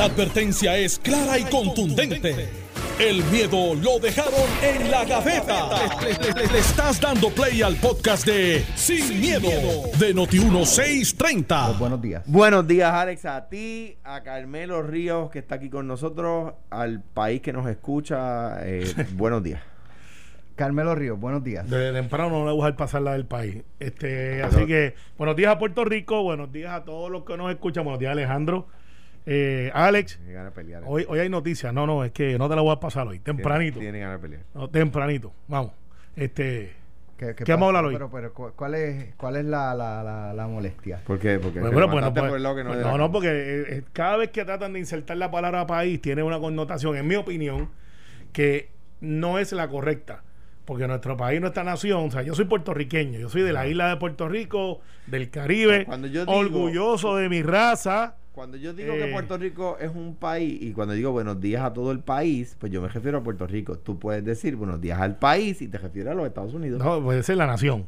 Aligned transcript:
La 0.00 0.06
advertencia 0.06 0.78
es 0.78 0.98
clara 0.98 1.38
y 1.38 1.44
contundente. 1.44 2.48
El 2.98 3.22
miedo 3.24 3.74
lo 3.74 3.98
dejaron 3.98 4.32
en 4.62 4.90
la 4.90 5.04
gaveta. 5.04 5.68
Le, 6.00 6.12
le- 6.14 6.32
le- 6.46 6.50
le 6.54 6.58
estás 6.58 6.98
dando 6.98 7.28
play 7.28 7.60
al 7.60 7.76
podcast 7.76 8.24
de 8.24 8.64
Sin, 8.76 9.20
miedo, 9.20 9.50
de 9.98 10.14
Noti1630. 10.14 11.76
Buenos 11.78 12.00
días. 12.00 12.22
Buenos 12.24 12.66
días, 12.66 12.90
Alex, 12.90 13.26
a 13.26 13.46
ti, 13.50 13.98
a 14.02 14.22
Carmelo 14.22 14.80
Ríos, 14.82 15.30
que 15.30 15.38
está 15.40 15.56
aquí 15.56 15.68
con 15.68 15.86
nosotros, 15.86 16.54
al 16.70 17.02
país 17.02 17.42
que 17.42 17.52
nos 17.52 17.68
escucha. 17.68 18.66
eh, 18.66 18.90
buenos 19.12 19.42
días. 19.42 19.60
Carmelo 20.56 20.94
Ríos, 20.94 21.20
buenos 21.20 21.44
días. 21.44 21.68
De 21.68 21.92
temprano 21.92 22.30
no 22.30 22.46
le 22.46 22.52
voy 22.52 22.62
a 22.62 22.64
dejar 22.68 22.76
pasar 22.76 23.02
la 23.02 23.12
del 23.12 23.26
país. 23.26 23.64
Este, 23.78 24.42
así 24.42 24.64
que, 24.64 24.94
buenos 25.18 25.36
días 25.36 25.52
a 25.52 25.58
Puerto 25.58 25.84
Rico, 25.84 26.22
buenos 26.22 26.50
días 26.50 26.72
a 26.72 26.84
todos 26.84 27.10
los 27.10 27.24
que 27.26 27.36
nos 27.36 27.50
escuchan, 27.50 27.84
buenos 27.84 28.00
días 28.00 28.12
Alejandro. 28.12 28.66
Eh, 29.26 29.70
Alex, 29.74 30.16
Tiene 30.18 30.32
ganas 30.32 30.54
de 30.54 30.60
pelear. 30.62 30.82
hoy, 30.86 31.04
hoy 31.08 31.18
hay 31.18 31.28
noticias. 31.28 31.72
No, 31.74 31.86
no, 31.86 32.04
es 32.04 32.12
que 32.12 32.38
no 32.38 32.48
te 32.48 32.56
la 32.56 32.62
voy 32.62 32.72
a 32.72 32.80
pasar 32.80 33.06
hoy, 33.06 33.18
tempranito. 33.20 33.78
Tiene, 33.78 33.92
tiene 33.92 33.98
ganas 34.00 34.20
de 34.20 34.28
pelear. 34.28 34.42
No, 34.54 34.68
tempranito. 34.68 35.32
Vamos. 35.48 35.72
Este, 36.16 36.72
¿Qué, 37.18 37.34
¿Qué 37.34 37.44
vamos 37.52 37.66
a 37.66 37.68
hablar 37.68 37.84
hoy? 37.84 37.92
Pero, 37.94 38.10
pero, 38.10 38.32
¿cu- 38.32 38.52
¿cuál 38.56 38.74
es, 38.74 39.14
cuál 39.16 39.36
es 39.36 39.44
la, 39.44 39.74
la, 39.74 40.02
la, 40.02 40.32
la 40.32 40.46
molestia? 40.48 41.00
¿Por 41.06 41.18
qué? 41.18 41.38
Porque 41.38 41.60
Bueno, 41.60 41.74
bueno, 41.74 41.90
pues 41.90 42.04
no, 42.04 42.14
por 42.14 42.36
el 42.36 42.42
lado 42.42 42.56
que 42.56 42.64
no 42.64 42.70
pues 42.70 42.82
no, 42.82 42.96
no, 42.98 43.12
porque 43.12 43.28
eh, 43.28 43.64
eh, 43.68 43.82
cada 43.92 44.16
vez 44.16 44.30
que 44.30 44.44
tratan 44.44 44.72
de 44.72 44.78
insertar 44.78 45.18
la 45.18 45.30
palabra 45.30 45.66
país 45.66 46.00
tiene 46.00 46.22
una 46.22 46.38
connotación, 46.40 46.96
en 46.96 47.06
mi 47.06 47.16
opinión, 47.16 47.68
que 48.32 48.70
no 49.00 49.38
es 49.38 49.52
la 49.52 49.68
correcta. 49.68 50.22
Porque 50.64 50.86
nuestro 50.86 51.16
país, 51.16 51.40
nuestra 51.40 51.64
nación, 51.64 52.08
o 52.08 52.10
sea, 52.10 52.22
yo 52.22 52.34
soy 52.34 52.44
puertorriqueño, 52.44 53.18
yo 53.18 53.28
soy 53.28 53.42
de 53.42 53.52
la 53.52 53.66
isla 53.66 53.88
de 53.88 53.96
Puerto 53.96 54.28
Rico, 54.28 54.80
del 55.06 55.28
Caribe, 55.28 55.84
Cuando 55.84 56.06
yo 56.06 56.24
digo- 56.24 56.38
orgulloso 56.38 57.16
de 57.16 57.28
mi 57.28 57.42
raza. 57.42 58.16
Cuando 58.40 58.56
yo 58.56 58.72
digo 58.72 58.94
Eh. 58.94 58.98
que 59.00 59.12
Puerto 59.12 59.36
Rico 59.36 59.76
es 59.78 59.94
un 59.94 60.14
país 60.16 60.62
y 60.62 60.72
cuando 60.72 60.94
digo 60.94 61.12
buenos 61.12 61.38
días 61.42 61.62
a 61.62 61.74
todo 61.74 61.92
el 61.92 62.00
país, 62.00 62.56
pues 62.58 62.72
yo 62.72 62.80
me 62.80 62.88
refiero 62.88 63.18
a 63.18 63.22
Puerto 63.22 63.46
Rico. 63.46 63.76
Tú 63.76 63.98
puedes 63.98 64.24
decir 64.24 64.56
buenos 64.56 64.80
días 64.80 64.98
al 64.98 65.18
país 65.18 65.60
y 65.60 65.68
te 65.68 65.76
refieres 65.76 66.12
a 66.12 66.14
los 66.14 66.26
Estados 66.26 66.54
Unidos. 66.54 66.82
No, 66.82 67.02
puede 67.02 67.22
ser 67.22 67.36
la 67.36 67.46
nación. 67.46 67.86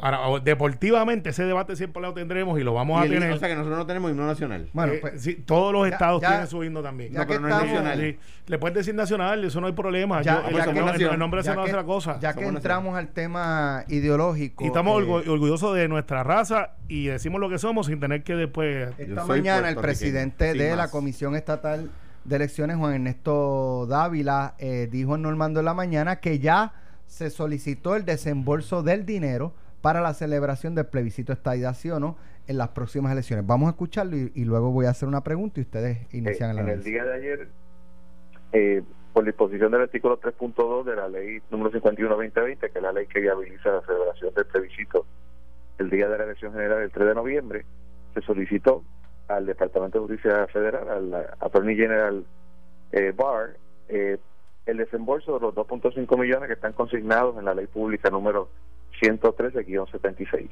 Ahora, 0.00 0.40
deportivamente, 0.42 1.28
ese 1.28 1.44
debate 1.44 1.76
siempre 1.76 2.00
lo 2.00 2.14
tendremos 2.14 2.58
y 2.58 2.62
lo 2.62 2.72
vamos 2.72 3.00
Y 3.00 3.02
a 3.02 3.04
el- 3.04 3.12
tener. 3.12 3.32
o 3.32 3.38
sea 3.38 3.48
que 3.48 3.54
nosotros 3.54 3.78
no 3.78 3.86
tenemos 3.86 4.10
himno 4.10 4.26
nacional. 4.26 4.70
Bueno, 4.72 4.94
Eh, 4.94 4.98
pues, 5.00 5.20
sí, 5.22 5.34
todos 5.34 5.74
los 5.74 5.86
ya- 5.86 5.92
estados 5.92 6.22
ya- 6.22 6.28
tienen 6.28 6.46
su 6.46 6.64
himno 6.64 6.82
también. 6.82 7.12
ya 7.12 7.18
No, 7.20 7.26
que 7.26 7.34
pero 7.34 7.40
no 7.40 7.48
es 7.48 7.54
estamos- 7.54 7.74
nacional. 7.74 8.00
Sí, 8.00 8.18
le 8.46 8.58
puedes 8.58 8.74
decir 8.76 8.94
nacional, 8.94 9.44
eso 9.44 9.60
no 9.60 9.66
hay 9.66 9.74
problema. 9.74 10.22
Ya- 10.22 10.36
Yo- 10.36 10.56
ya 10.56 10.64
el, 10.64 10.72
que- 10.72 11.04
el- 11.04 11.10
el 11.12 11.18
nombre 11.18 11.40
ya 11.42 11.50
se 11.50 11.54
no 11.56 11.64
que- 11.64 11.68
hace 11.68 11.76
la 11.76 11.84
cosa. 11.84 12.18
ya 12.18 12.32
que 12.32 12.40
Somos 12.40 12.56
entramos 12.56 12.96
al 12.96 13.08
tema 13.08 13.84
ideológico. 13.88 14.64
y 14.64 14.68
estamos 14.68 15.02
eh, 15.02 15.06
orgu- 15.06 15.28
orgullosos 15.28 15.74
de 15.76 15.86
nuestra 15.88 16.22
raza 16.22 16.70
y 16.88 17.06
decimos 17.08 17.38
lo 17.38 17.50
que 17.50 17.58
somos 17.58 17.88
sin 17.88 18.00
tener 18.00 18.22
que 18.22 18.36
después. 18.36 18.88
Esta 18.96 19.24
mañana 19.26 19.68
el 19.68 19.76
presidente 19.76 20.54
de 20.54 20.76
la. 20.76 20.88
Comisión 20.88 21.36
Estatal 21.36 21.90
de 22.24 22.36
Elecciones, 22.36 22.76
Juan 22.78 22.94
Ernesto 22.94 23.86
Dávila, 23.86 24.54
eh, 24.58 24.88
dijo 24.90 25.14
en 25.16 25.22
Normando 25.22 25.60
en 25.60 25.66
la 25.66 25.74
mañana 25.74 26.16
que 26.16 26.38
ya 26.38 26.72
se 27.08 27.30
solicitó 27.30 27.96
el 27.96 28.04
desembolso 28.04 28.82
del 28.82 29.04
dinero 29.04 29.52
para 29.80 30.00
la 30.00 30.14
celebración 30.14 30.74
del 30.74 30.86
plebiscito 30.86 31.32
estadidad 31.32 31.74
sí 31.74 31.90
o 31.90 31.98
no 31.98 32.16
en 32.46 32.58
las 32.58 32.68
próximas 32.68 33.12
elecciones. 33.12 33.46
Vamos 33.46 33.68
a 33.68 33.70
escucharlo 33.70 34.16
y, 34.16 34.30
y 34.34 34.44
luego 34.44 34.70
voy 34.70 34.86
a 34.86 34.90
hacer 34.90 35.08
una 35.08 35.22
pregunta 35.22 35.60
y 35.60 35.62
ustedes 35.62 35.98
inician 36.14 36.50
Eh, 36.50 36.52
el 36.52 36.58
en 36.58 36.68
el 36.68 36.84
día 36.84 37.04
de 37.04 37.14
ayer, 37.14 37.48
eh, 38.52 38.82
por 39.12 39.24
disposición 39.24 39.72
del 39.72 39.82
artículo 39.82 40.20
3.2 40.20 40.84
de 40.84 40.96
la 40.96 41.08
ley 41.08 41.40
número 41.50 41.70
51-2020, 41.72 42.58
que 42.58 42.66
es 42.78 42.82
la 42.82 42.92
ley 42.92 43.06
que 43.06 43.20
viabiliza 43.20 43.70
la 43.70 43.80
celebración 43.82 44.34
del 44.34 44.46
plebiscito 44.46 45.06
el 45.78 45.90
día 45.90 46.08
de 46.08 46.18
la 46.18 46.24
elección 46.24 46.52
general 46.52 46.82
el 46.82 46.90
3 46.90 47.08
de 47.08 47.14
noviembre, 47.14 47.64
se 48.14 48.20
solicitó 48.22 48.84
al 49.28 49.46
Departamento 49.46 49.98
de 49.98 50.06
Justicia 50.06 50.46
Federal, 50.48 50.88
al 50.88 51.14
Attorney 51.40 51.76
General 51.76 52.24
eh, 52.92 53.12
Barr, 53.16 53.56
eh, 53.88 54.18
el 54.68 54.76
desembolso 54.76 55.34
de 55.34 55.40
los 55.40 55.54
2.5 55.54 56.18
millones 56.18 56.46
que 56.46 56.54
están 56.54 56.72
consignados 56.74 57.36
en 57.38 57.44
la 57.46 57.54
ley 57.54 57.66
pública 57.66 58.10
número 58.10 58.48
113-76 59.00 60.48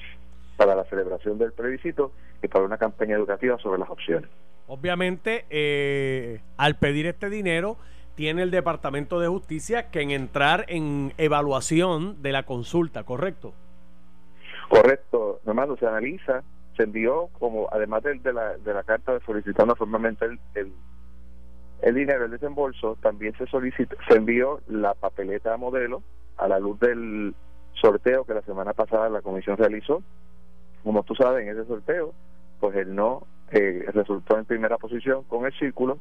para 0.56 0.74
la 0.74 0.84
celebración 0.84 1.38
del 1.38 1.52
plebiscito 1.52 2.12
y 2.42 2.48
para 2.48 2.64
una 2.64 2.78
campaña 2.78 3.14
educativa 3.16 3.58
sobre 3.58 3.78
las 3.78 3.90
opciones. 3.90 4.30
Obviamente, 4.68 5.44
eh, 5.50 6.40
al 6.56 6.76
pedir 6.76 7.06
este 7.06 7.28
dinero, 7.30 7.76
tiene 8.14 8.42
el 8.42 8.50
Departamento 8.50 9.20
de 9.20 9.28
Justicia 9.28 9.90
que 9.90 10.00
en 10.00 10.10
entrar 10.10 10.64
en 10.68 11.12
evaluación 11.18 12.22
de 12.22 12.32
la 12.32 12.44
consulta, 12.44 13.04
¿correcto? 13.04 13.52
Correcto, 14.68 15.40
hermano, 15.46 15.76
se 15.76 15.86
analiza, 15.86 16.42
se 16.76 16.82
envió 16.84 17.28
como, 17.38 17.68
además 17.70 18.02
del- 18.02 18.22
de, 18.22 18.32
la, 18.32 18.56
de 18.56 18.74
la 18.74 18.82
carta 18.82 19.18
solicitando 19.24 19.76
formalmente 19.76 20.24
el, 20.24 20.40
el, 20.54 20.72
el 21.82 21.94
dinero, 21.94 22.24
el 22.24 22.30
desembolso, 22.30 22.96
también 23.02 23.36
se 23.36 23.46
solicitó, 23.46 23.96
se 24.08 24.16
envió 24.16 24.60
la 24.68 24.94
papeleta 24.94 25.56
modelo 25.56 26.02
a 26.36 26.48
la 26.48 26.58
luz 26.58 26.78
del 26.80 27.34
sorteo 27.80 28.24
que 28.24 28.34
la 28.34 28.42
semana 28.42 28.72
pasada 28.72 29.08
la 29.08 29.22
comisión 29.22 29.56
realizó. 29.56 30.02
Como 30.82 31.02
tú 31.02 31.14
sabes, 31.14 31.46
en 31.46 31.56
ese 31.56 31.66
sorteo, 31.66 32.14
pues 32.60 32.76
el 32.76 32.94
no 32.94 33.26
eh, 33.50 33.84
resultó 33.92 34.38
en 34.38 34.44
primera 34.44 34.78
posición 34.78 35.24
con 35.24 35.46
el 35.46 35.52
círculo 35.58 35.98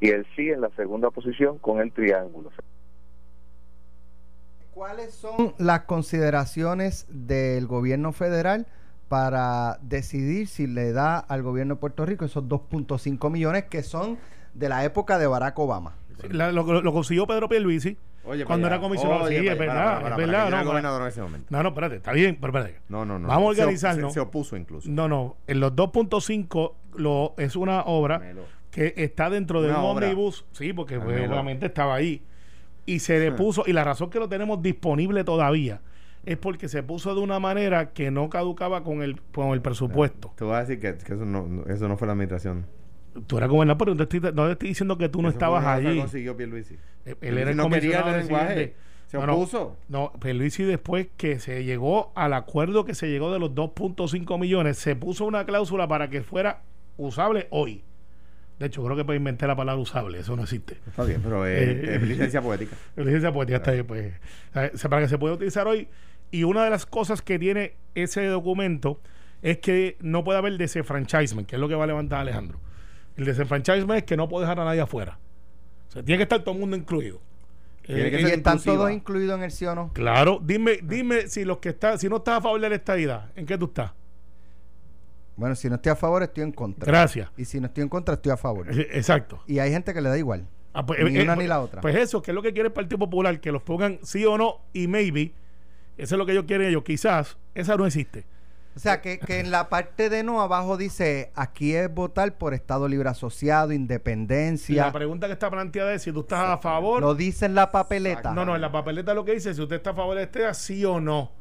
y 0.00 0.10
el 0.10 0.26
sí 0.36 0.50
en 0.50 0.60
la 0.60 0.70
segunda 0.70 1.10
posición 1.10 1.58
con 1.58 1.80
el 1.80 1.92
triángulo. 1.92 2.50
¿Cuáles 4.72 5.14
son 5.14 5.54
las 5.58 5.82
consideraciones 5.82 7.06
del 7.08 7.66
gobierno 7.66 8.12
federal 8.12 8.66
para 9.08 9.78
decidir 9.80 10.48
si 10.48 10.66
le 10.66 10.92
da 10.92 11.18
al 11.18 11.42
gobierno 11.42 11.74
de 11.74 11.80
Puerto 11.80 12.04
Rico 12.04 12.24
esos 12.24 12.44
2.5 12.44 13.30
millones 13.30 13.64
que 13.64 13.82
son 13.82 14.18
de 14.58 14.68
la 14.68 14.84
época 14.84 15.18
de 15.18 15.26
Barack 15.26 15.58
Obama? 15.58 15.94
La- 16.30 16.50
lo, 16.52 16.62
lo 16.82 16.92
consiguió 16.92 17.26
Pedro 17.26 17.48
Pierluisi 17.48 17.96
Oye, 18.24 18.44
cuando 18.44 18.64
para 18.64 18.76
era 18.76 18.82
comisionado. 18.82 19.24
Oye, 19.24 19.38
sí, 19.38 19.42
para 19.44 19.52
es 19.52 19.58
verdad, 19.58 19.74
Para, 19.84 20.00
para, 20.00 20.14
es 20.14 20.16
verdad. 20.16 20.44
no, 20.46 20.50
para- 20.50 20.62
gobernador 20.64 21.02
en 21.02 21.08
ese 21.08 21.22
momento. 21.22 21.46
no, 21.50 21.62
no, 21.62 21.68
espérate, 21.68 21.96
está 21.96 22.12
bien, 22.12 22.38
pero 22.40 22.56
espérate. 22.58 22.80
No, 22.88 23.04
no, 23.04 23.18
no. 23.18 23.28
Vamos 23.28 23.58
a 23.58 23.62
organizarnos. 23.62 24.12
Se, 24.12 24.14
se 24.14 24.20
opuso 24.20 24.56
incluso. 24.56 24.88
No, 24.90 25.08
no, 25.08 25.36
en 25.46 25.60
los 25.60 25.72
2.5 25.74 26.72
lo, 26.96 27.34
es 27.36 27.54
una 27.56 27.82
obra 27.82 28.18
Melo. 28.18 28.42
que 28.70 28.94
está 28.96 29.30
dentro 29.30 29.62
de 29.62 29.68
Una 29.70 29.80
un 29.82 29.90
omnibus, 29.98 30.44
sí, 30.52 30.72
porque 30.72 30.98
pues, 30.98 31.28
obviamente 31.28 31.66
estaba 31.66 31.94
ahí. 31.94 32.22
Y 32.86 33.00
se 33.00 33.18
le 33.18 33.32
puso, 33.32 33.64
y 33.66 33.72
la 33.72 33.84
razón 33.84 34.10
que 34.10 34.18
lo 34.18 34.28
tenemos 34.28 34.62
disponible 34.62 35.22
todavía 35.24 35.80
es 36.24 36.36
porque 36.38 36.68
se 36.68 36.82
puso 36.82 37.14
de 37.14 37.20
una 37.20 37.38
manera 37.38 37.90
que 37.90 38.10
no 38.10 38.28
caducaba 38.30 38.82
con 38.82 39.02
el, 39.02 39.20
con 39.32 39.48
el 39.50 39.60
presupuesto. 39.60 40.32
Te 40.36 40.44
voy 40.44 40.54
a 40.54 40.60
decir 40.60 40.80
que, 40.80 40.96
que 40.96 41.14
eso, 41.14 41.24
no, 41.24 41.46
no- 41.46 41.64
eso 41.66 41.86
no 41.88 41.96
fue 41.96 42.06
la 42.06 42.12
administración. 42.14 42.66
Tú 43.26 43.36
eras 43.38 43.48
gobernador, 43.50 43.78
pero 43.78 43.94
no 43.94 44.06
te 44.06 44.16
estoy, 44.16 44.32
no 44.32 44.46
te 44.46 44.52
estoy 44.52 44.68
diciendo 44.70 44.98
que 44.98 45.08
tú 45.08 45.22
no 45.22 45.28
Eso 45.28 45.36
estabas 45.36 45.64
allí. 45.64 45.98
consiguió 45.98 46.36
Pierluisi. 46.36 46.76
Él 47.04 47.16
Pierluisi 47.16 47.42
era 47.42 47.50
el 47.50 47.56
no 47.56 47.68
quería 47.70 48.00
el 48.00 48.18
lenguaje. 48.20 48.74
Se 49.06 49.16
No, 49.18 49.26
no. 49.26 49.34
opuso. 49.36 49.76
No, 49.88 50.12
Pierluisi 50.20 50.64
después 50.64 51.08
que 51.16 51.38
se 51.38 51.64
llegó 51.64 52.12
al 52.16 52.32
acuerdo 52.32 52.84
que 52.84 52.94
se 52.94 53.08
llegó 53.08 53.32
de 53.32 53.38
los 53.38 53.50
2.5 53.54 54.38
millones, 54.38 54.78
se 54.78 54.96
puso 54.96 55.24
una 55.24 55.44
cláusula 55.46 55.86
para 55.86 56.10
que 56.10 56.22
fuera 56.22 56.62
usable 56.96 57.46
hoy. 57.50 57.84
De 58.58 58.66
hecho, 58.66 58.82
creo 58.82 58.96
que 58.96 59.04
para 59.04 59.16
inventar 59.16 59.48
la 59.50 59.54
palabra 59.56 59.80
usable, 59.80 60.18
eso 60.18 60.34
no 60.34 60.42
existe. 60.42 60.78
Está 60.86 61.04
bien, 61.04 61.20
pero 61.22 61.46
es, 61.46 61.60
Eh, 61.60 61.94
es 61.96 62.02
licencia 62.02 62.40
poética. 62.40 62.74
La 62.96 63.04
licencia 63.04 63.30
poética 63.30 63.56
está 63.58 63.70
ahí, 63.72 63.82
pues, 63.82 64.14
eh, 64.54 64.70
para 64.88 65.02
que 65.02 65.08
se 65.08 65.18
pueda 65.18 65.34
utilizar 65.34 65.66
hoy. 65.68 65.88
Y 66.30 66.44
una 66.44 66.64
de 66.64 66.70
las 66.70 66.86
cosas 66.86 67.20
que 67.22 67.38
tiene 67.38 67.74
ese 67.94 68.24
documento 68.26 68.98
es 69.42 69.58
que 69.58 69.96
no 70.00 70.24
puede 70.24 70.38
haber 70.38 70.56
desenfranchisement, 70.56 71.46
que 71.46 71.56
es 71.56 71.60
lo 71.60 71.68
que 71.68 71.74
va 71.74 71.84
a 71.84 71.86
levantar 71.86 72.20
Alejandro. 72.22 72.58
El 73.16 73.24
desenfranchisement 73.24 73.98
es 73.98 74.04
que 74.04 74.16
no 74.16 74.28
puede 74.28 74.44
dejar 74.44 74.60
a 74.60 74.64
nadie 74.64 74.80
afuera. 74.80 75.18
O 75.88 75.92
sea, 75.92 76.02
tiene 76.02 76.18
que 76.18 76.22
estar 76.24 76.40
todo 76.40 76.54
el 76.54 76.60
mundo 76.60 76.76
incluido. 76.76 77.20
Que 77.82 77.92
Eh, 77.92 78.08
¿Y 78.08 78.10
ser 78.10 78.34
están 78.34 78.54
inclusiva. 78.54 78.74
todos 78.76 78.90
incluidos 78.92 79.38
en 79.38 79.44
el 79.44 79.50
sí 79.50 79.64
o 79.64 79.74
no? 79.74 79.92
Claro, 79.92 80.40
dime, 80.42 80.80
dime 80.82 81.28
si 81.28 81.44
los 81.44 81.58
que 81.58 81.70
está, 81.70 81.96
si 81.98 82.08
no 82.08 82.16
estás 82.16 82.38
a 82.38 82.40
favor 82.42 82.60
de 82.60 82.68
la 82.68 82.74
estadidad, 82.74 83.30
¿en 83.36 83.46
qué 83.46 83.56
tú 83.56 83.66
estás? 83.66 83.92
Bueno, 85.36 85.54
si 85.54 85.68
no 85.68 85.76
estoy 85.76 85.92
a 85.92 85.96
favor, 85.96 86.22
estoy 86.22 86.44
en 86.44 86.52
contra. 86.52 86.86
Gracias. 86.86 87.30
Y 87.36 87.44
si 87.44 87.60
no 87.60 87.66
estoy 87.66 87.82
en 87.82 87.88
contra, 87.88 88.14
estoy 88.14 88.32
a 88.32 88.36
favor. 88.36 88.66
Eh, 88.70 88.88
Exacto. 88.92 89.42
Y 89.46 89.58
hay 89.58 89.70
gente 89.70 89.92
que 89.94 90.00
le 90.00 90.08
da 90.08 90.18
igual. 90.18 90.46
Ah, 90.72 90.84
pues, 90.84 90.98
Ni 91.04 91.18
eh, 91.18 91.22
una 91.22 91.34
eh, 91.34 91.36
ni 91.36 91.46
la 91.46 91.60
otra. 91.60 91.80
Pues 91.80 91.94
eso, 91.96 92.22
que 92.22 92.30
es 92.30 92.34
lo 92.34 92.42
que 92.42 92.52
quiere 92.52 92.68
el 92.68 92.72
Partido 92.72 92.98
Popular, 92.98 93.38
que 93.40 93.52
los 93.52 93.62
pongan 93.62 93.98
sí 94.02 94.24
o 94.24 94.36
no 94.36 94.60
y 94.72 94.88
maybe. 94.88 95.32
Eso 95.96 96.14
es 96.14 96.18
lo 96.18 96.26
que 96.26 96.32
ellos 96.32 96.44
quieren 96.46 96.68
ellos. 96.68 96.82
Quizás 96.84 97.36
esa 97.54 97.76
no 97.76 97.86
existe. 97.86 98.24
O 98.76 98.78
sea, 98.78 99.00
que, 99.00 99.18
que 99.18 99.40
en 99.40 99.50
la 99.50 99.70
parte 99.70 100.10
de 100.10 100.22
no 100.22 100.42
abajo 100.42 100.76
dice, 100.76 101.32
aquí 101.34 101.74
es 101.74 101.92
votar 101.92 102.36
por 102.36 102.52
Estado 102.52 102.86
Libre 102.88 103.08
Asociado, 103.08 103.72
Y 103.72 103.76
independencia. 103.76 104.86
la 104.86 104.92
pregunta 104.92 105.26
que 105.28 105.32
está 105.32 105.50
planteada 105.50 105.94
es 105.94 106.02
si 106.02 106.12
tú 106.12 106.20
estás 106.20 106.40
a 106.46 106.58
favor. 106.58 107.00
Lo 107.00 107.14
dice 107.14 107.46
en 107.46 107.54
la 107.54 107.70
papeleta. 107.72 108.34
No, 108.34 108.44
no, 108.44 108.54
en 108.54 108.60
la 108.60 108.70
papeleta 108.70 109.14
lo 109.14 109.24
que 109.24 109.32
dice 109.32 109.50
es 109.50 109.56
si 109.56 109.62
usted 109.62 109.76
está 109.76 109.90
a 109.90 109.94
favor 109.94 110.16
de 110.16 110.24
este, 110.24 110.52
sí 110.54 110.84
o 110.84 111.00
no. 111.00 111.32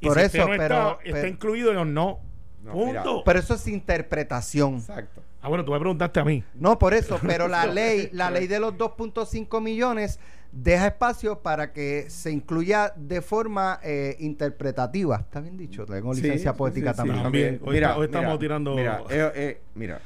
Y 0.00 0.06
Por 0.06 0.18
si 0.18 0.24
eso, 0.26 0.38
usted 0.38 0.50
no 0.52 0.56
pero- 0.58 0.74
está, 0.90 0.98
pero- 1.02 1.16
está 1.16 1.28
incluido 1.28 1.70
o 1.80 1.84
no. 1.84 2.20
No, 2.62 2.72
Punto. 2.72 2.86
mira. 2.86 3.04
Pero 3.24 3.38
eso 3.38 3.54
es 3.54 3.66
interpretación. 3.68 4.74
Exacto. 4.76 5.22
Ah, 5.40 5.48
bueno, 5.48 5.64
tú 5.64 5.72
me 5.72 5.78
preguntaste 5.80 6.20
a 6.20 6.24
mí. 6.24 6.44
No, 6.54 6.78
por 6.78 6.94
eso, 6.94 7.18
pero 7.26 7.48
la 7.48 7.66
ley, 7.66 8.10
la 8.12 8.30
ley 8.30 8.46
de 8.46 8.60
los 8.60 8.74
2.5 8.74 9.60
millones 9.60 10.20
deja 10.52 10.86
espacio 10.88 11.40
para 11.40 11.72
que 11.72 12.10
se 12.10 12.30
incluya 12.30 12.92
de 12.94 13.22
forma 13.22 13.80
eh, 13.82 14.16
interpretativa. 14.20 15.16
Está 15.16 15.40
bien 15.40 15.56
dicho, 15.56 15.86
tengo 15.86 16.12
licencia 16.12 16.52
sí, 16.52 16.58
poética 16.58 16.92
sí, 16.92 16.94
sí. 16.94 16.96
también. 16.98 17.22
También. 17.22 17.60
Hoy 17.64 17.76
está- 17.76 17.96
hoy 17.96 18.04
estamos 18.06 18.38
tirando- 18.38 18.74
Mira, 18.76 19.02
eh, 19.10 19.32
eh, 19.34 19.60
mira, 19.74 20.00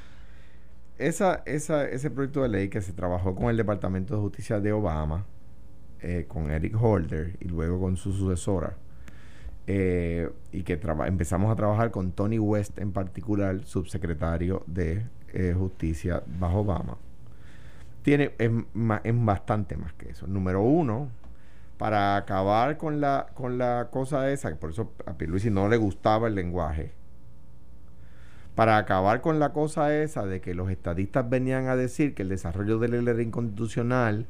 esa, 0.98 1.42
esa, 1.44 1.86
ese 1.88 2.10
proyecto 2.10 2.42
de 2.42 2.48
ley 2.48 2.68
que 2.68 2.80
se 2.80 2.92
trabajó 2.92 3.34
con 3.34 3.50
el 3.50 3.56
Departamento 3.56 4.14
de 4.14 4.20
Justicia 4.20 4.60
de 4.60 4.72
Obama, 4.72 5.26
eh, 6.00 6.24
con 6.28 6.50
Eric 6.50 6.80
Holder 6.80 7.36
y 7.40 7.48
luego 7.48 7.80
con 7.80 7.96
su 7.96 8.12
sucesora, 8.12 8.76
eh, 9.66 10.30
y 10.52 10.62
que 10.62 10.78
empezamos 11.06 11.50
a 11.52 11.56
trabajar 11.56 11.90
con 11.90 12.12
Tony 12.12 12.38
West 12.38 12.78
en 12.78 12.92
particular, 12.92 13.64
subsecretario 13.64 14.62
de 14.66 15.04
eh, 15.32 15.54
Justicia 15.58 16.22
bajo 16.38 16.60
Obama, 16.60 16.96
tiene, 18.06 18.30
es, 18.38 18.52
es 19.02 19.24
bastante 19.24 19.76
más 19.76 19.92
que 19.94 20.10
eso. 20.10 20.28
Número 20.28 20.62
uno, 20.62 21.08
para 21.76 22.14
acabar 22.14 22.76
con 22.76 23.00
la, 23.00 23.26
con 23.34 23.58
la 23.58 23.88
cosa 23.90 24.30
esa, 24.30 24.48
que 24.48 24.54
por 24.54 24.70
eso 24.70 24.92
a 25.06 25.14
Pierluisi 25.14 25.50
no 25.50 25.68
le 25.68 25.76
gustaba 25.76 26.28
el 26.28 26.36
lenguaje, 26.36 26.92
para 28.54 28.76
acabar 28.76 29.22
con 29.22 29.40
la 29.40 29.52
cosa 29.52 29.92
esa 29.92 30.24
de 30.24 30.40
que 30.40 30.54
los 30.54 30.70
estadistas 30.70 31.28
venían 31.28 31.66
a 31.66 31.74
decir 31.74 32.14
que 32.14 32.22
el 32.22 32.28
desarrollo 32.28 32.78
de 32.78 32.86
la 32.86 32.98
ley 32.98 33.12
era 33.12 33.22
inconstitucional 33.22 34.28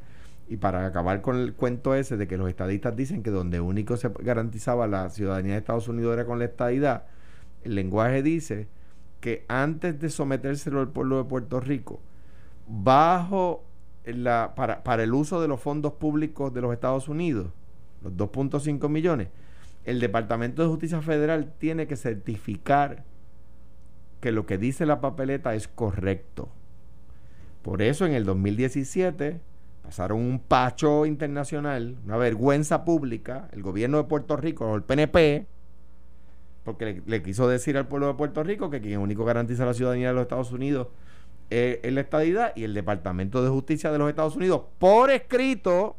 y 0.48 0.56
para 0.56 0.86
acabar 0.86 1.20
con 1.20 1.36
el 1.36 1.52
cuento 1.52 1.94
ese 1.94 2.16
de 2.16 2.26
que 2.26 2.38
los 2.38 2.48
estadistas 2.48 2.96
dicen 2.96 3.22
que 3.22 3.30
donde 3.30 3.60
único 3.60 3.98
se 3.98 4.10
garantizaba 4.20 4.86
la 4.86 5.10
ciudadanía 5.10 5.52
de 5.52 5.58
Estados 5.58 5.88
Unidos 5.88 6.14
era 6.14 6.24
con 6.24 6.38
la 6.38 6.46
estadidad, 6.46 7.04
el 7.62 7.74
lenguaje 7.74 8.22
dice 8.22 8.68
que 9.20 9.44
antes 9.48 10.00
de 10.00 10.08
sometérselo 10.08 10.80
al 10.80 10.88
pueblo 10.88 11.18
de 11.18 11.28
Puerto 11.28 11.60
Rico, 11.60 12.00
bajo 12.66 13.64
la, 14.04 14.54
para, 14.54 14.82
para 14.82 15.02
el 15.02 15.14
uso 15.14 15.40
de 15.40 15.48
los 15.48 15.60
fondos 15.60 15.94
públicos 15.94 16.52
de 16.52 16.60
los 16.60 16.72
Estados 16.72 17.08
Unidos, 17.08 17.48
los 18.02 18.12
2.5 18.12 18.88
millones, 18.88 19.28
el 19.84 20.00
Departamento 20.00 20.62
de 20.62 20.68
Justicia 20.68 21.00
Federal 21.00 21.52
tiene 21.58 21.86
que 21.86 21.96
certificar 21.96 23.04
que 24.20 24.32
lo 24.32 24.46
que 24.46 24.58
dice 24.58 24.86
la 24.86 25.00
papeleta 25.00 25.54
es 25.54 25.68
correcto. 25.68 26.48
Por 27.62 27.82
eso 27.82 28.06
en 28.06 28.12
el 28.12 28.24
2017 28.24 29.40
pasaron 29.82 30.20
un 30.20 30.40
pacho 30.40 31.06
internacional, 31.06 31.96
una 32.04 32.16
vergüenza 32.16 32.84
pública, 32.84 33.48
el 33.52 33.62
gobierno 33.62 33.98
de 33.98 34.04
Puerto 34.04 34.36
Rico, 34.36 34.74
el 34.74 34.82
PNP, 34.82 35.46
porque 36.64 37.02
le, 37.06 37.22
quiso 37.22 37.48
decir 37.48 37.76
al 37.76 37.86
pueblo 37.86 38.08
de 38.08 38.14
Puerto 38.14 38.42
Rico 38.42 38.70
que 38.70 38.80
quien 38.80 38.98
único 38.98 39.24
garantiza 39.24 39.64
la 39.64 39.74
ciudadanía 39.74 40.08
de 40.08 40.14
los 40.14 40.22
Estados 40.22 40.50
Unidos 40.50 40.88
es, 41.50 41.78
es 41.82 41.92
la 41.92 42.00
estadidad 42.00 42.52
y 42.56 42.64
el 42.64 42.74
Departamento 42.74 43.42
de 43.42 43.50
Justicia 43.50 43.90
de 43.92 43.98
los 43.98 44.08
Estados 44.08 44.36
Unidos, 44.36 44.62
por 44.78 45.10
escrito, 45.10 45.96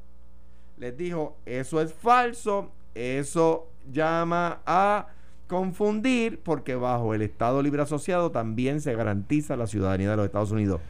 les 0.78 0.96
dijo, 0.98 1.38
eso 1.46 1.82
es 1.82 1.94
falso, 1.94 2.72
eso 2.94 3.68
llama 3.92 4.62
a 4.66 5.08
confundir 5.48 6.40
porque 6.42 6.76
bajo 6.76 7.14
el 7.14 7.22
Estado 7.22 7.62
Libre 7.62 7.82
Asociado 7.82 8.32
también 8.32 8.82
se 8.82 8.94
garantiza 8.94 9.56
la 9.56 9.68
ciudadanía 9.68 10.12
de 10.12 10.18
los 10.18 10.26
Estados 10.26 10.52
Unidos. 10.52 10.82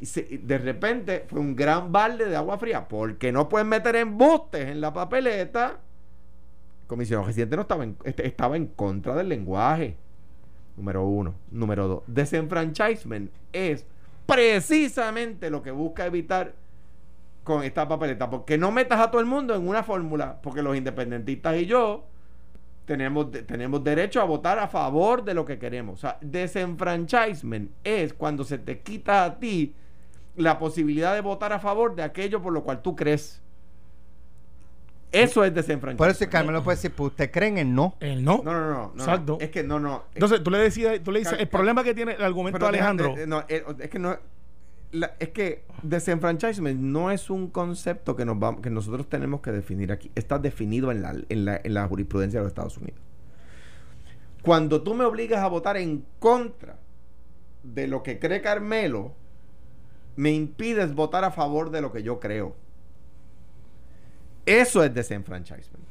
Y 0.00 0.36
de 0.36 0.58
repente 0.58 1.24
fue 1.28 1.40
un 1.40 1.56
gran 1.56 1.90
balde 1.90 2.28
de 2.28 2.36
agua 2.36 2.58
fría 2.58 2.86
porque 2.86 3.32
no 3.32 3.48
pueden 3.48 3.68
meter 3.68 3.96
embustes 3.96 4.68
en 4.68 4.80
la 4.80 4.92
papeleta. 4.92 5.78
El 6.82 6.86
comisionado 6.86 7.26
residente 7.26 7.56
no 7.56 7.62
estaba 7.62 7.84
en, 7.84 7.96
este, 8.04 8.26
estaba 8.26 8.56
en 8.56 8.66
contra 8.66 9.14
del 9.14 9.30
lenguaje. 9.30 9.96
Número 10.76 11.06
uno. 11.06 11.34
Número 11.50 11.88
dos. 11.88 12.02
Desenfranchisement 12.06 13.30
es 13.52 13.86
precisamente 14.26 15.50
lo 15.50 15.62
que 15.62 15.70
busca 15.70 16.06
evitar 16.06 16.54
con 17.42 17.62
esta 17.62 17.86
papeleta. 17.86 18.30
Porque 18.30 18.58
no 18.58 18.72
metas 18.72 19.00
a 19.00 19.10
todo 19.10 19.20
el 19.20 19.26
mundo 19.26 19.54
en 19.54 19.68
una 19.68 19.82
fórmula. 19.82 20.40
Porque 20.42 20.62
los 20.62 20.76
independentistas 20.76 21.56
y 21.56 21.66
yo 21.66 22.04
tenemos, 22.86 23.30
tenemos 23.30 23.82
derecho 23.82 24.20
a 24.20 24.24
votar 24.24 24.58
a 24.58 24.68
favor 24.68 25.24
de 25.24 25.34
lo 25.34 25.44
que 25.44 25.58
queremos. 25.58 25.94
O 25.94 26.00
sea, 26.00 26.18
desenfranchisement 26.20 27.70
es 27.84 28.12
cuando 28.14 28.44
se 28.44 28.58
te 28.58 28.80
quita 28.80 29.24
a 29.24 29.38
ti 29.38 29.74
la 30.36 30.58
posibilidad 30.58 31.14
de 31.14 31.20
votar 31.20 31.52
a 31.52 31.60
favor 31.60 31.94
de 31.94 32.02
aquello 32.02 32.42
por 32.42 32.52
lo 32.52 32.64
cual 32.64 32.82
tú 32.82 32.96
crees. 32.96 33.40
Eso 35.14 35.44
es 35.44 35.54
desenfranchisement. 35.54 35.98
Por 35.98 36.08
eso 36.08 36.30
Carmen 36.30 36.54
lo 36.54 36.62
puede 36.64 36.76
decir, 36.76 36.92
pues 36.92 37.10
usted 37.12 37.30
cree 37.30 37.48
en 37.48 37.58
el 37.58 37.74
no. 37.74 37.96
El 38.00 38.24
no. 38.24 38.42
No, 38.44 38.52
no, 38.52 38.60
no. 38.60 38.92
no 38.94 39.02
Exacto. 39.02 39.38
es 39.40 39.50
que 39.50 39.62
no, 39.62 39.78
no. 39.78 40.04
Entonces 40.14 40.42
tú 40.42 40.50
le 40.50 40.58
decías, 40.58 41.00
tú 41.02 41.12
le 41.12 41.20
dices, 41.20 41.38
el 41.38 41.48
problema 41.48 41.82
que 41.84 41.94
tiene 41.94 42.12
el 42.12 42.22
argumento 42.22 42.58
de 42.58 42.66
Alejandro. 42.66 43.14
no, 43.26 43.44
eh, 43.48 43.64
es 43.80 43.90
que 43.90 43.98
no 43.98 44.16
es 45.18 45.30
que 45.30 45.64
desenfranchisement 45.82 46.80
no 46.80 47.10
es 47.10 47.28
un 47.30 47.48
concepto 47.48 48.14
que, 48.14 48.24
nos 48.24 48.60
que 48.60 48.70
nosotros 48.70 49.08
tenemos 49.08 49.40
que 49.40 49.50
definir 49.50 49.90
aquí. 49.92 50.10
Está 50.14 50.38
definido 50.38 50.90
en 50.92 51.02
la, 51.02 51.14
en, 51.28 51.44
la, 51.44 51.60
en 51.62 51.74
la 51.74 51.88
jurisprudencia 51.88 52.40
de 52.40 52.44
los 52.44 52.50
Estados 52.50 52.78
Unidos. 52.78 53.00
Cuando 54.42 54.82
tú 54.82 54.94
me 54.94 55.04
obligas 55.04 55.42
a 55.42 55.48
votar 55.48 55.76
en 55.76 56.04
contra 56.18 56.76
de 57.62 57.88
lo 57.88 58.02
que 58.02 58.18
cree 58.18 58.40
Carmelo, 58.40 59.14
me 60.16 60.30
impides 60.30 60.94
votar 60.94 61.24
a 61.24 61.30
favor 61.30 61.70
de 61.70 61.80
lo 61.80 61.92
que 61.92 62.02
yo 62.02 62.20
creo. 62.20 62.54
Eso 64.46 64.84
es 64.84 64.94
desenfranchisement. 64.94 65.84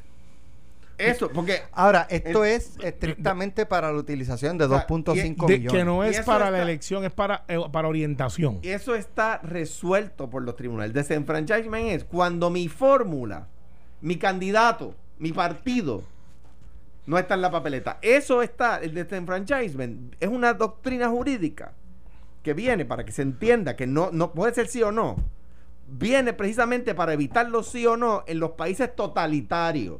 Eso, 0.98 1.30
porque. 1.30 1.62
Ahora, 1.72 2.08
esto 2.10 2.46
es 2.46 2.78
estrictamente 2.84 3.66
para 3.66 3.92
la 3.92 3.98
utilización 3.98 4.58
de 4.58 4.68
2.5 4.68 5.48
millones. 5.48 5.72
Que 5.72 5.84
no 5.84 6.04
es 6.04 6.22
para 6.22 6.52
la 6.52 6.62
elección, 6.62 7.04
es 7.04 7.12
para, 7.12 7.44
eh, 7.48 7.60
para 7.72 7.88
orientación. 7.88 8.60
Y 8.62 8.70
eso 8.70 8.96
está 8.96 9.40
resuelto 9.40 10.30
por 10.30 10.44
los 10.44 10.56
tribunales. 10.56 10.90
El 10.90 10.94
desenfranchisement 10.94 11.90
es 11.90 12.04
cuando 12.04 12.50
mi 12.50 12.68
fórmula, 12.68 13.48
mi 14.02 14.18
candidato, 14.18 14.96
mi 15.18 15.32
partido, 15.32 16.04
no 17.06 17.18
está 17.18 17.34
en 17.34 17.42
la 17.42 17.52
papeleta. 17.52 17.98
Eso 18.02 18.42
está, 18.42 18.78
el 18.78 18.94
desenfranchisement 18.94 20.16
es 20.20 20.30
una 20.30 20.54
doctrina 20.54 21.10
jurídica 21.10 21.74
que 22.44 22.54
viene 22.54 22.86
para 22.86 23.04
que 23.06 23.12
se 23.12 23.22
entienda 23.22 23.76
que 23.76 23.88
no, 23.88 24.12
no 24.12 24.32
puede 24.34 24.54
ser 24.54 24.68
sí 24.68 24.82
o 24.84 24.92
no. 24.92 25.18
Viene 25.88 26.34
precisamente 26.34 26.96
para 26.96 27.14
evitar 27.14 27.50
los 27.50 27.68
sí 27.68 27.86
o 27.86 27.98
no 27.98 28.24
en 28.28 28.40
los 28.40 28.52
países 28.52 28.96
totalitarios. 28.96 30.00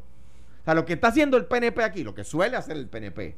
O 0.64 0.66
sea, 0.66 0.76
lo 0.76 0.86
que 0.86 0.94
está 0.94 1.10
haciendo 1.10 1.36
el 1.36 1.46
PNP 1.46 1.84
aquí, 1.84 2.04
lo 2.06 2.16
que 2.16 2.24
suele 2.24 2.56
hacer 2.56 2.78
el 2.78 2.88
PNP. 2.88 3.36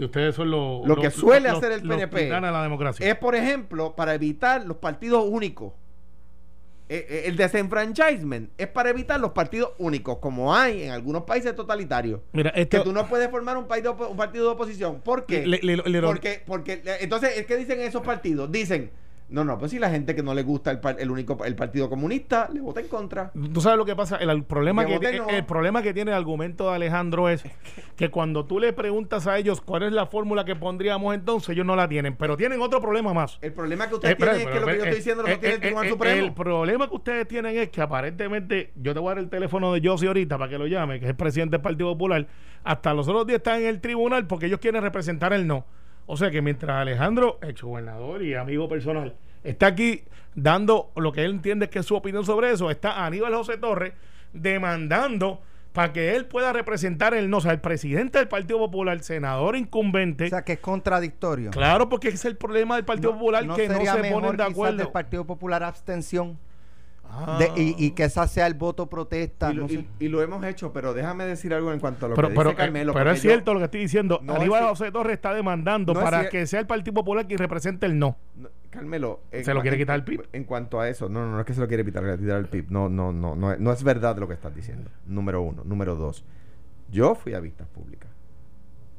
ustedes 0.00 0.36
son 0.36 0.52
lo, 0.52 0.86
lo 0.86 0.94
que 0.96 1.10
suele 1.10 1.48
hacer 1.48 1.72
el 1.72 1.82
PNP. 1.82 2.28
la 2.28 2.62
democracia. 2.62 3.04
Es, 3.08 3.16
por 3.16 3.34
ejemplo, 3.34 3.96
para 3.96 4.14
evitar 4.14 4.64
los 4.64 4.76
partidos 4.76 5.24
únicos. 5.28 5.72
Eh, 6.88 7.06
eh, 7.08 7.22
el 7.26 7.36
desenfranchisement 7.36 8.50
es 8.58 8.68
para 8.68 8.90
evitar 8.90 9.18
los 9.18 9.32
partidos 9.32 9.70
únicos, 9.78 10.18
como 10.18 10.54
hay 10.54 10.82
en 10.84 10.90
algunos 10.90 11.22
países 11.22 11.56
totalitarios. 11.56 12.20
Mira, 12.32 12.52
que 12.52 12.80
tú 12.80 12.92
no 12.92 13.08
puedes 13.08 13.30
formar 13.30 13.56
un, 13.56 13.66
partido, 13.66 13.96
un 14.08 14.16
partido 14.16 14.44
de 14.44 14.52
oposición. 14.52 15.00
¿Por 15.00 15.26
qué? 15.26 15.44
porque, 16.04 16.42
porque, 16.46 16.82
entonces, 17.00 17.46
¿qué 17.46 17.56
dicen 17.56 17.80
esos 17.80 18.02
partidos? 18.02 18.52
Dicen 18.52 18.92
no, 19.28 19.42
no, 19.42 19.58
pues 19.58 19.70
si 19.70 19.78
la 19.78 19.88
gente 19.88 20.14
que 20.14 20.22
no 20.22 20.34
le 20.34 20.42
gusta 20.42 20.70
el, 20.70 20.80
el 20.98 21.10
único 21.10 21.42
el 21.44 21.56
Partido 21.56 21.88
Comunista 21.88 22.48
le 22.52 22.60
vota 22.60 22.80
en 22.80 22.88
contra. 22.88 23.32
Tú 23.52 23.60
sabes 23.60 23.78
lo 23.78 23.84
que 23.84 23.96
pasa, 23.96 24.16
el, 24.16 24.44
problema 24.44 24.84
que 24.84 24.96
el, 24.96 25.44
problema 25.46 25.82
que 25.82 25.94
tiene 25.94 26.10
el 26.10 26.16
argumento 26.16 26.68
de 26.68 26.76
Alejandro 26.76 27.28
es 27.28 27.42
que 27.96 28.10
cuando 28.10 28.44
tú 28.44 28.60
le 28.60 28.72
preguntas 28.74 29.26
a 29.26 29.38
ellos 29.38 29.62
cuál 29.62 29.84
es 29.84 29.92
la 29.92 30.06
fórmula 30.06 30.44
que 30.44 30.56
pondríamos 30.56 31.14
entonces, 31.14 31.50
ellos 31.50 31.64
no 31.64 31.74
la 31.74 31.88
tienen, 31.88 32.16
pero 32.16 32.36
tienen 32.36 32.60
otro 32.60 32.80
problema 32.80 33.14
más. 33.14 33.38
El 33.40 33.52
problema 33.54 33.88
que 33.88 33.94
ustedes 33.94 34.14
eh, 34.14 34.16
tienen 34.16 34.36
es 34.36 34.46
que 34.46 34.60
lo 34.60 34.66
que 34.66 34.72
yo 34.72 34.84
estoy 34.84 34.96
diciendo 34.96 35.22
lo 35.22 35.28
eh, 35.28 35.38
tiene 35.38 35.54
el 35.54 35.58
eh, 35.58 35.60
Tribunal 35.62 35.88
Supremo. 35.88 36.26
El 36.26 36.32
problema 36.34 36.88
que 36.88 36.94
ustedes 36.94 37.28
tienen 37.28 37.56
es 37.56 37.70
que 37.70 37.80
aparentemente, 37.80 38.72
yo 38.76 38.92
te 38.92 39.00
voy 39.00 39.08
a 39.08 39.14
dar 39.14 39.24
el 39.24 39.30
teléfono 39.30 39.72
de 39.72 39.80
Josie 39.82 40.08
ahorita 40.08 40.36
para 40.36 40.50
que 40.50 40.58
lo 40.58 40.66
llame, 40.66 41.00
que 41.00 41.06
es 41.06 41.10
el 41.10 41.16
presidente 41.16 41.56
del 41.56 41.62
Partido 41.62 41.90
Popular, 41.92 42.26
hasta 42.62 42.92
los 42.92 43.08
otros 43.08 43.26
días 43.26 43.38
están 43.38 43.62
en 43.62 43.68
el 43.68 43.80
tribunal 43.80 44.26
porque 44.26 44.46
ellos 44.46 44.60
quieren 44.60 44.82
representar 44.82 45.32
el 45.32 45.46
no. 45.46 45.64
O 46.06 46.16
sea 46.16 46.30
que 46.30 46.42
mientras 46.42 46.76
Alejandro, 46.76 47.38
ex 47.42 47.62
gobernador 47.62 48.22
y 48.22 48.34
amigo 48.34 48.68
personal, 48.68 49.14
está 49.42 49.68
aquí 49.68 50.02
dando 50.34 50.90
lo 50.96 51.12
que 51.12 51.24
él 51.24 51.32
entiende 51.32 51.70
que 51.70 51.78
es 51.78 51.86
su 51.86 51.94
opinión 51.94 52.24
sobre 52.24 52.50
eso. 52.50 52.70
Está 52.70 53.04
Aníbal 53.04 53.34
José 53.34 53.56
Torres 53.56 53.92
demandando 54.32 55.40
para 55.72 55.92
que 55.92 56.14
él 56.14 56.26
pueda 56.26 56.52
representar 56.52 57.14
el 57.14 57.28
no, 57.28 57.38
o 57.38 57.40
sea, 57.40 57.50
el 57.50 57.60
presidente 57.60 58.18
del 58.18 58.28
Partido 58.28 58.58
Popular, 58.58 59.00
senador 59.00 59.56
incumbente. 59.56 60.26
O 60.26 60.28
sea, 60.28 60.44
que 60.44 60.52
es 60.52 60.60
contradictorio. 60.60 61.50
Claro, 61.50 61.88
porque 61.88 62.08
es 62.08 62.24
el 62.24 62.36
problema 62.36 62.76
del 62.76 62.84
Partido 62.84 63.12
Popular 63.12 63.42
que 63.56 63.68
no 63.68 63.80
se 63.80 64.10
ponen 64.12 64.36
de 64.36 64.44
acuerdo. 64.44 64.76
del 64.78 64.92
Partido 64.92 65.24
Popular 65.24 65.64
abstención. 65.64 66.38
Y, 67.56 67.90
que 67.92 68.04
esa 68.04 68.26
sea 68.26 68.46
el 68.46 68.54
voto 68.54 68.88
protesta. 68.88 69.52
Y 69.98 70.08
lo, 70.08 70.22
hemos 70.22 70.44
hecho, 70.44 70.72
pero 70.72 70.94
déjame 70.94 71.24
decir 71.24 71.54
algo 71.54 71.72
en 71.72 71.80
cuanto 71.80 72.06
a 72.06 72.08
lo 72.10 72.14
que 72.16 72.28
dice 72.28 72.54
Carmelo. 72.54 72.92
Pero 72.92 73.10
es 73.12 73.20
cierto 73.20 73.54
lo 73.54 73.60
que 73.60 73.66
estoy 73.66 73.80
diciendo. 73.80 74.20
Aníbal 74.28 74.64
José 74.64 74.90
Torres 74.90 75.14
está 75.14 75.34
demandando 75.34 75.94
para 75.94 76.28
que 76.28 76.46
sea 76.46 76.60
el 76.60 76.66
Partido 76.66 76.94
Popular 76.94 77.26
quien 77.26 77.38
represente 77.38 77.86
el 77.86 77.98
no. 77.98 78.16
Carmelo. 78.70 79.20
¿Se 79.30 79.54
lo 79.54 79.62
quiere 79.62 79.78
quitar 79.78 79.96
el 79.96 80.04
PIB? 80.04 80.28
En 80.32 80.44
cuanto 80.44 80.80
a 80.80 80.88
eso, 80.88 81.08
no, 81.08 81.20
no, 81.20 81.32
no 81.32 81.40
es 81.40 81.46
que 81.46 81.54
se 81.54 81.60
lo 81.60 81.68
quiere 81.68 81.84
quitar, 81.84 82.04
el 82.04 82.46
PIB. 82.46 82.70
No, 82.70 82.88
no, 82.88 83.12
no, 83.12 83.36
no, 83.36 83.56
no 83.56 83.72
es 83.72 83.84
verdad 83.84 84.18
lo 84.18 84.26
que 84.26 84.34
estás 84.34 84.54
diciendo. 84.54 84.90
Número 85.06 85.42
uno. 85.42 85.62
Número 85.64 85.94
dos. 85.94 86.24
Yo 86.90 87.14
fui 87.14 87.34
a 87.34 87.40
vistas 87.40 87.68
públicas. 87.68 88.10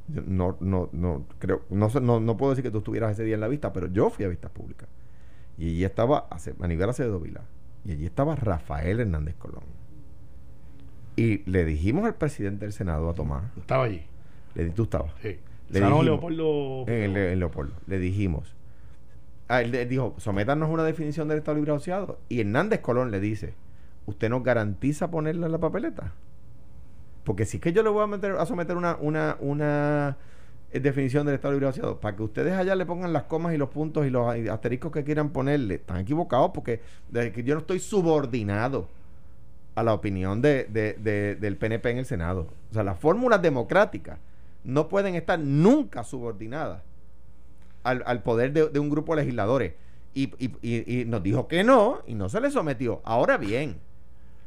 no, 0.07 0.57
no, 0.59 0.89
no, 0.91 1.25
creo, 1.39 1.63
no, 1.69 1.89
no, 2.01 2.19
no 2.19 2.37
puedo 2.37 2.51
decir 2.51 2.63
que 2.63 2.71
tú 2.71 2.79
estuvieras 2.79 3.11
ese 3.11 3.23
día 3.23 3.35
en 3.35 3.41
la 3.41 3.47
vista, 3.47 3.73
pero 3.73 3.87
yo 3.87 4.09
fui 4.09 4.25
a 4.25 4.29
vistas 4.29 4.51
públicas. 4.51 4.87
Y 5.57 5.69
allí 5.69 5.85
estaba 5.85 6.27
Aníbal 6.61 6.89
Acevedo 6.89 7.19
Vila. 7.19 7.41
Y 7.85 7.91
allí 7.91 8.05
estaba 8.05 8.35
Rafael 8.35 8.99
Hernández 8.99 9.35
Colón. 9.35 9.63
Y 11.15 11.49
le 11.49 11.65
dijimos 11.65 12.05
al 12.05 12.15
presidente 12.15 12.65
del 12.65 12.73
Senado, 12.73 13.09
a 13.09 13.13
Tomás. 13.13 13.43
Estaba 13.57 13.85
allí. 13.85 14.01
Le, 14.55 14.69
tú 14.71 14.83
estabas. 14.83 15.13
Sí. 15.21 15.37
Le 15.69 15.79
dijimos, 15.79 16.05
Leopoldo. 16.05 16.85
En, 16.87 17.15
en 17.15 17.39
Leopoldo. 17.39 17.73
Le 17.87 17.99
dijimos, 17.99 18.55
ah, 19.47 19.61
él, 19.61 19.73
él 19.73 19.87
dijo, 19.87 20.15
sométanos 20.17 20.69
una 20.69 20.83
definición 20.83 21.27
del 21.27 21.37
Estado 21.37 21.55
Libre 21.55 21.71
Asociado. 21.71 22.19
Y 22.27 22.41
Hernández 22.41 22.81
Colón 22.81 23.11
le 23.11 23.19
dice, 23.19 23.53
¿usted 24.05 24.29
nos 24.29 24.43
garantiza 24.43 25.09
ponerla 25.09 25.45
en 25.45 25.51
la 25.51 25.59
papeleta? 25.59 26.13
Porque 27.23 27.45
si 27.45 27.57
es 27.57 27.63
que 27.63 27.73
yo 27.73 27.81
le 27.81 27.89
voy 27.89 28.03
a, 28.03 28.07
meter, 28.07 28.33
a 28.33 28.45
someter 28.45 28.77
una, 28.77 28.97
una, 28.97 29.37
una 29.39 30.17
definición 30.73 31.25
del 31.25 31.35
Estado 31.35 31.53
Libre 31.53 31.67
Asociado, 31.69 31.99
para 31.99 32.15
que 32.17 32.23
ustedes 32.23 32.53
allá 32.53 32.75
le 32.75 32.85
pongan 32.85 33.13
las 33.13 33.23
comas 33.23 33.53
y 33.53 33.57
los 33.57 33.69
puntos 33.69 34.05
y 34.05 34.09
los 34.09 34.27
asteriscos 34.49 34.91
que 34.91 35.03
quieran 35.03 35.29
ponerle, 35.29 35.75
están 35.75 35.99
equivocados 35.99 36.51
porque 36.53 36.81
yo 37.11 37.53
no 37.53 37.61
estoy 37.61 37.79
subordinado 37.79 38.87
a 39.75 39.83
la 39.83 39.93
opinión 39.93 40.41
de, 40.41 40.65
de- 40.65 40.93
de- 40.93 41.35
del 41.35 41.57
PNP 41.57 41.91
en 41.91 41.97
el 41.99 42.05
Senado. 42.05 42.47
O 42.71 42.73
sea, 42.73 42.83
las 42.83 42.97
fórmulas 42.99 43.41
democráticas 43.41 44.19
no 44.63 44.87
pueden 44.89 45.15
estar 45.15 45.39
nunca 45.39 46.03
subordinadas 46.03 46.81
al, 47.83 48.23
poder 48.23 48.51
de, 48.51 48.79
un 48.79 48.89
grupo 48.89 49.15
de 49.15 49.21
legisladores. 49.21 49.73
Y- 50.13 50.31
y 50.61 51.05
nos 51.05 51.21
dijo 51.23 51.47
que 51.47 51.63
no, 51.63 51.99
y 52.07 52.15
no 52.15 52.29
se 52.29 52.39
le 52.41 52.49
sometió. 52.51 53.01
Ahora 53.03 53.37
bien, 53.37 53.75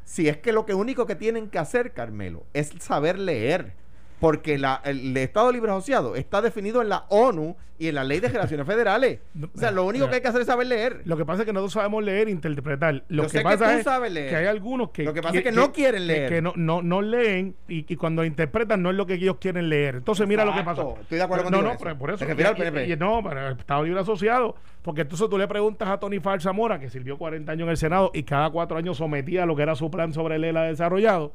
si 0.04 0.28
es 0.28 0.38
que 0.38 0.52
lo 0.52 0.64
que 0.64 0.72
único 0.75 1.06
que 1.06 1.14
tienen 1.14 1.48
que 1.50 1.58
hacer, 1.58 1.92
Carmelo, 1.92 2.42
es 2.54 2.70
saber 2.80 3.18
leer. 3.18 3.75
Porque 4.20 4.58
la- 4.58 4.80
el, 4.84 5.16
Estado 5.16 5.52
Libre 5.52 5.70
Asociado 5.70 6.16
está 6.16 6.42
definido 6.42 6.82
en 6.82 6.88
la 6.88 7.04
ONU 7.08 7.56
y 7.80 7.87
en 7.87 7.94
la 7.94 8.02
Ley 8.02 8.18
de 8.18 8.28
Relaciones 8.28 8.66
Federales. 8.66 9.20
O 9.54 9.56
sea, 9.56 9.70
lo 9.70 9.84
único 9.84 10.06
mira. 10.06 10.10
que 10.10 10.16
hay 10.16 10.22
que 10.22 10.28
hacer 10.28 10.40
es 10.40 10.46
saber 10.48 10.66
leer. 10.66 11.02
Lo 11.04 11.16
que 11.16 11.25
pasa 11.25 11.42
es 11.42 11.46
que 11.46 11.52
nosotros 11.52 11.75
sabemos 11.75 12.02
leer 12.02 12.26
e 12.26 12.32
interpretar. 12.32 13.04
Lo 13.06 13.22
Yo 13.22 13.28
que 13.30 13.38
que 13.38 13.44
pasa 13.44 13.66
tú 13.72 13.78
es 13.78 13.84
sabes 13.84 14.10
leer. 14.10 14.30
que 14.30 14.34
hay 14.37 14.46
algunos 14.46 14.90
que. 14.90 15.04
Lo 15.04 15.14
que 15.14 15.22
pasa 15.22 15.37
es 15.38 15.44
que 15.44 15.52
no 15.52 15.70
quieren 15.72 16.08
leer. 16.08 16.28
Que 16.28 16.42
no, 16.42 16.52
no, 16.56 16.82
no 16.82 17.00
leen 17.00 17.54
y, 17.68 17.87
y 17.92 17.96
cuando 17.96 18.25
interpretan 18.25 18.82
no 18.82 18.90
es 18.90 18.96
lo 18.96 19.06
que 19.06 19.14
ellos 19.14 19.37
quieren 19.40 19.68
leer. 19.68 19.94
Entonces, 19.96 20.26
mira 20.26 20.44
lo 20.44 20.52
que 20.52 20.64
pasa. 20.64 20.82
Exacto. 20.82 21.00
Estoy 21.02 21.18
de 21.18 21.25
acuerdo 21.25 21.44
contigo 21.44 21.62
No, 21.62 21.68
no, 21.68 21.75
eso. 21.75 21.98
por 21.98 22.10
eso. 22.10 22.25
Y- 22.25 22.34
PNP. 22.34 22.88
y 22.88 22.96
no, 22.96 23.22
para 23.22 23.48
el 23.50 23.58
Estado 23.58 23.84
Libre 23.84 24.00
Asociado. 24.00 24.56
Porque 24.82 25.02
entonces 25.02 25.28
tú 25.30 25.38
le 25.38 25.46
preguntas 25.46 25.88
a 25.88 26.00
Tony 26.00 26.18
Far 26.18 26.40
Zamora, 26.40 26.80
que 26.80 26.90
sirvió 26.90 27.16
40 27.18 27.52
años 27.52 27.66
en 27.66 27.70
el 27.70 27.76
Senado 27.76 28.10
y 28.12 28.25
cada 28.25 28.50
cuatro 28.50 28.76
años 28.78 28.96
sometía 28.96 29.44
a 29.44 29.46
lo 29.46 29.54
que 29.54 29.62
era 29.62 29.76
su 29.76 29.88
plan 29.90 30.12
sobre 30.12 30.37
el 30.37 30.42
ELA 30.44 30.62
desarrollado. 30.64 31.32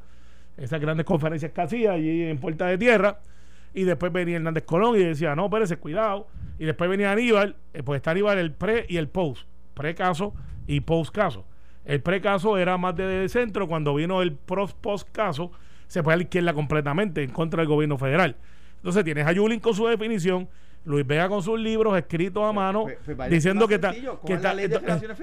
Esas 0.56 0.80
grandes 0.80 1.04
conferencias 1.04 1.52
que 1.52 1.60
hacía 1.60 1.92
allí 1.92 2.22
en 2.24 2.38
Puerta 2.38 2.66
de 2.66 2.78
Tierra. 2.78 3.20
Y 3.72 3.82
después 3.82 4.12
venía 4.12 4.36
Hernández 4.36 4.64
Colón 4.64 4.96
y 4.96 5.00
decía, 5.00 5.34
no, 5.34 5.46
espérese, 5.46 5.78
cuidado. 5.78 6.28
Y 6.58 6.64
después 6.64 6.88
venía 6.88 7.10
Aníbal, 7.10 7.56
eh, 7.72 7.82
pues 7.82 7.98
está 7.98 8.12
Aníbal 8.12 8.38
el 8.38 8.52
pre 8.52 8.86
y 8.88 8.96
el 8.96 9.08
post. 9.08 9.46
Pre-caso 9.74 10.32
y 10.66 10.80
post-caso. 10.80 11.44
El 11.84 12.00
pre-caso 12.00 12.56
era 12.56 12.78
más 12.78 12.96
de 12.96 13.28
centro, 13.28 13.68
cuando 13.68 13.94
vino 13.94 14.22
el 14.22 14.32
post-caso, 14.32 15.50
se 15.86 16.02
fue 16.02 16.14
a 16.14 16.16
la 16.16 16.22
izquierda 16.22 16.54
completamente 16.54 17.22
en 17.22 17.30
contra 17.30 17.60
del 17.60 17.68
gobierno 17.68 17.98
federal. 17.98 18.36
Entonces 18.76 19.04
tienes 19.04 19.26
a 19.26 19.32
Yulín 19.32 19.60
con 19.60 19.74
su 19.74 19.86
definición, 19.86 20.48
Luis 20.84 21.06
Vega 21.06 21.28
con 21.28 21.42
sus 21.42 21.58
libros 21.58 21.96
escritos 21.96 22.42
a 22.44 22.52
mano, 22.52 22.82
pues, 22.82 22.98
pues 23.16 23.30
diciendo 23.30 23.66
que 23.66 23.76
está... 23.76 23.92
sencillo, 23.92 24.20
que 24.20 24.38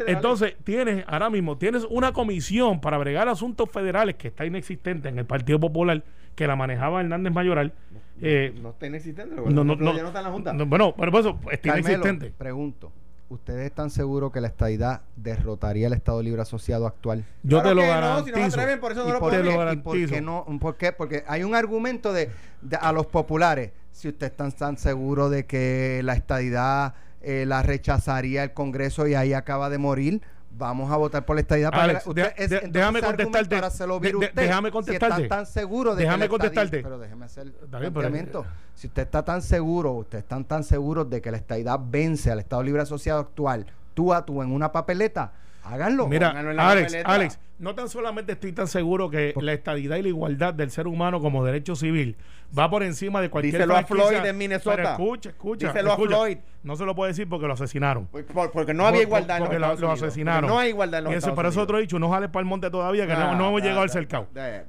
entonces 0.07 0.55
tienes, 0.63 1.03
ahora 1.07 1.29
mismo, 1.29 1.57
tienes 1.57 1.85
una 1.89 2.11
comisión 2.13 2.81
para 2.81 2.97
bregar 2.97 3.27
asuntos 3.27 3.69
federales 3.69 4.15
que 4.15 4.29
está 4.29 4.45
inexistente 4.45 5.09
en 5.09 5.19
el 5.19 5.25
Partido 5.25 5.59
Popular, 5.59 6.03
que 6.35 6.47
la 6.47 6.55
manejaba 6.55 7.01
Hernández 7.01 7.31
Mayoral. 7.33 7.73
eh, 8.21 8.53
no 8.61 8.69
está 8.71 8.87
inexistente. 8.87 9.35
Lo 9.35 9.49
no, 9.49 9.63
no, 9.63 9.75
ya 9.75 9.81
no, 9.83 9.93
no 10.01 10.07
está 10.07 10.19
en 10.19 10.25
la 10.25 10.31
Junta. 10.31 10.53
no, 10.53 10.65
bueno, 10.65 10.95
pero 10.97 11.11
por 11.11 11.21
eso 11.21 11.39
está 11.51 11.69
Carmelo, 11.73 11.89
inexistente. 11.89 12.33
pregunto. 12.37 12.91
¿Ustedes 13.29 13.65
están 13.67 13.89
seguros 13.89 14.33
que 14.33 14.41
la 14.41 14.47
estadidad 14.47 15.03
derrotaría 15.15 15.87
el 15.87 15.93
Estado 15.93 16.21
Libre 16.21 16.41
Asociado 16.41 16.85
actual? 16.85 17.23
Yo 17.43 17.61
Claro 17.61 17.69
te 17.69 17.75
lo 17.75 17.81
no, 17.83 17.87
garantizo. 17.87 18.25
si 18.25 18.31
no 18.31 18.37
se 18.51 18.59
atreven, 18.59 18.79
por 18.81 18.91
eso 18.91 19.03
no 19.03 19.09
¿Y 19.09 19.11
lo 19.13 19.19
por, 19.19 19.33
lo 19.33 19.41
qué, 19.43 19.57
garantizo. 19.57 19.95
y 19.95 20.01
por 20.07 20.09
qué 20.15 20.21
no? 20.21 20.45
¿Por 20.59 20.75
qué? 20.75 20.91
Porque 20.91 21.23
hay 21.27 21.43
un 21.45 21.55
argumento 21.55 22.11
de, 22.11 22.29
de- 22.61 22.75
a 22.75 22.91
los 22.91 23.05
populares. 23.05 23.71
Si 23.91 24.07
ustedes 24.07 24.31
están 24.31 24.51
tan 24.51 24.77
seguros 24.77 25.29
de 25.31 25.45
que 25.45 26.01
la 26.03 26.13
estadidad 26.13 26.93
eh, 27.21 27.45
la 27.45 27.61
rechazaría 27.61 28.43
el 28.43 28.53
Congreso 28.53 29.05
y 29.07 29.13
ahí 29.13 29.33
acaba 29.33 29.69
de 29.69 29.77
morir, 29.77 30.21
vamos 30.57 30.91
a 30.91 30.97
votar 30.97 31.23
por 31.25 31.35
la 31.35 31.41
estadidad. 31.41 31.69
para 31.71 31.83
Alex, 31.83 32.07
usted- 32.07 32.35
de- 32.35 32.43
es- 32.43 32.71
déjame 32.71 33.01
contestarte. 33.01 33.87
lo 33.87 33.99
De- 33.99 34.09
de- 34.09 34.15
usted. 34.15 34.33
déjame 34.33 34.69
Si 34.69 34.73
contestarte. 34.73 35.23
están 35.23 35.37
tan 35.39 35.45
seguros 35.45 35.95
de 35.97 36.03
Déjame 36.03 36.23
que 36.25 36.29
contestarte. 36.29 36.81
pero 36.81 36.97
déjeme 36.97 37.25
hacer 37.25 37.43
el 37.43 37.49
Está 37.63 37.79
planteamiento. 37.79 38.45
Si 38.73 38.87
usted 38.87 39.03
está 39.03 39.23
tan 39.23 39.41
seguro, 39.41 39.91
ustedes 39.91 40.23
están 40.23 40.45
tan 40.45 40.63
seguros 40.63 41.09
de 41.09 41.21
que 41.21 41.29
la 41.31 41.37
estadidad 41.37 41.79
vence 41.83 42.31
al 42.31 42.39
Estado 42.39 42.63
Libre 42.63 42.81
Asociado 42.81 43.19
actual, 43.19 43.67
tú 43.93 44.13
a 44.13 44.25
tú 44.25 44.41
en 44.41 44.51
una 44.51 44.71
papeleta, 44.71 45.31
háganlo. 45.63 46.07
Mira, 46.07 46.31
en 46.39 46.55
la 46.55 46.69
Alex, 46.69 46.87
papeleta. 46.87 47.13
Alex, 47.13 47.39
no 47.59 47.75
tan 47.75 47.89
solamente 47.89 48.31
estoy 48.33 48.51
tan 48.53 48.67
seguro 48.67 49.09
que 49.09 49.33
la 49.39 49.53
estadidad 49.53 49.97
y 49.97 50.01
la 50.01 50.07
igualdad 50.07 50.53
del 50.53 50.71
ser 50.71 50.87
humano 50.87 51.19
como 51.21 51.45
derecho 51.45 51.75
civil 51.75 52.17
va 52.57 52.69
por 52.69 52.83
encima 52.83 53.21
de 53.21 53.29
cualquier 53.29 53.53
Díselo 53.53 53.77
a 53.77 53.83
Floyd 53.83 54.25
en 54.25 54.37
Minnesota. 54.37 54.75
pero 54.75 54.89
escucha, 54.89 55.29
escucha. 55.29 55.67
Díselo 55.67 55.91
a 55.91 55.93
escucha. 55.93 56.15
Floyd. 56.15 56.37
No 56.63 56.75
se 56.75 56.85
lo 56.85 56.95
puede 56.95 57.11
decir 57.11 57.29
porque 57.29 57.47
lo 57.47 57.53
asesinaron. 57.53 58.07
Por- 58.07 58.25
por- 58.25 58.51
porque 58.51 58.73
no 58.73 58.85
había 58.87 58.99
Por- 59.01 59.07
igualdad 59.07 59.37
en 59.37 59.41
los 59.43 59.49
porque 59.49 59.59
lo- 59.85 59.91
asesinaron. 59.91 60.41
Porque 60.41 60.53
No 60.53 60.59
hay 60.59 60.69
igualdad 60.69 60.97
en 60.99 61.03
los 61.05 61.13
Y 61.13 61.15
eso, 61.15 61.19
Estados 61.19 61.37
pero 61.37 61.49
eso 61.49 61.59
Unidos. 61.59 61.63
otro 61.69 61.77
dicho, 61.79 61.99
no 61.99 62.09
jales 62.09 62.29
para 62.29 62.41
el 62.41 62.47
monte 62.47 62.69
todavía, 62.71 63.05
que 63.07 63.13
no, 63.13 63.19
Ah, 63.19 63.35
no 63.35 63.47
hemos 63.49 63.61
ah, 63.61 63.63
llegado 63.63 63.81
al 63.81 63.89
cercado. 63.89 64.27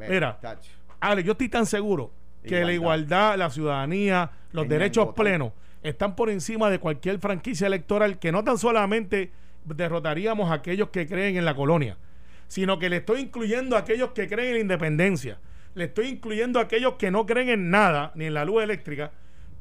Mira. 0.09 0.39
Alex, 1.01 1.27
yo 1.27 1.33
estoy 1.33 1.49
tan 1.49 1.67
seguro 1.67 2.13
que 2.45 2.65
la 2.65 2.73
igualdad, 2.73 3.37
la 3.37 3.51
ciudadanía, 3.51 4.31
los 4.53 4.69
derechos 4.69 5.09
plenos 5.15 5.53
están 5.83 6.15
por 6.15 6.31
encima 6.31 6.71
de 6.71 6.79
cualquier 6.79 7.19
franquicia 7.19 7.67
electoral 7.67 8.19
que 8.21 8.31
no 8.31 8.45
tan 8.45 8.59
solamente 8.59 9.33
derrotaríamos 9.65 10.51
a 10.51 10.55
aquellos 10.55 10.89
que 10.91 11.07
creen 11.07 11.37
en 11.37 11.45
la 11.45 11.55
colonia, 11.55 11.97
sino 12.49 12.79
que 12.79 12.89
le 12.91 12.97
estoy 12.99 13.21
incluyendo 13.21 13.77
a 13.77 13.81
aquellos 13.81 14.11
que 14.13 14.29
creen 14.29 14.49
en 14.49 14.55
la 14.55 14.61
independencia, 14.61 15.39
le 15.75 15.85
estoy 15.85 16.09
incluyendo 16.09 16.59
a 16.59 16.63
aquellos 16.63 16.95
que 16.95 17.11
no 17.11 17.25
creen 17.27 17.49
en 17.49 17.71
nada, 17.71 18.13
ni 18.15 18.27
en 18.27 18.35
la 18.35 18.45
luz 18.45 18.63
eléctrica, 18.63 19.11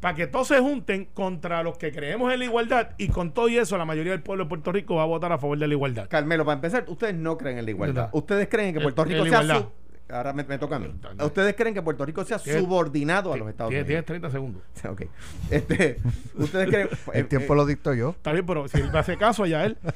para 0.02 0.16
que 0.16 0.26
todos 0.28 0.48
se 0.48 0.58
junten 0.60 1.06
contra 1.14 1.62
los 1.62 1.78
que 1.78 1.92
creemos 1.92 2.34
en 2.34 2.40
la 2.40 2.46
igualdad 2.46 2.90
y 2.98 3.10
con 3.10 3.34
todo 3.34 3.48
y 3.50 3.58
eso 3.60 3.78
la 3.78 3.86
mayoría 3.86 4.12
del 4.14 4.22
pueblo 4.24 4.46
de 4.46 4.50
Puerto 4.50 4.72
Rico 4.72 4.96
va 4.96 5.04
a 5.04 5.06
votar 5.06 5.32
a 5.32 5.38
favor 5.38 5.58
de 5.60 5.68
la 5.68 5.74
igualdad. 5.76 6.08
Carmelo, 6.10 6.44
para 6.44 6.56
empezar, 6.56 6.86
ustedes 6.88 7.14
no 7.14 7.38
creen 7.38 7.60
en 7.60 7.66
la 7.66 7.72
igualdad. 7.72 8.10
Ustedes 8.12 8.48
creen 8.50 8.74
que 8.74 8.80
Puerto 8.82 9.04
Rico 9.06 9.24
sea 9.30 9.42
su- 9.60 9.72
Ahora 10.12 10.34
me, 10.34 10.44
me 10.44 10.58
toca 10.58 10.76
a 10.76 10.80
mí. 10.80 10.94
Ustedes 11.24 11.56
creen 11.56 11.74
que 11.74 11.82
Puerto 11.82 12.06
Rico 12.06 12.24
sea 12.26 12.38
subordinado 12.40 13.32
a 13.34 13.38
los 13.38 13.50
Estados 13.50 13.70
Unidos. 13.72 13.88
tienes 13.88 14.06
30 14.06 14.30
segundos. 14.32 14.62
Ok. 14.90 15.04
Este, 15.50 16.00
ustedes 16.36 16.68
creen. 16.70 16.90
El 17.14 17.28
tiempo 17.28 17.56
lo 17.56 17.66
dicto 17.66 17.94
yo. 17.94 18.10
Está 18.12 18.32
bien, 18.34 18.46
pero 18.46 18.68
si 18.68 18.78
él 18.80 18.92
me 18.92 19.00
hace 19.00 19.18
caso 19.18 19.44
allá 19.44 19.66
él. 19.66 19.78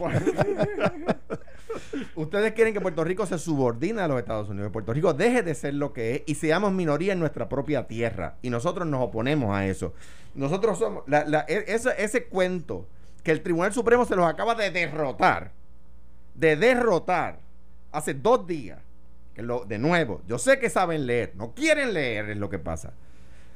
Ustedes 2.15 2.53
quieren 2.53 2.73
que 2.73 2.79
Puerto 2.81 3.03
Rico 3.03 3.25
se 3.25 3.37
subordine 3.37 4.01
a 4.01 4.07
los 4.07 4.17
Estados 4.19 4.47
Unidos, 4.49 4.69
que 4.69 4.73
Puerto 4.73 4.93
Rico 4.93 5.13
deje 5.13 5.43
de 5.43 5.53
ser 5.55 5.73
lo 5.73 5.91
que 5.91 6.15
es 6.15 6.21
y 6.25 6.35
seamos 6.35 6.71
minoría 6.71 7.13
en 7.13 7.19
nuestra 7.19 7.49
propia 7.49 7.87
tierra. 7.87 8.35
Y 8.41 8.49
nosotros 8.49 8.87
nos 8.87 9.01
oponemos 9.03 9.53
a 9.55 9.65
eso. 9.65 9.93
Nosotros 10.35 10.79
somos. 10.79 11.03
la- 11.07 11.25
la- 11.25 11.45
e- 11.47 11.65
ese, 11.67 11.89
ese 11.97 12.25
cuento 12.25 12.87
que 13.23 13.31
el 13.31 13.41
Tribunal 13.41 13.73
Supremo 13.73 14.05
se 14.05 14.15
los 14.15 14.25
acaba 14.25 14.55
de 14.55 14.71
derrotar, 14.71 15.51
de 16.35 16.55
derrotar 16.55 17.39
hace 17.91 18.13
dos 18.13 18.45
días. 18.47 18.79
Lo, 19.37 19.65
de 19.65 19.77
nuevo, 19.79 20.21
yo 20.27 20.37
sé 20.37 20.59
que 20.59 20.69
saben 20.69 21.05
leer, 21.05 21.33
no 21.35 21.53
quieren 21.53 21.93
leer, 21.93 22.29
es 22.29 22.37
lo 22.37 22.49
que 22.49 22.59
pasa. 22.59 22.93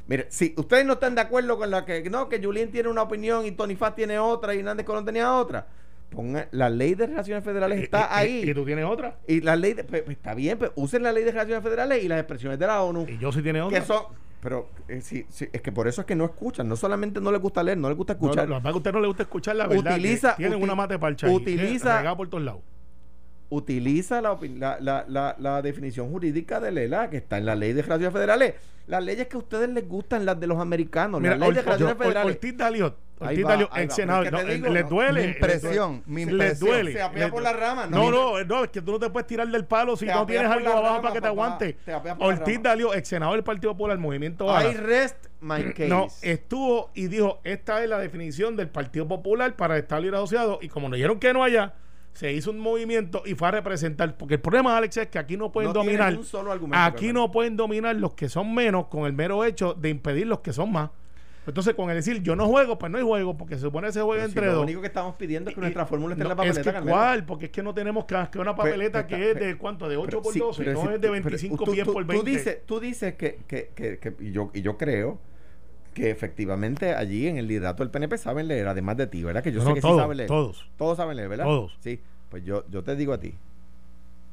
Mire, 0.07 0.25
si 0.29 0.53
ustedes 0.57 0.86
no 0.86 0.93
están 0.93 1.15
de 1.15 1.21
acuerdo 1.21 1.57
con 1.57 1.69
la 1.69 1.86
que 1.86 2.09
no, 2.09 2.27
que 2.29 2.41
Julín 2.43 2.71
tiene 2.71 2.89
una 2.89 3.03
opinión 3.03 3.45
y 3.45 3.51
Tony 3.51 3.75
Faz 3.75 3.95
tiene 3.95 4.17
otra 4.19 4.53
y 4.55 4.59
Hernández 4.59 4.86
Colón 4.86 5.05
tenía 5.05 5.33
otra, 5.36 5.67
pongan 6.09 6.48
la 6.51 6.69
ley 6.69 6.95
de 6.95 7.05
relaciones 7.07 7.43
federales 7.43 7.83
está 7.83 8.00
Y- 8.00 8.01
y- 8.01 8.07
ahí. 8.43 8.50
Y, 8.50 8.53
tú 8.55 8.65
tienes 8.65 8.86
otra. 8.86 9.17
Y 9.27 9.41
la 9.41 9.55
ley, 9.55 9.74
de- 9.74 9.83
pues, 9.83 10.01
pues, 10.01 10.17
está 10.17 10.33
bien, 10.33 10.57
pues 10.57 10.71
usen 10.75 11.03
la 11.03 11.12
ley 11.12 11.24
de 11.24 11.31
relaciones 11.31 11.63
federales 11.63 12.03
y 12.03 12.07
las 12.07 12.19
expresiones 12.19 12.57
de 12.57 12.65
la 12.67 12.81
ONU. 12.81 13.05
Y 13.07 13.17
yo 13.19 13.31
sí 13.31 13.41
tiene 13.43 13.62
otra. 13.62 13.79
Que 13.79 13.86
son, 13.86 14.03
pero 14.41 14.67
eh, 14.88 15.00
sí, 15.01 15.25
sí, 15.29 15.48
es 15.53 15.62
que 15.62 15.71
por 15.71 15.88
eso 15.88 16.01
es 16.01 16.07
que 16.07 16.15
no 16.15 16.25
escuchan. 16.25 16.67
No 16.67 16.75
solamente 16.75 17.21
no 17.21 17.31
les 17.31 17.39
gusta 17.39 17.62
leer, 17.62 17.77
no 17.77 17.88
les 17.88 17.95
gusta 17.98 18.13
escuchar. 18.13 18.48
no, 18.48 18.50
lo 18.50 18.57
es 18.57 18.63
que 18.63 18.69
a 18.69 18.75
usted 18.75 18.91
no 18.91 19.00
le 19.01 19.07
gusta 19.07 19.24
escuchar 19.24 19.55
la 19.57 19.67
verdad. 19.67 19.93
Utiliza- 19.95 20.31
que 20.31 20.38
tienen 20.38 20.57
uti- 20.59 20.63
una 20.63 20.74
mate 20.75 20.98
parcha. 20.98 21.29
utiliza- 21.29 21.98
Regado 22.00 22.17
por 22.17 22.27
todos 22.29 22.43
lados. 22.43 22.62
Utiliza 23.51 24.22
la, 24.22 24.38
la, 24.79 25.06
la, 25.08 25.36
la, 25.39 25.62
definición 25.63 26.12
jurídica 26.12 26.60
de 26.60 26.72
Lela, 26.72 27.10
que 27.10 27.18
está 27.18 27.39
en 27.39 27.46
la 27.46 27.56
ley 27.56 27.74
de 27.74 27.82
relaciones 27.82 28.13
federales. 28.13 28.53
Las 28.86 29.03
leyes 29.03 29.27
que 29.27 29.36
a 29.38 29.39
ustedes 29.39 29.70
les 29.70 29.88
gustan, 29.88 30.25
las 30.25 30.39
de 30.39 30.46
los 30.48 30.60
americanos, 30.60 31.20
Mira, 31.20 31.36
las 31.36 31.39
leyes 31.50 31.56
de 31.58 31.62
relaciones 31.63 31.98
federales. 31.98 32.36
Ortiz 32.36 32.58
Daliot. 32.58 32.98
Ortiz 33.20 33.46
va, 33.46 33.50
Daliot, 33.50 33.70
ex 33.77 33.96
senador. 33.96 34.32
No, 34.32 34.44
digo, 34.44 34.68
les 34.70 34.84
no, 34.84 34.89
duele. 34.89 35.22
mi 35.22 35.27
les 35.27 35.36
impresión, 35.36 35.72
duele. 35.91 36.03
mi 36.06 36.25
Les 36.25 36.32
impresión. 36.32 36.70
duele. 36.70 36.94
Se 36.94 37.01
apea 37.01 37.24
les 37.24 37.32
por 37.32 37.41
la 37.41 37.53
rama, 37.53 37.86
No, 37.88 38.12
no, 38.12 38.38
no, 38.39 38.44
no, 38.46 38.63
es 38.63 38.70
que 38.70 38.82
tú 38.82 38.91
no 38.91 39.00
te 39.00 39.10
puedes 39.10 39.27
tirar 39.27 39.48
del 39.48 39.65
palo 39.65 39.98
si 39.98 40.06
no 40.06 40.25
tienes 40.25 40.50
algo 40.50 40.70
abajo 40.70 40.86
rama, 40.86 41.01
para 41.01 41.13
que 41.15 41.22
te 41.22 41.27
aguante. 41.27 41.74
Te 41.86 41.94
Ortiz. 42.20 42.62
Daliot, 42.63 42.96
ex 42.96 43.08
senador 43.08 43.36
del 43.36 43.44
Partido 43.44 43.74
Popular, 43.74 43.98
Movimiento 43.98 44.46
I 44.62 44.74
rest 44.75 45.25
my 45.41 45.63
case. 45.74 45.88
No, 45.88 46.08
estuvo 46.22 46.91
y 46.94 47.08
dijo, 47.08 47.39
esta 47.44 47.84
es 47.84 47.89
la 47.89 47.98
definición 48.00 48.56
del 48.56 48.70
Partido 48.70 49.08
Popular 49.08 49.56
para 49.56 49.75
el 49.75 49.82
Estado 49.82 50.01
Libre 50.01 50.18
Asociado. 50.18 50.60
Y 50.62 50.70
como 50.70 50.88
nos 50.88 50.98
dijeron 50.98 51.20
que 51.20 51.34
no 51.34 51.44
allá, 51.44 51.74
se 52.13 52.32
hizo 52.34 52.51
un 52.51 52.60
movimiento 52.60 53.24
y 53.25 53.36
fue 53.36 53.48
a 53.48 53.51
representar. 53.51 54.18
Porque 54.18 54.36
el 54.36 54.42
problema, 54.42 54.75
Alex, 54.78 54.98
es 54.98 55.08
que 55.08 55.20
aquí 55.20 55.38
no 55.38 55.51
pueden 55.51 55.70
No 55.70 55.74
dominar. 55.74 56.16
un 56.18 56.25
solo 56.25 56.51
argumento, 56.51 56.84
Aquí 56.84 57.13
no 57.13 57.32
pueden 57.32 57.56
dominar 57.56 57.96
los 57.96 58.13
que 58.13 58.28
son 58.30 58.54
menos 58.54 58.88
con 58.88 59.06
el 59.06 59.13
mero 59.13 59.44
hecho 59.46 59.74
de 59.74 59.89
impedir 59.89 60.28
los 60.28 60.39
que 60.39 60.51
son 60.54 60.72
más. 60.72 60.89
Entonces, 61.48 61.74
con 61.74 61.89
el 61.89 61.96
decir 61.96 62.22
yo 62.22 62.36
no 62.36 62.46
juego, 62.48 62.78
pues 62.78 62.92
no 62.92 63.00
hay 63.00 63.04
juego, 63.04 63.36
porque 63.36 63.56
se 63.56 63.62
supone 63.62 63.88
que 63.88 63.94
se 63.94 64.01
juega 64.01 64.22
Pero 64.24 64.28
si 64.28 64.32
entre 64.38 64.46
lo 64.48 64.54
dos. 64.54 64.63
único 64.66 64.82
que 64.82 64.88
estamos 64.88 65.16
pidiendo 65.16 65.50
es 65.50 65.56
que 65.56 65.60
Y- 65.62 65.63
nuestra 65.63 65.86
fórmula 65.88 66.13
esté 66.13 66.22
en 66.24 66.30
la 66.30 66.36
no, 66.36 66.44
es 66.44 66.50
papeleta. 66.58 66.82
que. 66.84 66.89
¿Cuál? 66.89 67.25
Porque 67.25 67.46
es 67.46 67.51
que 67.51 67.63
no 67.63 67.74
tenemos 67.74 68.06
que, 68.06 68.16
que 68.32 68.38
una 68.39 68.56
papeleta 68.56 69.08
Pues, 69.08 69.18
que 69.20 69.32
es 69.32 69.39
de 69.39 69.58
cuánto, 69.58 69.89
de 69.89 69.98
8 69.98 70.06
Pero 70.10 70.22
por 70.22 70.34
sí, 70.34 70.39
12, 70.39 70.63
pero 70.63 70.74
no 70.84 70.92
es 70.92 71.01
de 71.01 71.08
pero 71.08 71.12
25 71.13 71.63
tú- 71.66 71.72
pies 71.72 71.86
tú- 71.86 71.94
por 71.94 72.04
Tú 72.04 72.08
20. 72.10 72.30
dices, 72.30 72.58
tú 72.68 72.80
dices 72.80 73.16
que, 73.16 73.39
que, 73.48 73.72
que, 73.74 73.98
que- 73.98 74.16
y, 74.20 74.32
yo, 74.32 74.51
y 74.54 74.62
yo 74.62 74.78
creo 74.78 75.20
que 75.93 76.10
efectivamente 76.12 76.93
allí 76.93 77.27
en 77.27 77.38
el 77.38 77.48
liderato 77.48 77.84
del 77.84 77.91
PNP 77.91 78.17
saben 78.17 78.48
leer, 78.48 78.67
además 78.67 78.98
de 78.98 79.08
ti, 79.08 79.24
¿verdad? 79.24 79.43
Que 79.43 79.51
yo 79.51 79.60
No, 79.63 79.69
sé 79.69 79.74
que 79.75 79.81
todos, 79.81 79.96
sí 79.96 80.00
saben 80.01 80.17
leer. 80.17 80.27
todos. 80.27 80.69
Todos 80.77 80.98
saben 80.98 81.17
leer, 81.17 81.29
¿verdad? 81.29 81.46
Todos. 81.46 81.77
Sí. 81.81 82.00
Pues 82.29 82.43
yo, 82.46 82.63
yo 82.69 82.84
te 82.84 82.96
digo 82.96 83.13
a 83.13 83.19
ti, 83.19 83.34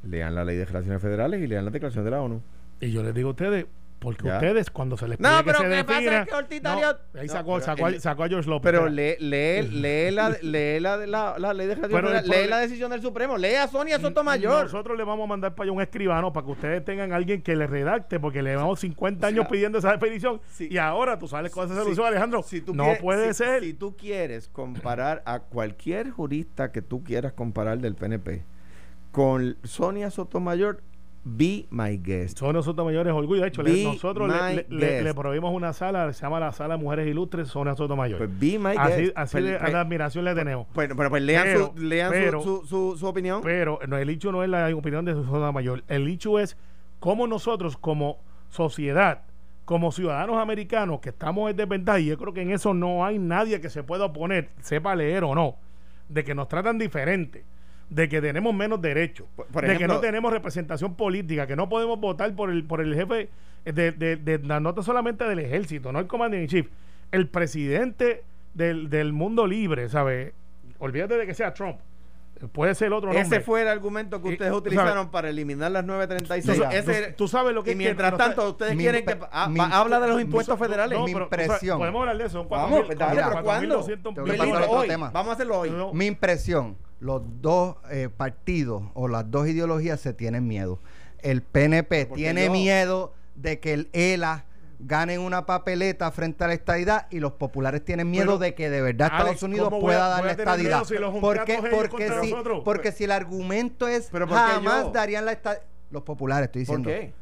lean 0.04 0.34
la 0.34 0.44
ley 0.44 0.56
de 0.56 0.64
relaciones 0.64 1.00
federales 1.00 1.40
y 1.42 1.46
lean 1.46 1.64
la 1.64 1.70
declaración 1.70 2.04
de 2.04 2.10
la 2.10 2.20
ONU. 2.22 2.40
Y 2.80 2.90
yo 2.92 3.02
les 3.02 3.14
digo 3.14 3.28
a 3.28 3.32
ustedes, 3.32 3.66
porque 3.98 4.26
Ya. 4.28 4.34
ustedes 4.34 4.70
cuando 4.70 4.96
se 4.96 5.08
les 5.08 5.18
No, 5.18 5.28
pide 5.28 5.38
que 5.38 5.44
pero 5.44 5.58
se 5.58 5.64
¿qué 5.76 5.84
pasa? 5.84 6.00
defina- 6.00 6.20
Es 6.22 6.28
que 6.28 6.34
Ortiz 6.34 6.62
No, 6.62 6.70
ahí 6.70 6.80
No, 6.80 7.32
sacó, 7.32 7.52
pero 7.54 7.64
sacó, 7.64 7.86
a- 7.86 7.88
el- 7.88 8.00
sacó 8.00 8.24
a 8.24 8.28
George 8.28 8.48
López. 8.50 8.70
Pero 8.72 8.86
espera. 8.86 8.90
lee, 8.90 9.16
lee, 9.20 9.68
lee, 9.80 10.10
la, 10.10 10.30
lee 10.42 10.80
la, 10.80 10.96
la, 11.06 11.38
la 11.38 11.54
ley 11.54 11.66
de 11.66 11.76
Pero 11.76 11.86
el 12.10 12.14
lee 12.14 12.20
problema- 12.22 12.46
la 12.50 12.58
decisión 12.58 12.90
del 12.90 13.00
Supremo, 13.02 13.36
lee 13.38 13.54
a 13.54 13.68
Sonia 13.68 13.98
Sotomayor. 13.98 14.64
Nosotros 14.64 14.96
le 14.98 15.04
vamos 15.04 15.24
a 15.24 15.28
mandar 15.28 15.54
para 15.54 15.64
allá 15.64 15.72
un 15.72 15.80
escribano 15.82 16.32
para 16.32 16.44
que 16.46 16.52
ustedes 16.52 16.84
tengan 16.84 17.12
a 17.12 17.16
alguien 17.16 17.42
que 17.42 17.56
le 17.56 17.66
redacte, 17.66 18.20
porque 18.20 18.42
le 18.42 18.50
llevamos 18.50 18.80
50 18.80 19.26
años 19.26 19.46
pidiendo 19.50 19.78
esa 19.78 19.90
expedición. 19.90 20.40
sí. 20.50 20.68
Y 20.70 20.78
ahora 20.78 21.18
tú 21.18 21.26
sales 21.26 21.50
con 21.52 21.64
esa 21.66 21.74
solución, 21.82 22.06
Alejandro. 22.06 22.42
si 22.42 22.60
tú 22.60 22.74
no 22.74 22.84
quieres- 22.84 23.02
puede 23.02 23.34
si- 23.34 23.44
ser. 23.44 23.62
Si 23.62 23.74
tú 23.74 23.96
quieres 23.96 24.48
comparar 24.48 25.22
a 25.24 25.40
cualquier 25.40 26.10
jurista 26.10 26.70
que 26.70 26.82
tú 26.82 27.02
quieras 27.02 27.32
comparar 27.32 27.78
del 27.78 27.94
PNP 27.94 28.44
con 29.12 29.56
Sonia 29.64 30.10
Sotomayor, 30.10 30.82
be 31.28 31.66
my 31.70 31.96
guest. 31.98 32.38
Sonia 32.38 32.62
Sotomayor 32.62 33.06
es 33.08 33.12
orgullo. 33.12 33.42
De 33.42 33.48
hecho, 33.48 33.62
le- 33.62 33.82
nosotros 33.84 34.28
le, 34.28 34.66
le- 34.68 35.12
una 35.50 35.72
sala, 35.72 36.12
se 36.12 36.22
llama 36.22 36.38
la 36.38 36.52
Sala 36.52 36.76
Mujeres 36.76 37.08
Ilustres 37.08 37.48
Sonia 37.48 37.74
Sotomayor. 37.74 38.18
Pues 38.18 38.30
be 38.38 38.58
my 38.58 38.76
así 38.78 39.02
guest. 39.02 39.18
así 39.18 39.32
Pues- 39.32 39.44
de, 39.44 39.58
pues- 39.58 39.72
de 39.72 39.78
admiración 39.78 40.24
le 40.24 40.34
tenemos. 40.34 40.66
Bueno, 40.74 40.94
pero 40.96 41.10
pues 41.10 41.22
lean, 41.22 41.42
Pero- 41.44 41.72
su, 41.76 41.82
lean 41.82 42.08
su- 42.12 42.18
pero- 42.18 42.42
su, 42.42 42.66
su, 42.66 42.96
su 42.96 43.06
opinión. 43.06 43.40
Pero 43.42 43.80
no, 43.88 43.96
el 43.98 44.08
hecho 44.08 44.30
no 44.30 44.42
es 44.44 44.48
la 44.48 44.74
opinión 44.74 45.04
de 45.04 45.14
Sotomayor. 45.14 45.82
El 45.88 46.06
hecho 46.08 46.38
es 46.38 46.56
cómo 47.00 47.26
nosotros, 47.26 47.76
como 47.76 48.18
sociedad, 48.48 49.22
como 49.64 49.90
ciudadanos 49.90 50.38
americanos 50.38 51.00
que 51.00 51.08
estamos 51.08 51.50
en 51.50 51.56
desventaja, 51.56 51.98
y 51.98 52.06
yo 52.06 52.16
creo 52.18 52.32
que 52.32 52.42
en 52.42 52.52
eso 52.52 52.72
no 52.72 53.04
hay 53.04 53.18
nadie 53.18 53.60
que 53.60 53.68
se 53.68 53.82
pueda 53.82 54.04
oponer, 54.04 54.50
sepa 54.60 54.94
leer 54.94 55.24
o 55.24 55.34
no, 55.34 55.56
de 56.08 56.22
que 56.22 56.36
nos 56.36 56.46
tratan 56.46 56.78
diferente, 56.78 57.44
de 57.90 58.08
que 58.08 58.20
tenemos 58.20 58.52
menos 58.54 58.80
derechos, 58.82 59.26
Por- 59.36 59.46
por 59.46 59.62
de 59.66 59.78
que 59.78 59.86
no 59.86 60.00
tenemos 60.00 60.32
representación 60.32 60.94
política, 60.96 61.46
que 61.46 61.56
no 61.56 61.68
podemos 61.68 62.00
votar 62.00 62.34
por 62.34 62.50
el, 62.50 62.64
por 62.64 62.80
el 62.80 62.94
jefe 62.94 63.28
de, 63.64 63.92
de, 63.92 64.16
de- 64.16 64.38
de- 64.38 64.60
no 64.60 64.82
solamente 64.82 65.24
del 65.24 65.38
ejército, 65.38 65.92
no 65.92 65.98
el 66.00 66.06
commander 66.06 66.40
in 66.40 66.48
chief, 66.48 66.68
el 67.12 67.28
presidente 67.28 68.24
del, 68.54 68.90
del 68.90 69.12
mundo 69.12 69.46
libre, 69.46 69.88
¿sabes? 69.88 70.32
Olvídate 70.78 71.16
de 71.16 71.26
que 71.26 71.34
sea 71.34 71.52
Trump. 71.54 71.78
Puede 72.52 72.74
ser 72.74 72.92
otro 72.92 73.08
nombre. 73.14 73.22
Ese 73.22 73.40
fue 73.40 73.62
el 73.62 73.68
argumento 73.68 74.20
que 74.20 74.28
ustedes 74.30 74.50
tú 74.50 74.58
utilizaron 74.58 74.92
sabes- 74.94 75.08
para 75.10 75.30
eliminar 75.30 75.70
las 75.72 75.84
Tú, 75.86 75.92
936. 75.92 76.58
sa- 76.58 76.70
Ese- 76.76 77.06
tú- 77.12 77.14
tú 77.24 77.28
sabes 77.28 77.54
lo 77.54 77.62
que 77.64 77.70
y 77.70 77.72
es 77.72 77.78
mientras 77.78 78.14
tanto, 78.18 78.50
ustedes 78.50 78.76
mi 78.76 78.82
quieren 78.82 79.06
que 79.06 79.16
ah, 79.32 79.48
mi- 79.48 79.58
habla 79.60 80.00
de 80.00 80.08
los 80.08 80.16
mi- 80.16 80.22
impuestos 80.24 80.58
federales. 80.58 80.98
mi 80.98 81.14
pero, 81.14 81.28
tú 81.28 81.34
impresión. 81.34 81.78
podemos 81.78 82.00
hablar 82.00 82.18
de 82.18 82.24
eso. 82.26 82.44
Vamos, 82.44 82.80
4.000, 82.80 82.94
dale, 82.98 83.14
mira, 83.14 83.28
pero 83.30 83.42
¿cuándo? 83.42 83.80
4.200 83.80 84.02
Tengo 84.14 84.14
que 84.26 84.32
Billy, 84.32 84.50
pasar 84.52 84.62
a 84.64 84.66
hoy. 84.70 84.88
Vamos 85.14 85.32
hacerlo 85.32 85.60
hoy. 85.60 85.70
No, 85.70 85.94
Mi 85.94 86.06
impresión, 86.06 86.76
los 87.00 87.22
dos 87.40 87.76
eh, 87.90 88.08
partidos 88.14 88.82
o 88.94 89.08
las 89.08 89.30
dos 89.30 89.46
ideologías 89.48 90.00
se 90.00 90.12
tienen 90.14 90.46
miedo. 90.46 90.80
El 91.20 91.42
PNP 91.42 92.06
tiene 92.06 92.46
yo- 92.46 92.52
miedo 92.52 93.14
de 93.34 93.60
que 93.60 93.74
el 93.74 93.90
ELA 93.92 94.44
gane 94.78 95.14
en 95.14 95.20
una 95.22 95.46
papeleta 95.46 96.10
frente 96.10 96.44
a 96.44 96.48
la 96.48 96.54
estadidad 96.54 97.06
y 97.10 97.18
los 97.20 97.32
populares 97.32 97.82
tienen 97.84 98.10
miedo 98.10 98.26
Pero, 98.26 98.38
de 98.38 98.54
que 98.54 98.68
de 98.70 98.82
verdad 98.82 99.08
Alex, 99.10 99.20
Estados 99.20 99.42
Unidos 99.42 99.68
¿cómo 99.70 99.80
voy 99.80 99.94
a- 99.94 99.96
pueda 99.96 100.08
dar 100.08 100.24
la 100.24 100.32
estadidad. 100.32 100.84
si 100.84 100.94
porque 101.20 101.58
porque 101.70 102.06
contra 102.06 102.22
si, 102.22 102.30
nosotros? 102.30 102.62
porque 102.64 102.92
si 102.92 103.04
el 103.04 103.10
argumento 103.12 103.88
es 103.88 104.08
Pero 104.12 104.26
¿por 104.28 104.36
jamás 104.36 104.84
yo? 104.84 104.90
darían 104.92 105.24
la 105.24 105.32
estadidad 105.32 105.62
los 105.90 106.02
populares 106.02 106.46
estoy 106.46 106.64
¿Por 106.66 106.76
diciendo 106.78 106.88
qué? 106.90 107.14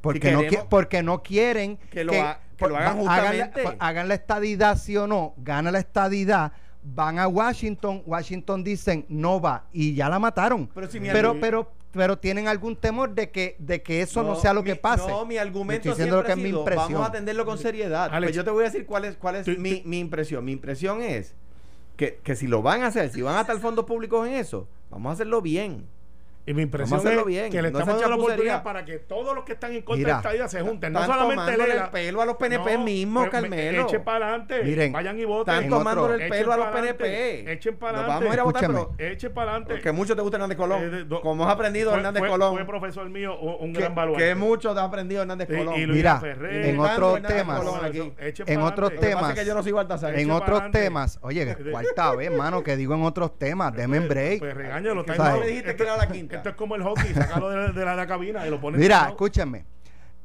porque 0.00 0.28
Si 0.28 0.34
no 0.34 0.68
porque 0.68 1.02
quieren 1.24 1.76
Que 1.90 2.04
lo 2.04 2.12
ha- 2.12 2.38
que 2.56 2.68
lo 2.68 2.76
hagan 2.76 2.98
va- 3.04 3.14
hagan 3.14 3.38
la- 3.38 3.44
justamente. 3.46 3.76
hagan 3.80 4.08
la 4.08 4.14
estadidad 4.14 4.78
sí 4.78 4.96
o 4.96 5.06
no, 5.08 5.34
gana 5.38 5.70
la 5.72 5.78
estadidad, 5.80 6.52
van 6.94 7.18
a 7.18 7.26
Washington, 7.26 8.02
Washington 8.06 8.62
dicen 8.62 9.04
no 9.08 9.40
va 9.40 9.64
y 9.72 9.94
ya 9.94 10.08
la 10.08 10.18
mataron. 10.18 10.68
Pero 10.74 10.88
si 10.90 11.00
mi 11.00 11.08
pero, 11.10 11.34
argu- 11.34 11.40
pero, 11.40 11.72
pero 11.92 12.18
tienen 12.18 12.46
algún 12.46 12.76
temor 12.76 13.14
de 13.14 13.30
que, 13.30 13.56
de 13.58 13.82
que 13.82 14.02
eso 14.02 14.22
no, 14.22 14.36
sea 14.36 14.52
lo 14.52 14.62
mi- 14.62 14.70
que 14.70 14.76
pase. 14.76 15.08
No, 15.08 15.24
mi 15.26 15.36
argumento 15.36 15.88
Estoy 15.88 15.92
diciendo 15.92 16.16
lo 16.16 16.22
siempre 16.22 16.26
que 16.26 16.32
ha 16.32 16.34
es 16.34 16.42
mi 16.42 16.48
sido, 16.50 16.60
impresión. 16.60 16.92
vamos 16.92 17.06
a 17.06 17.08
atenderlo 17.10 17.44
con 17.44 17.58
seriedad. 17.58 18.10
Alex. 18.12 18.28
pues 18.28 18.36
yo 18.36 18.44
te 18.44 18.50
voy 18.50 18.62
a 18.62 18.66
decir 18.66 18.86
cuál 18.86 19.04
es, 19.04 19.16
cuál 19.16 19.36
es 19.36 19.44
Tú- 19.46 19.54
mi, 19.58 19.80
tú- 19.80 19.88
mi 19.88 19.98
impresión. 19.98 20.44
Mi 20.44 20.52
impresión 20.52 21.02
es 21.02 21.34
que, 21.96 22.20
que 22.22 22.36
si 22.36 22.46
lo 22.46 22.62
van 22.62 22.82
a 22.82 22.86
hacer, 22.88 23.10
si 23.10 23.22
van 23.22 23.36
a 23.36 23.40
estar 23.40 23.58
fondos 23.58 23.84
públicos 23.86 24.26
en 24.28 24.34
eso, 24.34 24.68
vamos 24.90 25.10
a 25.10 25.12
hacerlo 25.14 25.40
bien. 25.42 25.86
Y 26.46 26.54
mi 26.54 26.62
impresión 26.62 27.00
es 27.06 27.24
bien, 27.24 27.50
que 27.50 27.60
le 27.60 27.70
no 27.72 27.78
estamos 27.80 28.00
dando 28.00 28.16
la 28.16 28.22
oportunidad 28.22 28.62
para 28.62 28.84
que 28.84 28.98
todos 29.00 29.34
los 29.34 29.44
que 29.44 29.54
están 29.54 29.72
en 29.72 29.82
contra 29.82 29.96
Mira, 29.98 30.12
de 30.12 30.18
esta 30.20 30.34
idea 30.36 30.48
se 30.48 30.60
junten. 30.60 30.92
No 30.92 31.04
solamente 31.04 31.56
Lela. 31.56 31.84
el 31.86 31.90
pelo 31.90 32.22
a 32.22 32.24
los 32.26 32.36
PNP 32.36 32.78
mismos, 32.78 33.28
pues, 33.28 33.42
Carmelo. 33.42 33.82
Echen 33.82 34.04
para 34.04 34.28
adelante. 34.28 34.62
Miren, 34.62 34.92
vayan 34.92 35.18
y 35.18 35.24
voten. 35.24 35.54
Están 35.54 35.64
En 35.64 35.70
tomándole 35.70 36.14
el 36.14 36.20
Echen 36.20 36.30
pelo 36.30 36.52
a 36.52 36.56
los 36.56 36.66
PNP. 36.68 37.52
Echen 37.52 37.76
para 37.76 37.98
adelante. 37.98 38.14
vamos 38.24 38.30
a 38.30 38.34
ir 38.34 38.40
a 38.40 38.44
votar, 38.44 38.62
Escúchame. 38.62 38.88
pero 38.96 39.10
Echen 39.12 39.34
para 39.34 39.50
adelante. 39.50 39.74
porque 39.74 39.92
mucho 39.92 40.14
te 40.14 40.22
gusta 40.22 40.36
Hernández 40.36 40.56
Colón. 40.56 40.82
Eh, 40.84 41.04
do- 41.08 41.20
como 41.20 41.44
has 41.46 41.52
aprendido 41.52 41.90
fue- 41.90 41.98
Hernández 41.98 42.20
fue- 42.20 42.28
Colón. 42.28 42.54
Fue 42.54 42.64
profesor 42.64 43.08
mío, 43.10 43.36
un, 43.38 43.72
que, 43.72 43.80
gran 43.80 43.94
baluarte. 43.96 44.24
que 44.24 44.34
mucho 44.36 44.72
te 44.72 44.80
ha 44.80 44.84
aprendido 44.84 45.22
Hernández 45.22 45.48
Y- 45.50 45.56
Colón. 45.56 45.74
y 45.74 45.84
Luis 45.86 45.96
Mira, 45.96 46.20
Ferrer. 46.20 46.66
en 46.66 46.78
otros 46.78 47.22
temas, 47.22 47.60
en 48.46 48.60
otros 48.62 48.92
temas, 49.00 49.34
no 49.34 50.08
en 50.14 50.30
otros 50.30 50.70
temas, 50.70 51.18
oye, 51.22 51.56
cuarta 51.72 52.14
vez, 52.14 52.30
mano, 52.30 52.62
que 52.62 52.76
digo 52.76 52.94
en 52.94 53.02
otros 53.02 53.36
temas, 53.38 53.74
denme 53.74 54.00
break. 54.00 54.38
Pues 54.38 54.54
regáñalo. 54.54 55.04
Que 55.04 55.12
está 55.12 55.30
no 55.30 55.34
en- 55.36 55.40
me 55.40 55.46
dijiste 55.48 55.76
que 55.76 55.82
era 55.82 55.96
la 55.96 56.06
quinta. 56.08 56.35
Esto 56.36 56.48
es 56.50 56.54
como 56.56 56.74
el 56.76 56.82
hockey, 56.82 57.12
sácalo 57.14 57.48
de, 57.50 57.72
de 57.72 57.84
la, 57.84 57.90
de 57.92 57.96
la 57.96 58.06
cabina 58.06 58.46
y 58.46 58.50
lo 58.50 58.60
pones. 58.60 58.80
Mira, 58.80 59.08
escúchenme. 59.08 59.64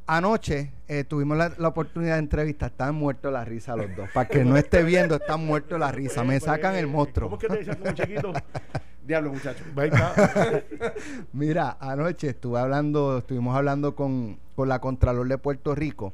Anoche 0.08 0.71
eh, 0.88 1.04
tuvimos 1.06 1.38
la, 1.38 1.54
la 1.58 1.67
oportunidad 1.69 2.13
de 2.15 2.19
entrevista. 2.19 2.65
Están 2.65 2.95
muertos 2.95 3.32
la 3.32 3.45
risa 3.45 3.76
los 3.76 3.95
dos. 3.95 4.10
Para 4.13 4.28
que 4.28 4.43
no 4.43 4.58
esté 4.58 4.84
viendo, 4.84 5.15
están 5.15 5.45
muertos 5.45 5.80
la 5.80 5.91
risa. 5.91 6.24
Me 6.24 6.34
Pues, 6.39 6.43
sacan 6.43 6.76
el 6.76 6.86
¿Cómo 6.86 6.97
monstruo. 6.97 7.34
es 7.34 7.39
que 7.39 7.47
te 7.47 7.78
como 7.78 7.91
chiquito? 7.93 8.34
Diablo, 9.06 9.32
muchacho. 9.32 9.63
Está. 9.82 10.63
Mira, 11.34 11.78
anoche 11.80 12.30
estuve 12.30 12.60
hablando, 12.60 13.19
estuvimos 13.19 13.56
hablando 13.56 13.95
con, 13.95 14.38
con 14.56 14.67
la 14.69 14.80
Contralor 14.80 15.28
de 15.28 15.38
Puerto 15.38 15.76
Rico 15.76 16.13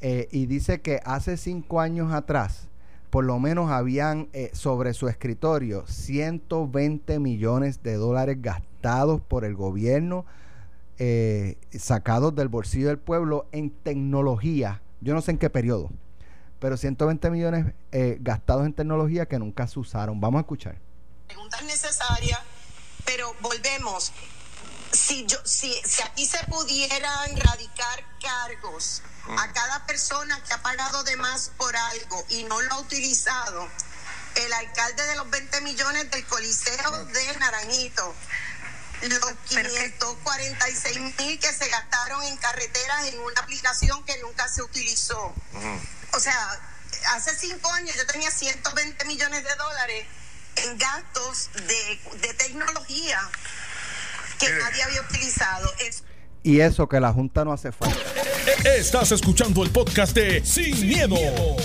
eh, 0.00 0.28
y 0.30 0.46
dice 0.46 0.80
que 0.80 1.00
hace 1.04 1.36
cinco 1.36 1.80
años 1.80 2.12
atrás, 2.12 2.67
por 3.10 3.24
lo 3.24 3.38
menos 3.38 3.70
habían 3.70 4.28
eh, 4.32 4.50
sobre 4.52 4.92
su 4.94 5.08
escritorio 5.08 5.86
120 5.86 7.18
millones 7.18 7.82
de 7.82 7.94
dólares 7.94 8.36
gastados 8.40 9.20
por 9.20 9.44
el 9.44 9.54
gobierno, 9.54 10.26
eh, 10.98 11.56
sacados 11.78 12.34
del 12.34 12.48
bolsillo 12.48 12.88
del 12.88 12.98
pueblo 12.98 13.46
en 13.52 13.70
tecnología. 13.70 14.82
Yo 15.00 15.14
no 15.14 15.22
sé 15.22 15.32
en 15.32 15.38
qué 15.38 15.48
periodo, 15.48 15.90
pero 16.58 16.76
120 16.76 17.30
millones 17.30 17.74
eh, 17.92 18.18
gastados 18.20 18.66
en 18.66 18.74
tecnología 18.74 19.26
que 19.26 19.38
nunca 19.38 19.66
se 19.66 19.78
usaron. 19.78 20.20
Vamos 20.20 20.38
a 20.38 20.42
escuchar. 20.42 20.78
preguntas 21.26 21.62
necesarias, 21.64 22.40
pero 23.06 23.32
volvemos. 23.40 24.12
Si, 24.92 25.26
yo, 25.26 25.38
si, 25.44 25.72
si 25.84 26.02
aquí 26.02 26.26
se 26.26 26.38
pudieran 26.44 27.36
radicar 27.36 28.04
cargos 28.20 29.02
a 29.36 29.52
cada 29.52 29.86
persona 29.86 30.42
que 30.44 30.54
ha 30.54 30.62
pagado 30.62 31.04
de 31.04 31.16
más 31.16 31.50
por 31.58 31.76
algo 31.76 32.24
y 32.30 32.44
no 32.44 32.60
lo 32.62 32.74
ha 32.74 32.78
utilizado, 32.80 33.68
el 34.34 34.52
alcalde 34.52 35.06
de 35.06 35.16
los 35.16 35.28
20 35.30 35.60
millones 35.62 36.10
del 36.10 36.24
Coliseo 36.26 37.04
de 37.06 37.36
Naranjito, 37.38 38.14
los 39.02 39.32
546 39.48 41.00
mil 41.18 41.38
que 41.38 41.52
se 41.52 41.68
gastaron 41.68 42.22
en 42.24 42.36
carreteras 42.38 43.06
en 43.06 43.20
una 43.20 43.40
aplicación 43.40 44.04
que 44.04 44.18
nunca 44.18 44.48
se 44.48 44.62
utilizó. 44.62 45.34
O 46.12 46.20
sea, 46.20 46.60
hace 47.10 47.36
cinco 47.36 47.70
años 47.72 47.94
yo 47.96 48.06
tenía 48.06 48.30
120 48.30 49.04
millones 49.04 49.44
de 49.44 49.54
dólares 49.54 50.06
en 50.56 50.78
gastos 50.78 51.50
de, 51.54 52.00
de 52.20 52.34
tecnología 52.34 53.30
que 54.38 54.46
nadie 54.50 54.82
había 54.82 55.00
utilizado. 55.02 55.68
Es- 55.86 56.04
Y 56.42 56.60
eso 56.60 56.88
que 56.88 57.00
la 57.00 57.12
Junta 57.12 57.44
no 57.44 57.52
hace 57.52 57.72
falta. 57.72 57.96
Estás 58.64 59.12
escuchando 59.12 59.62
el 59.62 59.70
podcast 59.70 60.14
de 60.14 60.44
Sin, 60.44 60.86
miedo, 60.88 61.16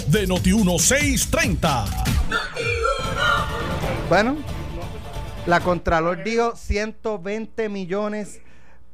de 0.07 0.27
Noti1630. 0.27 1.85
Bueno, 4.09 4.37
la 5.45 5.59
Contralor 5.61 6.23
dijo 6.23 6.55
120 6.55 7.69
millones 7.69 8.39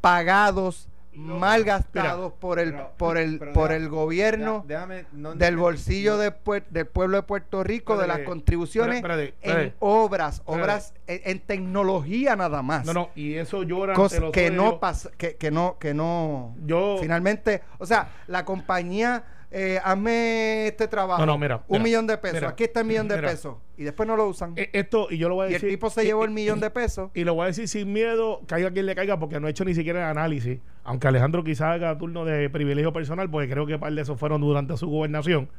pagados, 0.01 0.87
mal 1.19 1.63
gastados 1.63 2.33
por 2.39 2.59
el 2.59 2.71
pero- 2.71 2.91
por 2.97 3.17
el 3.17 3.39
por 3.53 3.71
el 3.71 3.89
gobierno 3.89 4.63
deja- 4.65 4.85
déjame- 4.87 5.05
no- 5.11 5.35
del 5.35 5.57
bolsillo 5.57 6.13
no- 6.13 6.17
de 6.19 6.31
pue- 6.33 6.63
del 6.69 6.85
pueblo 6.87 7.17
de 7.17 7.23
Puerto 7.23 7.63
Rico 7.63 7.97
de 7.97 8.07
las 8.07 8.19
contribuciones 8.25 9.01
en 9.41 9.73
obras, 9.79 10.41
obras 10.45 10.93
en, 11.07 11.21
en 11.25 11.39
tecnología 11.39 12.35
nada 12.35 12.61
más. 12.61 12.85
No, 12.85 12.93
no, 12.93 13.09
y 13.15 13.35
eso 13.35 13.63
llora 13.63 13.93
que 14.31 14.49
no 14.51 14.79
pasa, 14.79 15.11
que, 15.17 15.35
que 15.35 15.51
no, 15.51 15.77
que 15.79 15.93
no. 15.93 16.55
Yo- 16.65 16.97
finalmente, 17.01 17.61
o 17.77 17.85
sea, 17.85 18.09
la 18.27 18.45
compañía 18.45 19.23
eh, 19.51 19.79
hazme 19.83 20.67
este 20.67 20.87
trabajo. 20.87 21.19
No, 21.21 21.25
no, 21.25 21.37
mira, 21.37 21.57
Un 21.57 21.63
mira, 21.69 21.83
millón 21.83 22.07
de 22.07 22.17
pesos. 22.17 22.35
mira, 22.35 22.49
Aquí 22.49 22.63
está 22.65 22.81
el 22.81 22.85
millón 22.85 23.07
de 23.07 23.15
mira. 23.15 23.29
pesos. 23.29 23.55
Y 23.77 23.83
después 23.83 24.05
no 24.07 24.15
lo 24.15 24.27
usan. 24.27 24.53
Eh, 24.57 24.69
Esto, 24.73 25.07
y 25.09 25.17
yo 25.17 25.27
lo 25.29 25.35
voy 25.35 25.45
a 25.47 25.49
y 25.49 25.53
el 25.55 25.61
decir. 25.61 25.69
tipo 25.69 25.89
se 25.89 26.03
llevó 26.05 26.23
el 26.25 26.31
millón 26.31 26.59
de 26.59 26.69
pesos. 26.69 27.09
Y 27.13 27.23
lo 27.23 27.33
voy 27.33 27.43
a 27.43 27.47
decir 27.47 27.67
sin 27.67 27.91
miedo, 27.91 28.41
caiga 28.45 28.69
quien 28.71 28.85
le 28.85 28.93
caiga, 28.95 29.17
porque 29.19 29.39
no 29.39 29.47
he 29.47 29.51
hecho 29.51 29.65
ni 29.65 29.73
siquiera 29.73 29.99
el 29.99 30.17
análisis. 30.17 30.59
Aunque 30.83 31.07
Alejandro 31.07 31.43
quizás 31.43 31.67
haga 31.75 31.97
turno 31.97 32.25
de 32.25 32.49
privilegio 32.49 32.91
personal, 32.93 33.29
porque 33.29 33.49
creo 33.49 33.65
que 33.65 33.79
par 33.79 33.91
de 33.93 34.01
esos 34.01 34.19
fueron 34.19 34.41
durante 34.41 34.75
su 34.77 34.87
gobernación. 34.87 35.49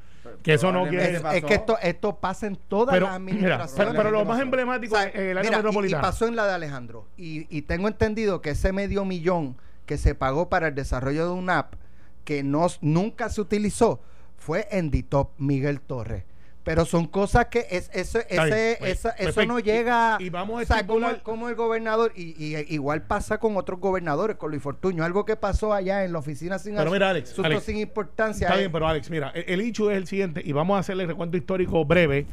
Que 0.43 0.55
eso 0.55 0.71
no 0.71 0.87
quiere. 0.87 1.17
Es, 1.17 1.25
es 1.33 1.45
que 1.45 1.55
esto, 1.55 1.79
esto 1.83 2.17
pasa 2.17 2.47
en 2.47 2.57
todas 2.57 3.01
las 3.01 3.11
administraciones. 3.11 3.73
pero, 3.77 3.93
pero 3.95 4.11
lo 4.11 4.25
más 4.27 4.41
emblemático 4.41 4.95
O 4.95 4.99
sea, 4.99 5.09
es 5.09 5.15
el 5.15 5.39
área 5.39 5.43
mira, 5.51 5.57
y- 5.57 5.61
y, 5.61 5.65
metropolitana. 5.65 6.03
pasó 6.03 6.27
en 6.27 6.37
la 6.37 6.47
de 6.47 6.53
Alejandro. 6.53 7.07
Y, 7.17 7.47
y 7.55 7.63
tengo 7.63 7.89
entendido 7.89 8.43
que 8.43 8.51
ese 8.51 8.73
medio 8.73 9.05
millón 9.07 9.57
que 9.87 9.97
se 9.97 10.15
pagó 10.15 10.49
para 10.51 10.69
el 10.69 10.75
desarrollo 10.75 11.25
de 11.27 11.33
una 11.33 11.59
app 11.61 11.75
que 12.31 12.45
no, 12.45 12.69
nunca 12.81 13.29
se 13.29 13.41
utilizó 13.41 14.01
fue 14.37 14.69
en 14.71 14.93
DITOP 14.93 15.33
Miguel 15.39 15.81
Torres. 15.81 16.23
Pero 16.63 16.85
son 16.85 17.09
cosas 17.09 17.47
que 17.47 17.67
es, 17.71 17.91
ese, 17.93 18.25
pues, 18.29 18.53
esa- 18.93 19.11
eso 19.11 19.17
perfecto. 19.17 19.47
no 19.47 19.59
llega. 19.59 20.17
Y- 20.21 20.27
y 20.27 20.31
vamos 20.31 20.61
a 20.61 20.63
o 20.63 20.67
sea, 20.67 20.87
como, 20.87 21.01
estipular- 21.01 21.15
el- 21.17 21.23
como 21.23 21.49
el 21.49 21.57
gobernador, 21.57 22.13
y, 22.15 22.35
y 22.45 22.57
igual 22.73 23.03
pasa 23.03 23.39
con 23.39 23.57
otros 23.57 23.81
gobernadores, 23.81 24.37
con 24.37 24.51
Luis 24.53 24.63
Fortuño, 24.63 25.03
algo 25.03 25.25
que 25.25 25.35
pasó 25.35 25.73
allá 25.75 26.05
en 26.05 26.13
la 26.13 26.21
oficina 26.21 26.61
sin 26.61 26.77
Pero 26.77 26.93
mira, 26.93 27.11
Alex, 27.11 27.37
Alex, 27.41 27.65
sin 27.65 27.79
importancia. 27.79 28.47
Está 28.47 28.59
eh, 28.59 28.61
bien, 28.61 28.71
pero 28.73 28.87
Alex, 28.87 29.11
mira, 29.11 29.31
el, 29.35 29.45
el 29.49 29.61
hecho 29.63 29.91
es 29.91 29.97
el 29.97 30.07
siguiente, 30.07 30.41
y 30.45 30.53
vamos 30.53 30.77
a 30.77 30.81
hacerle 30.81 31.07
recuento 31.07 31.37
histórico 31.37 31.85
breve 31.85 32.27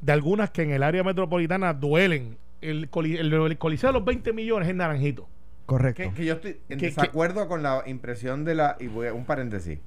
de 0.00 0.12
algunas 0.12 0.50
que 0.52 0.62
en 0.62 0.70
el 0.70 0.82
área 0.82 1.02
metropolitana 1.02 1.74
duelen. 1.74 2.38
El, 2.62 2.88
coli- 2.90 3.18
el, 3.18 3.30
el 3.30 3.58
coliseo 3.58 3.90
de 3.90 3.92
los 3.92 4.04
20 4.06 4.32
millones 4.32 4.70
es 4.70 4.74
naranjito. 4.74 5.28
Correcto. 5.66 6.02
Que, 6.02 6.12
que 6.14 6.24
yo 6.24 6.34
estoy 6.34 6.58
en 6.68 6.78
Que- 6.78 6.86
desacuerdo 6.86 7.48
con 7.48 7.62
la 7.62 7.82
impresión 7.86 8.44
de 8.44 8.54
la. 8.54 8.76
Y 8.80 8.86
voy 8.88 9.06
a 9.08 9.14
un 9.14 9.24
paréntesis. 9.24 9.78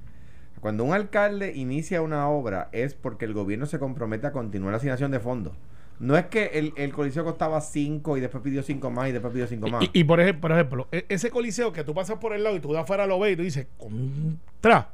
Cuando 0.60 0.84
un 0.84 0.94
alcalde 0.94 1.54
inicia 1.56 2.02
una 2.02 2.28
obra 2.30 2.70
es 2.72 2.96
porque 2.96 3.26
el 3.26 3.34
gobierno 3.34 3.66
se 3.68 3.78
compromete 3.78 4.26
a 4.28 4.32
continuar 4.32 4.72
la 4.72 4.78
asignación 4.78 5.12
de 5.12 5.20
fondos. 5.20 5.54
No 6.00 6.18
es 6.18 6.26
que 6.26 6.46
el, 6.54 6.74
el 6.78 6.94
coliseo 6.94 7.24
costaba 7.24 7.60
5 7.62 8.18
y 8.18 8.22
después 8.22 8.44
pidió 8.44 8.62
5 8.64 8.90
más 8.92 9.10
y 9.10 9.12
después 9.12 9.34
pidió 9.34 9.48
5 9.48 9.68
más. 9.68 9.84
Y, 9.84 9.90
y 10.00 10.04
por, 10.04 10.20
ejemplo, 10.20 10.42
por 10.42 10.52
ejemplo, 10.52 10.88
e- 10.92 11.06
ese 11.10 11.30
coliseo 11.32 11.74
que 11.74 11.84
tú 11.84 11.94
pasas 11.94 12.18
por 12.18 12.34
el 12.34 12.44
lado 12.44 12.56
y 12.56 12.60
tú 12.60 12.72
de 12.74 12.80
afuera 12.80 13.06
lo 13.08 13.20
ves 13.20 13.34
y 13.34 13.36
tú 13.36 13.44
dices, 13.44 13.68
contra. 13.78 14.90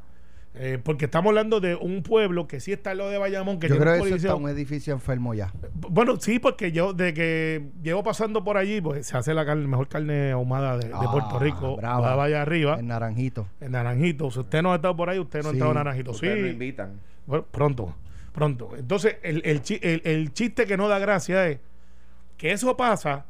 Eh, 0.55 0.77
porque 0.83 1.05
estamos 1.05 1.29
hablando 1.31 1.59
de 1.59 1.73
un 1.73 2.03
pueblo 2.03 2.47
que 2.47 2.59
sí 2.59 2.71
está 2.71 2.91
en 2.91 2.99
lo 2.99 3.09
de 3.09 3.17
Bayamón, 3.17 3.59
que 3.59 3.67
Yo 3.67 3.73
tiene 3.75 3.85
creo 3.91 3.95
un 3.95 4.01
que 4.09 4.15
eso 4.15 4.27
está 4.27 4.35
un 4.35 4.47
edificio 4.49 4.93
enfermo 4.93 5.33
ya. 5.33 5.51
Bueno, 5.73 6.19
sí, 6.19 6.37
porque 6.37 6.71
yo 6.71 6.93
de 6.93 7.11
que 7.15 7.69
llevo 7.81 8.03
pasando 8.03 8.43
por 8.43 8.57
allí, 8.57 8.79
pues 8.79 9.07
se 9.07 9.17
hace 9.17 9.33
la 9.33 9.45
carne, 9.47 9.67
mejor 9.67 9.87
carne 9.87 10.29
ahumada 10.31 10.77
de, 10.77 10.89
de 10.89 10.93
Ah, 10.93 11.11
Puerto 11.11 11.39
Rico. 11.39 11.75
brava. 11.77 12.01
Va 12.09 12.15
vaya 12.15 12.43
arriba, 12.43 12.77
En 12.79 12.85
naranjito. 12.87 13.47
en 13.61 13.71
Naranjito. 13.71 14.29
Si 14.29 14.39
usted 14.41 14.61
no 14.61 14.73
ha 14.73 14.75
estado 14.75 14.95
por 14.95 15.09
ahí, 15.09 15.17
usted 15.17 15.41
no 15.41 15.47
ha 15.47 15.51
Sí. 15.51 15.55
entrado 15.55 15.71
en 15.71 15.77
Naranjito. 15.77 16.11
Ustedes 16.11 16.37
lo 16.39 16.45
Sí, 16.47 16.53
invitan. 16.53 16.99
bueno, 17.25 17.45
pronto, 17.49 17.95
pronto. 18.31 18.69
Entonces, 18.77 19.15
el, 19.23 19.41
el, 19.45 19.61
el- 19.81 20.01
el 20.05 20.33
chiste 20.33 20.67
que 20.67 20.77
no 20.77 20.87
da 20.87 20.99
gracia 20.99 21.47
es 21.47 21.59
que 22.37 22.51
eso 22.51 22.77
pasa 22.77 23.25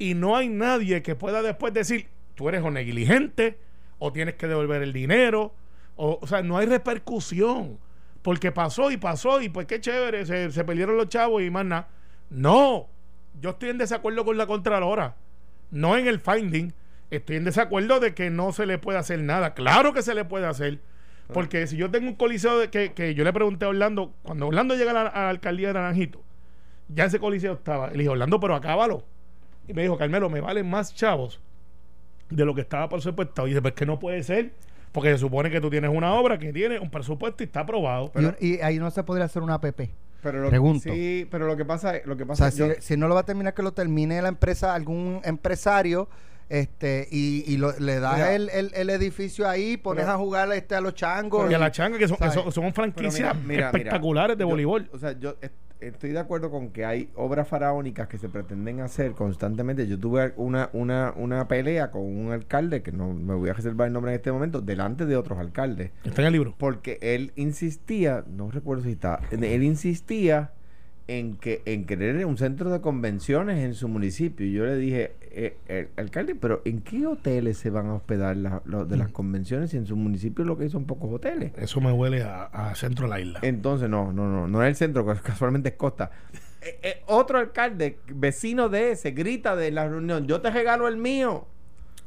y 0.00 0.14
no 0.14 0.36
hay 0.36 0.48
nadie 0.48 1.00
que 1.02 1.14
pueda 1.14 1.42
después 1.42 1.72
decir, 1.72 2.08
tú 2.34 2.48
eres 2.48 2.64
o 2.64 2.72
negligente 2.72 3.56
o 4.00 4.12
tienes 4.12 4.34
que 4.34 4.48
devolver 4.48 4.82
el 4.82 4.92
dinero. 4.92 5.54
O, 5.96 6.18
o 6.20 6.26
sea, 6.26 6.42
no 6.42 6.58
hay 6.58 6.66
repercusión. 6.66 7.78
Porque 8.22 8.50
pasó 8.50 8.90
y 8.90 8.96
pasó 8.96 9.40
y 9.40 9.48
pues 9.48 9.66
qué 9.66 9.80
chévere, 9.80 10.26
se, 10.26 10.50
se 10.50 10.64
perdieron 10.64 10.96
los 10.96 11.08
chavos 11.08 11.42
y 11.42 11.50
más 11.50 11.64
nada. 11.64 11.88
No, 12.28 12.88
yo 13.40 13.50
estoy 13.50 13.70
en 13.70 13.78
desacuerdo 13.78 14.24
con 14.24 14.36
la 14.36 14.46
Contralora. 14.46 15.14
No 15.70 15.96
en 15.96 16.08
el 16.08 16.18
finding. 16.18 16.72
Estoy 17.10 17.36
en 17.36 17.44
desacuerdo 17.44 18.00
de 18.00 18.14
que 18.14 18.30
no 18.30 18.52
se 18.52 18.66
le 18.66 18.78
puede 18.78 18.98
hacer 18.98 19.20
nada. 19.20 19.54
Claro 19.54 19.92
que 19.92 20.02
se 20.02 20.14
le 20.14 20.24
puede 20.24 20.46
hacer. 20.46 20.80
Porque 21.32 21.66
si 21.66 21.76
yo 21.76 21.90
tengo 21.90 22.08
un 22.08 22.14
coliseo 22.14 22.58
de 22.58 22.70
que, 22.70 22.92
que 22.92 23.14
yo 23.14 23.24
le 23.24 23.32
pregunté 23.32 23.64
a 23.64 23.68
Orlando, 23.68 24.12
cuando 24.22 24.48
Orlando 24.48 24.74
llega 24.74 24.92
a 24.92 24.94
la, 24.94 25.00
a 25.02 25.22
la 25.24 25.28
alcaldía 25.30 25.68
de 25.68 25.74
Naranjito, 25.74 26.22
ya 26.88 27.04
ese 27.04 27.18
coliseo 27.18 27.54
estaba. 27.54 27.88
Le 27.90 27.98
dije, 27.98 28.08
Orlando, 28.08 28.38
pero 28.38 28.54
acábalo. 28.54 29.04
Y 29.68 29.72
me 29.72 29.82
dijo, 29.82 29.98
Carmelo, 29.98 30.30
me 30.30 30.40
valen 30.40 30.68
más 30.68 30.94
chavos 30.94 31.40
de 32.30 32.44
lo 32.44 32.54
que 32.54 32.60
estaba 32.60 32.88
presupuestado. 32.88 33.46
Y 33.48 33.50
dije, 33.50 33.62
pues 33.62 33.74
que 33.74 33.86
no 33.86 33.98
puede 33.98 34.22
ser. 34.22 34.52
Porque 34.92 35.10
se 35.12 35.18
supone 35.18 35.50
que 35.50 35.60
tú 35.60 35.68
tienes 35.70 35.90
una 35.92 36.14
obra 36.14 36.38
que 36.38 36.52
tiene 36.52 36.78
un 36.78 36.90
presupuesto 36.90 37.42
y 37.42 37.46
está 37.46 37.60
aprobado. 37.60 38.10
Y 38.40 38.60
ahí 38.60 38.78
no 38.78 38.90
se 38.90 39.02
podría 39.04 39.26
hacer 39.26 39.42
una 39.42 39.54
APP. 39.54 39.90
Pero 40.22 40.40
lo, 40.40 40.48
Pregunto. 40.48 40.90
Sí, 40.92 41.28
pero 41.30 41.46
lo 41.46 41.56
que 41.56 41.64
pasa, 41.64 41.94
lo 42.04 42.16
que 42.16 42.24
O 42.24 42.26
pasa 42.26 42.50
sea, 42.50 42.66
yo- 42.68 42.74
si, 42.76 42.80
si 42.82 42.96
no 42.96 43.06
lo 43.06 43.14
va 43.14 43.20
a 43.20 43.24
terminar, 43.26 43.54
que 43.54 43.62
lo 43.62 43.72
termine 43.72 44.20
la 44.22 44.28
empresa, 44.28 44.74
algún 44.74 45.20
empresario, 45.24 46.08
este, 46.48 47.06
y, 47.10 47.44
y 47.46 47.58
lo- 47.58 47.78
le 47.78 48.00
das 48.00 48.14
Mira. 48.14 48.34
el, 48.34 48.48
el- 48.50 48.70
el 48.74 48.90
edificio 48.90 49.48
ahí, 49.48 49.76
pones 49.76 50.04
Pero- 50.04 50.14
a 50.14 50.18
jugar 50.18 50.50
este, 50.52 50.74
a 50.74 50.80
los 50.80 50.94
changos. 50.94 51.50
y 51.50 51.54
a 51.54 51.58
la 51.58 51.70
changa, 51.70 51.98
que 51.98 52.08
son, 52.08 52.16
que 52.16 52.30
son, 52.30 52.50
son 52.50 52.72
franquicias 52.72 53.36
mira, 53.44 53.66
espectaculares 53.66 54.36
de 54.38 54.42
yo- 54.44 54.48
voleibol. 54.48 54.88
O 54.92 54.98
sea, 54.98 55.12
yo 55.18 55.36
estoy 55.80 56.10
de 56.10 56.18
acuerdo 56.18 56.50
con 56.50 56.70
que 56.70 56.84
hay 56.84 57.10
obras 57.14 57.48
faraónicas 57.48 58.08
que 58.08 58.18
se 58.18 58.28
pretenden 58.28 58.80
hacer 58.80 59.12
constantemente. 59.12 59.86
Yo 59.86 59.98
tuve 59.98 60.32
una, 60.36 60.70
una, 60.72 61.12
una 61.16 61.48
pelea 61.48 61.90
con 61.90 62.02
un 62.02 62.32
alcalde, 62.32 62.82
que 62.82 62.92
no 62.92 63.12
me 63.12 63.34
voy 63.34 63.50
a 63.50 63.52
reservar 63.52 63.88
el 63.88 63.92
nombre 63.92 64.12
en 64.12 64.16
este 64.16 64.32
momento, 64.32 64.60
delante 64.60 65.06
de 65.06 65.16
otros 65.16 65.38
alcaldes. 65.38 65.92
Está 66.04 66.22
en 66.22 66.28
el 66.28 66.32
libro. 66.32 66.54
Porque 66.58 66.98
él 67.00 67.32
insistía, 67.36 68.24
no 68.28 68.50
recuerdo 68.50 68.84
si 68.84 68.92
está, 68.92 69.20
él 69.30 69.62
insistía 69.62 70.52
en 71.08 71.36
que 71.36 71.62
en 71.66 71.84
querer 71.86 72.24
un 72.26 72.36
centro 72.36 72.70
de 72.70 72.80
convenciones 72.80 73.58
en 73.64 73.74
su 73.74 73.86
municipio. 73.88 74.46
Yo 74.46 74.64
le 74.66 74.76
dije, 74.76 75.12
eh, 75.20 75.56
eh, 75.68 75.88
alcalde, 75.96 76.34
pero 76.34 76.62
¿en 76.64 76.80
qué 76.80 77.06
hoteles 77.06 77.58
se 77.58 77.70
van 77.70 77.86
a 77.86 77.94
hospedar 77.94 78.36
la- 78.36 78.60
de 78.64 78.96
las 78.96 79.10
convenciones 79.10 79.70
si 79.70 79.76
en 79.76 79.86
su 79.86 79.94
municipio 79.96 80.44
lo 80.44 80.56
que 80.58 80.64
hay 80.64 80.70
son 80.70 80.84
pocos 80.84 81.12
hoteles? 81.12 81.52
Eso 81.56 81.80
me 81.80 81.92
huele 81.92 82.22
a, 82.24 82.44
a 82.44 82.74
centro 82.74 83.04
de 83.06 83.10
la 83.10 83.20
isla. 83.20 83.38
Entonces, 83.42 83.88
no, 83.88 84.12
no, 84.12 84.28
no, 84.28 84.48
no 84.48 84.62
es 84.62 84.68
el 84.68 84.74
centro, 84.76 85.06
casualmente 85.22 85.68
es 85.70 85.74
Costa. 85.76 86.10
Eh, 86.62 86.78
eh, 86.82 87.02
otro 87.06 87.38
alcalde, 87.38 87.98
vecino 88.12 88.68
de 88.68 88.90
ese, 88.92 89.12
grita 89.12 89.54
de 89.54 89.70
la 89.70 89.88
reunión, 89.88 90.26
yo 90.26 90.40
te 90.40 90.50
regalo 90.50 90.88
el 90.88 90.96
mío. 90.96 91.46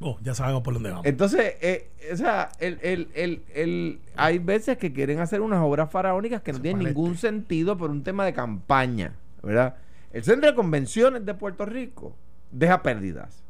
Oh, 0.02 0.18
ya 0.22 0.34
sabemos 0.34 0.62
por 0.62 0.74
dónde 0.74 0.90
vamos. 0.92 1.06
Entonces, 1.06 1.56
eh, 1.62 1.90
o 2.12 2.16
sea, 2.16 2.50
el, 2.60 2.80
el, 2.82 3.10
el, 3.16 3.42
el- 3.54 4.00
hay 4.16 4.40
veces 4.40 4.78
que 4.78 4.94
quieren 4.94 5.20
hacer 5.20 5.42
unas 5.42 5.60
obras 5.62 5.92
faraónicas 5.92 6.42
que 6.42 6.52
no 6.54 6.58
Se 6.58 6.62
tienen 6.64 6.86
ningún 6.88 7.18
sentido 7.18 7.78
por 7.78 7.90
un 7.92 8.04
tema 8.04 8.24
de 8.26 8.34
campaña, 8.34 9.14
¿verdad? 9.44 9.76
El 10.14 10.24
centro 10.24 10.50
de 10.50 10.56
convenciones 10.56 11.26
de 11.26 11.34
Puerto 11.34 11.66
Rico 11.66 12.16
deja 12.52 12.82
pérdidas. 12.82 13.44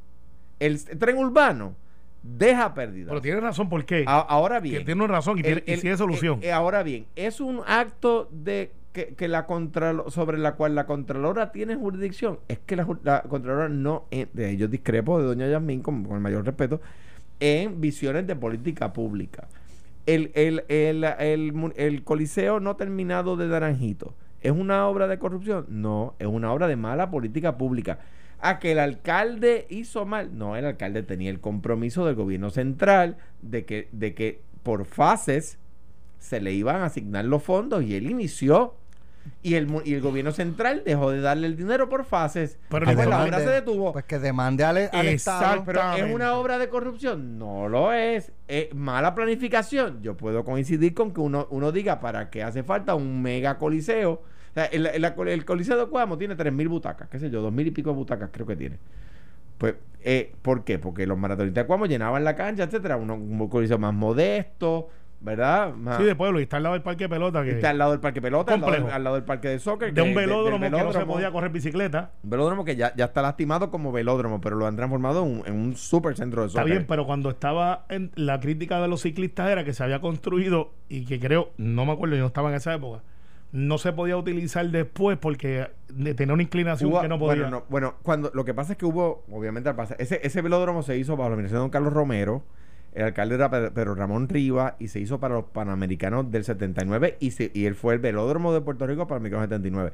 El 0.60 0.84
tren 0.98 1.18
urbano 1.18 1.76
deja 2.24 2.74
pérdidas. 2.74 3.10
Pero 3.10 3.22
tiene 3.22 3.40
razón, 3.40 3.70
¿por 3.70 3.86
qué? 3.86 4.04
A- 4.08 4.20
ahora 4.20 4.56
Que 4.62 4.70
bien. 4.70 4.86
tiene 4.86 5.08
razón 5.08 5.38
y, 5.40 5.44
tiene, 5.44 5.64
y 5.66 5.98
solución. 5.98 6.40
eh, 6.42 6.48
eh, 6.48 6.52
ahora 6.52 6.82
bien, 6.84 7.06
es 7.16 7.40
un 7.40 7.62
acto 7.66 8.28
de 8.32 8.72
que, 8.94 9.14
que 9.16 9.28
la 9.28 9.48
Contralo- 9.48 10.10
sobre 10.10 10.38
la 10.38 10.56
cual 10.56 10.76
la 10.76 10.86
Contralora 10.86 11.52
tiene 11.52 11.76
jurisdicción. 11.76 12.40
Es 12.48 12.60
que 12.60 12.76
la, 12.76 12.86
Contralora 12.86 13.70
no, 13.70 14.06
eh, 14.12 14.28
de 14.34 14.50
ellos 14.50 14.70
discrepo 14.72 15.20
de 15.20 15.26
doña 15.26 15.48
Yasmín 15.48 15.82
con, 15.82 16.04
con 16.04 16.16
el 16.16 16.22
mayor 16.22 16.46
respeto, 16.46 16.82
en 17.40 17.80
visiones 17.80 18.28
de 18.28 18.36
política 18.36 18.92
pública. 18.94 19.48
El, 20.06 20.32
el, 20.34 20.64
el, 20.70 21.04
el 21.76 22.04
Coliseo 22.04 22.60
no 22.60 22.76
terminado 22.76 23.38
de 23.38 23.48
Naranjito, 23.48 24.14
¿es 24.42 24.52
una 24.52 24.88
obra 24.88 25.08
de 25.08 25.20
corrupción? 25.20 25.66
No, 25.70 26.16
es 26.20 26.28
una 26.28 26.52
obra 26.52 26.68
de 26.68 26.76
mala 26.76 27.12
política 27.12 27.58
pública. 27.58 28.00
A 28.42 28.58
que 28.60 28.72
el 28.72 28.80
alcalde 28.80 29.68
hizo 29.70 30.06
mal. 30.06 30.38
No, 30.38 30.56
el 30.56 30.66
alcalde 30.66 31.04
tenía 31.04 31.30
el 31.30 31.42
compromiso 31.42 32.06
del 32.06 32.16
gobierno 32.16 32.50
central 32.50 33.18
de 33.42 33.66
que, 33.66 33.90
de 33.92 34.14
que 34.14 34.42
por 34.64 34.86
fases 34.86 35.60
se 36.20 36.40
le 36.40 36.54
iban 36.54 36.78
a 36.78 36.86
asignar 36.86 37.26
los 37.26 37.44
fondos 37.44 37.84
y 37.84 37.96
él 37.96 38.10
inició. 38.10 38.76
Y 39.42 39.56
el, 39.56 39.68
y 39.86 39.94
el 39.94 40.02
gobierno 40.02 40.32
central 40.32 40.84
dejó 40.86 41.12
de 41.12 41.22
darle 41.22 41.48
el 41.48 41.56
dinero 41.56 41.88
por 41.88 42.04
fases. 42.04 42.58
Pero 42.70 42.86
Pues 42.86 42.98
le 42.98 43.06
la 43.06 43.24
obra 43.24 43.40
se 43.40 43.50
detuvo. 43.50 43.94
Pues 43.94 44.04
que 44.06 44.20
demande 44.20 44.64
al, 44.66 44.90
al 44.92 45.08
Estado. 45.08 45.64
Pero 45.66 45.82
es 45.96 46.14
una 46.14 46.34
obra 46.34 46.58
de 46.58 46.68
corrupción. 46.68 47.38
No 47.40 47.70
lo 47.70 47.94
es. 47.94 48.32
Es 48.48 48.74
mala 48.74 49.16
planificación. 49.16 50.02
Yo 50.02 50.18
puedo 50.18 50.44
coincidir 50.44 50.94
con 50.94 51.14
que 51.14 51.22
uno, 51.22 51.48
uno 51.52 51.72
diga 51.72 52.00
para 52.02 52.30
qué 52.30 52.44
hace 52.44 52.64
falta 52.64 52.96
un 52.96 53.22
mega 53.22 53.58
coliseo. 53.58 54.12
O 54.12 54.54
sea, 54.54 54.66
el, 54.66 54.88
el- 54.88 55.06
el 55.06 55.46
coliseo 55.46 55.78
de 55.78 55.86
Cuamo 55.90 56.18
tiene 56.18 56.36
3.000 56.36 56.68
butacas, 56.68 57.08
qué 57.08 57.20
sé 57.20 57.30
yo, 57.30 57.42
2.000 57.50 57.68
y 57.68 57.72
pico 57.72 57.92
de 57.92 57.96
butacas 57.96 58.30
creo 58.34 58.48
que 58.48 58.56
tiene. 58.56 58.78
Pues, 59.58 59.76
eh, 60.02 60.34
¿por 60.42 60.64
qué? 60.64 60.80
Porque 60.80 61.06
los 61.06 61.18
maratonistas 61.18 61.64
de 61.64 61.68
Cuamo 61.68 61.86
llenaban 61.86 62.24
la 62.24 62.36
cancha, 62.36 62.64
etcétera. 62.64 62.98
Uno, 62.98 63.14
un 63.16 63.48
coliseo 63.48 63.78
más 63.78 63.94
modesto, 63.94 64.90
¿verdad? 65.22 65.74
Más, 65.74 65.98
Sí, 65.98 66.04
de 66.04 66.16
pueblo, 66.16 66.40
y 66.40 66.44
está 66.44 66.58
al 66.58 66.64
lado 66.64 66.74
del 66.74 66.82
parque 66.82 67.04
de 67.06 67.10
pelota. 67.10 67.44
Que, 67.44 67.52
está 67.52 67.72
al 67.72 67.78
lado 67.78 67.92
del 67.92 68.00
parque 68.00 68.22
pelota, 68.22 68.54
al 68.54 68.62
lado, 68.62 68.72
del- 68.74 68.90
al 68.90 69.04
lado 69.04 69.16
del 69.18 69.26
parque 69.26 69.50
de 69.50 69.60
soccer. 69.60 69.94
de 69.94 70.02
un 70.02 70.16
velódromo, 70.16 70.60
del 70.60 70.72
que 70.72 70.78
no 70.78 70.78
se 70.78 70.84
velódromo. 70.86 71.14
podía 71.14 71.32
correr 71.32 71.52
bicicleta. 71.52 72.12
Un 72.24 72.30
velódromo 72.30 72.64
que 72.66 72.76
ya, 72.76 72.94
ya 72.96 73.06
está 73.06 73.22
lastimado 73.22 73.70
como 73.72 73.92
velódromo, 73.92 74.40
pero 74.40 74.56
lo 74.56 74.66
han 74.66 74.76
transformado 74.76 75.26
en 75.26 75.32
un, 75.40 75.48
en 75.48 75.54
un 75.56 75.76
super 75.76 76.16
centro 76.16 76.42
de 76.44 76.48
Está 76.48 76.62
soccer. 76.62 76.74
bien, 76.74 76.86
pero 76.88 77.06
cuando 77.06 77.30
estaba 77.30 77.86
en 77.90 78.12
la 78.16 78.40
crítica 78.40 78.82
de 78.82 78.88
los 78.88 79.02
ciclistas 79.02 79.50
era 79.50 79.64
que 79.66 79.74
se 79.74 79.84
había 79.84 80.00
construido 80.00 80.72
y 80.88 81.06
que 81.06 81.20
creo, 81.20 81.50
no 81.58 81.86
me 81.86 81.92
acuerdo, 81.92 82.16
yo 82.16 82.22
no 82.22 82.28
estaba 82.28 82.50
en 82.50 82.56
esa 82.56 82.74
época, 82.74 83.02
no 83.52 83.78
se 83.80 83.92
podía 83.94 84.16
utilizar 84.16 84.66
después 84.70 85.18
porque 85.18 85.68
de- 85.90 86.14
tenía 86.14 86.34
una 86.36 86.44
inclinación 86.44 86.92
Hubo- 86.92 87.02
que 87.02 87.08
no 87.08 87.18
podía. 87.20 87.42
Bueno, 87.42 87.50
no, 87.50 87.64
bueno, 87.70 87.96
cuando 88.04 88.32
lo 88.34 88.46
que 88.46 88.54
pasa 88.54 88.74
es 88.74 88.78
que 88.78 88.86
hubo, 88.86 89.24
obviamente, 89.32 89.68
al 89.70 89.76
pasar, 89.76 89.98
ese, 90.00 90.20
ese 90.24 90.42
velódromo 90.42 90.84
se 90.84 90.98
hizo 90.98 91.18
bajo 91.18 91.30
la 91.30 91.34
administración 91.34 91.58
de 91.60 91.64
don 91.64 91.70
Carlos 91.72 91.92
Romero. 91.94 92.44
El 92.94 93.04
alcalde 93.04 93.36
era 93.36 93.50
Pe- 93.50 93.72
Pedro 93.72 93.96
Ramón 93.96 94.28
Rivas 94.30 94.74
y 94.80 94.88
se 94.88 95.00
hizo 95.00 95.20
para 95.20 95.36
los 95.36 95.46
Panamericanos 95.46 96.32
del 96.32 96.44
79 96.44 97.18
y, 97.20 97.32
se- 97.32 97.52
y 97.54 97.66
él 97.66 97.76
fue 97.76 97.94
el 97.94 98.00
velódromo 98.00 98.54
de 98.54 98.62
Puerto 98.62 98.88
Rico 98.88 99.08
para 99.08 99.18
el 99.18 99.30
Panamericanos 99.32 99.44
79. 99.46 99.92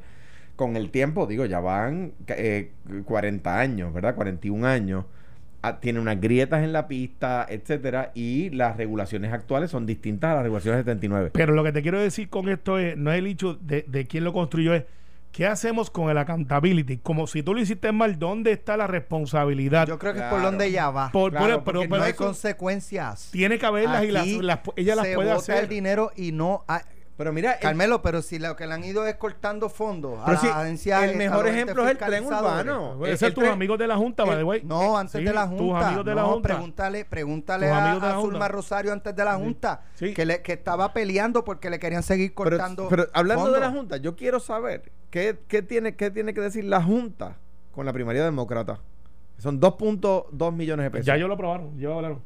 Con 0.55 0.77
el 0.77 0.89
tiempo, 0.89 1.27
digo, 1.27 1.45
ya 1.45 1.59
van 1.59 2.13
eh, 2.27 2.71
40 3.05 3.59
años, 3.59 3.93
¿verdad? 3.93 4.15
41 4.15 4.65
años. 4.65 5.05
Ah, 5.61 5.79
tiene 5.79 5.99
unas 5.99 6.21
grietas 6.21 6.63
en 6.63 6.71
la 6.73 6.87
pista, 6.87 7.45
etcétera, 7.49 8.11
y 8.13 8.51
las 8.51 8.77
regulaciones 8.77 9.33
actuales 9.33 9.71
son 9.71 9.85
distintas 9.87 10.31
a 10.31 10.35
las 10.35 10.43
regulaciones 10.43 10.77
del 10.77 10.85
79. 10.85 11.31
Pero 11.33 11.53
lo 11.53 11.63
que 11.63 11.71
te 11.71 11.81
quiero 11.81 11.99
decir 11.99 12.29
con 12.29 12.47
esto 12.49 12.77
es, 12.77 12.95
no 12.95 13.11
es 13.11 13.17
el 13.17 13.25
hecho 13.27 13.55
de, 13.55 13.83
de 13.87 14.05
quién 14.05 14.23
lo 14.23 14.31
construyó, 14.31 14.73
es 14.75 14.83
qué 15.35 15.45
hacemos 15.45 15.89
con 15.89 16.09
el 16.09 16.17
accountability. 16.17 16.97
Como 16.99 17.27
si 17.27 17.43
tú 17.43 17.53
lo 17.53 17.59
hiciste 17.59 17.91
mal, 17.91 18.17
¿dónde 18.17 18.53
está 18.53 18.77
la 18.77 18.87
responsabilidad? 18.87 19.85
Yo 19.85 19.99
creo 19.99 20.13
que 20.13 20.19
es 20.19 20.25
por 20.25 20.41
donde 20.41 20.67
ella 20.67 20.89
va. 20.91 21.11
Por- 21.11 21.33
pero, 21.33 21.61
no 21.87 22.01
hay 22.03 22.13
consecuencias. 22.13 23.29
tiene 23.31 23.59
que 23.59 23.65
haberlas 23.65 24.03
y 24.05 24.11
las, 24.11 24.27
las- 24.27 24.59
ella 24.77 24.95
las 24.95 25.05
se 25.07 25.15
puede 25.15 25.27
bota 25.29 25.39
hacer. 25.39 25.63
el 25.63 25.69
dinero 25.69 26.11
y 26.15 26.31
no 26.31 26.63
hay- 26.67 26.81
Pero 27.17 27.31
mira, 27.31 27.53
el- 27.53 27.59
Carmelo, 27.61 28.01
pero 28.01 28.21
si 28.21 28.39
lo 28.39 28.55
que 28.57 28.67
le 28.67 28.73
han 28.73 28.83
ido 28.83 29.05
es 29.07 29.15
cortando 29.15 29.69
fondos 29.69 30.19
a 30.19 30.25
Pero 30.25 30.39
las 30.43 30.51
agencias 30.57 31.03
el 31.03 31.15
mejor 31.15 31.47
ejemplo 31.47 31.85
es 31.85 31.91
el 31.91 31.97
tren 31.97 32.25
urbano. 32.25 32.99
Ser 33.15 33.29
el 33.29 33.33
tus 33.33 33.43
amigos 33.45 33.79
de 33.79 33.87
la 33.87 33.95
Junta, 33.95 34.25
by 34.25 34.35
the 34.37 34.43
way. 34.43 34.61
No, 34.65 34.97
antes 34.97 35.19
Sí, 35.19 35.23
de 35.25 35.31
la 35.33 35.49
tus 35.49 35.57
Junta. 35.59 35.87
amigos 35.87 36.05
de 36.05 36.11
no, 36.11 36.17
la 36.21 36.23
Junta. 36.27 36.47
pregúntale, 36.49 37.05
pregúntale 37.05 37.67
Tus 37.67 37.75
a, 37.75 37.83
amigos 37.85 38.01
de 38.01 38.07
la 38.09 38.17
a. 38.17 38.21
Zulma 38.21 38.47
Rosario 38.49 38.91
antes 38.91 39.15
de 39.15 39.23
la 39.23 39.35
Junta 39.35 39.81
Sí. 39.93 40.13
que, 40.13 40.25
le, 40.25 40.41
que 40.41 40.53
estaba 40.53 40.91
peleando 40.91 41.45
porque 41.45 41.69
le 41.69 41.79
querían 41.79 42.03
seguir 42.03 42.33
Pero, 42.35 42.49
cortando. 42.49 42.87
pero 42.89 43.07
hablando 43.13 43.49
de 43.51 43.59
la. 43.61 43.71
Junta, 43.71 43.95
yo 43.97 44.15
quiero 44.17 44.39
saber 44.41 44.91
qué, 45.09 45.39
qué 45.47 45.61
tiene, 45.61 45.95
qué 45.95 46.11
tiene 46.11 46.33
que 46.33 46.41
decir 46.41 46.65
la 46.65 46.81
Junta 46.83 47.37
con 47.71 47.85
la 47.85 47.93
primaria 47.93 48.25
demócrata. 48.25 48.79
Son 49.37 49.59
2.2 49.61 50.51
millones 50.53 50.83
de 50.85 50.91
pesos. 50.91 51.05
Ya 51.05 51.15
ellos 51.15 51.27
lo 51.29 51.35
aprobaron, 51.35 51.77
ya 51.79 51.89
hablaron. 51.89 52.21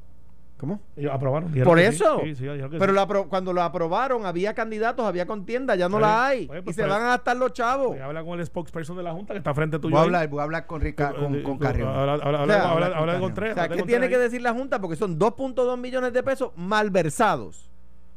¿Cómo? 0.60 0.82
Ellos 0.98 1.14
aprobaron. 1.14 1.54
Por 1.64 1.80
eso. 1.80 2.20
Sí, 2.22 2.36
sí, 2.36 2.44
Pero 2.46 2.88
sí. 2.88 2.92
la 2.92 3.08
apro- 3.08 3.30
cuando 3.30 3.54
lo 3.54 3.62
aprobaron 3.64 4.26
había 4.26 4.54
candidatos, 4.54 5.06
había 5.06 5.26
contienda, 5.26 5.76
ya 5.76 5.88
no 5.88 6.02
la 6.02 6.28
hay. 6.28 6.48
Oye, 6.50 6.60
y 6.60 6.62
pues, 6.64 6.76
se 6.76 6.82
van 6.86 7.02
a 7.02 7.06
gastar 7.08 7.38
los 7.38 7.54
chavos. 7.54 7.88
Pues 7.88 8.02
habla 8.02 8.22
con 8.26 8.38
el 8.38 8.46
spokesperson 8.46 8.98
de 8.98 9.04
la 9.04 9.14
Junta 9.14 9.34
que 9.34 9.38
está 9.38 9.54
frente 9.54 9.80
tuyo. 9.80 9.92
Voy 9.94 10.00
a 10.02 10.04
hablar, 10.04 10.28
voy 10.28 10.40
a 10.42 10.44
hablar 10.44 10.68
con 10.68 10.82
Rica, 10.82 11.14
con, 11.14 11.42
con 11.44 11.58
Carrión. 11.58 11.88
Habla, 11.88 12.14
habla, 12.16 12.24
habla, 12.42 12.42
O 12.42 12.46
sea, 12.48 12.72
habla- 12.72 12.86
habla 12.98 13.14
con. 13.14 13.22
Contreras, 13.22 13.58
O 13.58 13.60
sea, 13.62 13.70
¿qué 13.70 13.84
tiene 13.84 14.10
que 14.10 14.18
decir 14.18 14.42
la 14.42 14.52
Junta? 14.54 14.82
Porque 14.82 14.98
son 14.98 15.18
2.2 15.18 15.78
millones 15.80 16.12
de 16.12 16.24
pesos 16.24 16.52
malversados. 16.58 17.70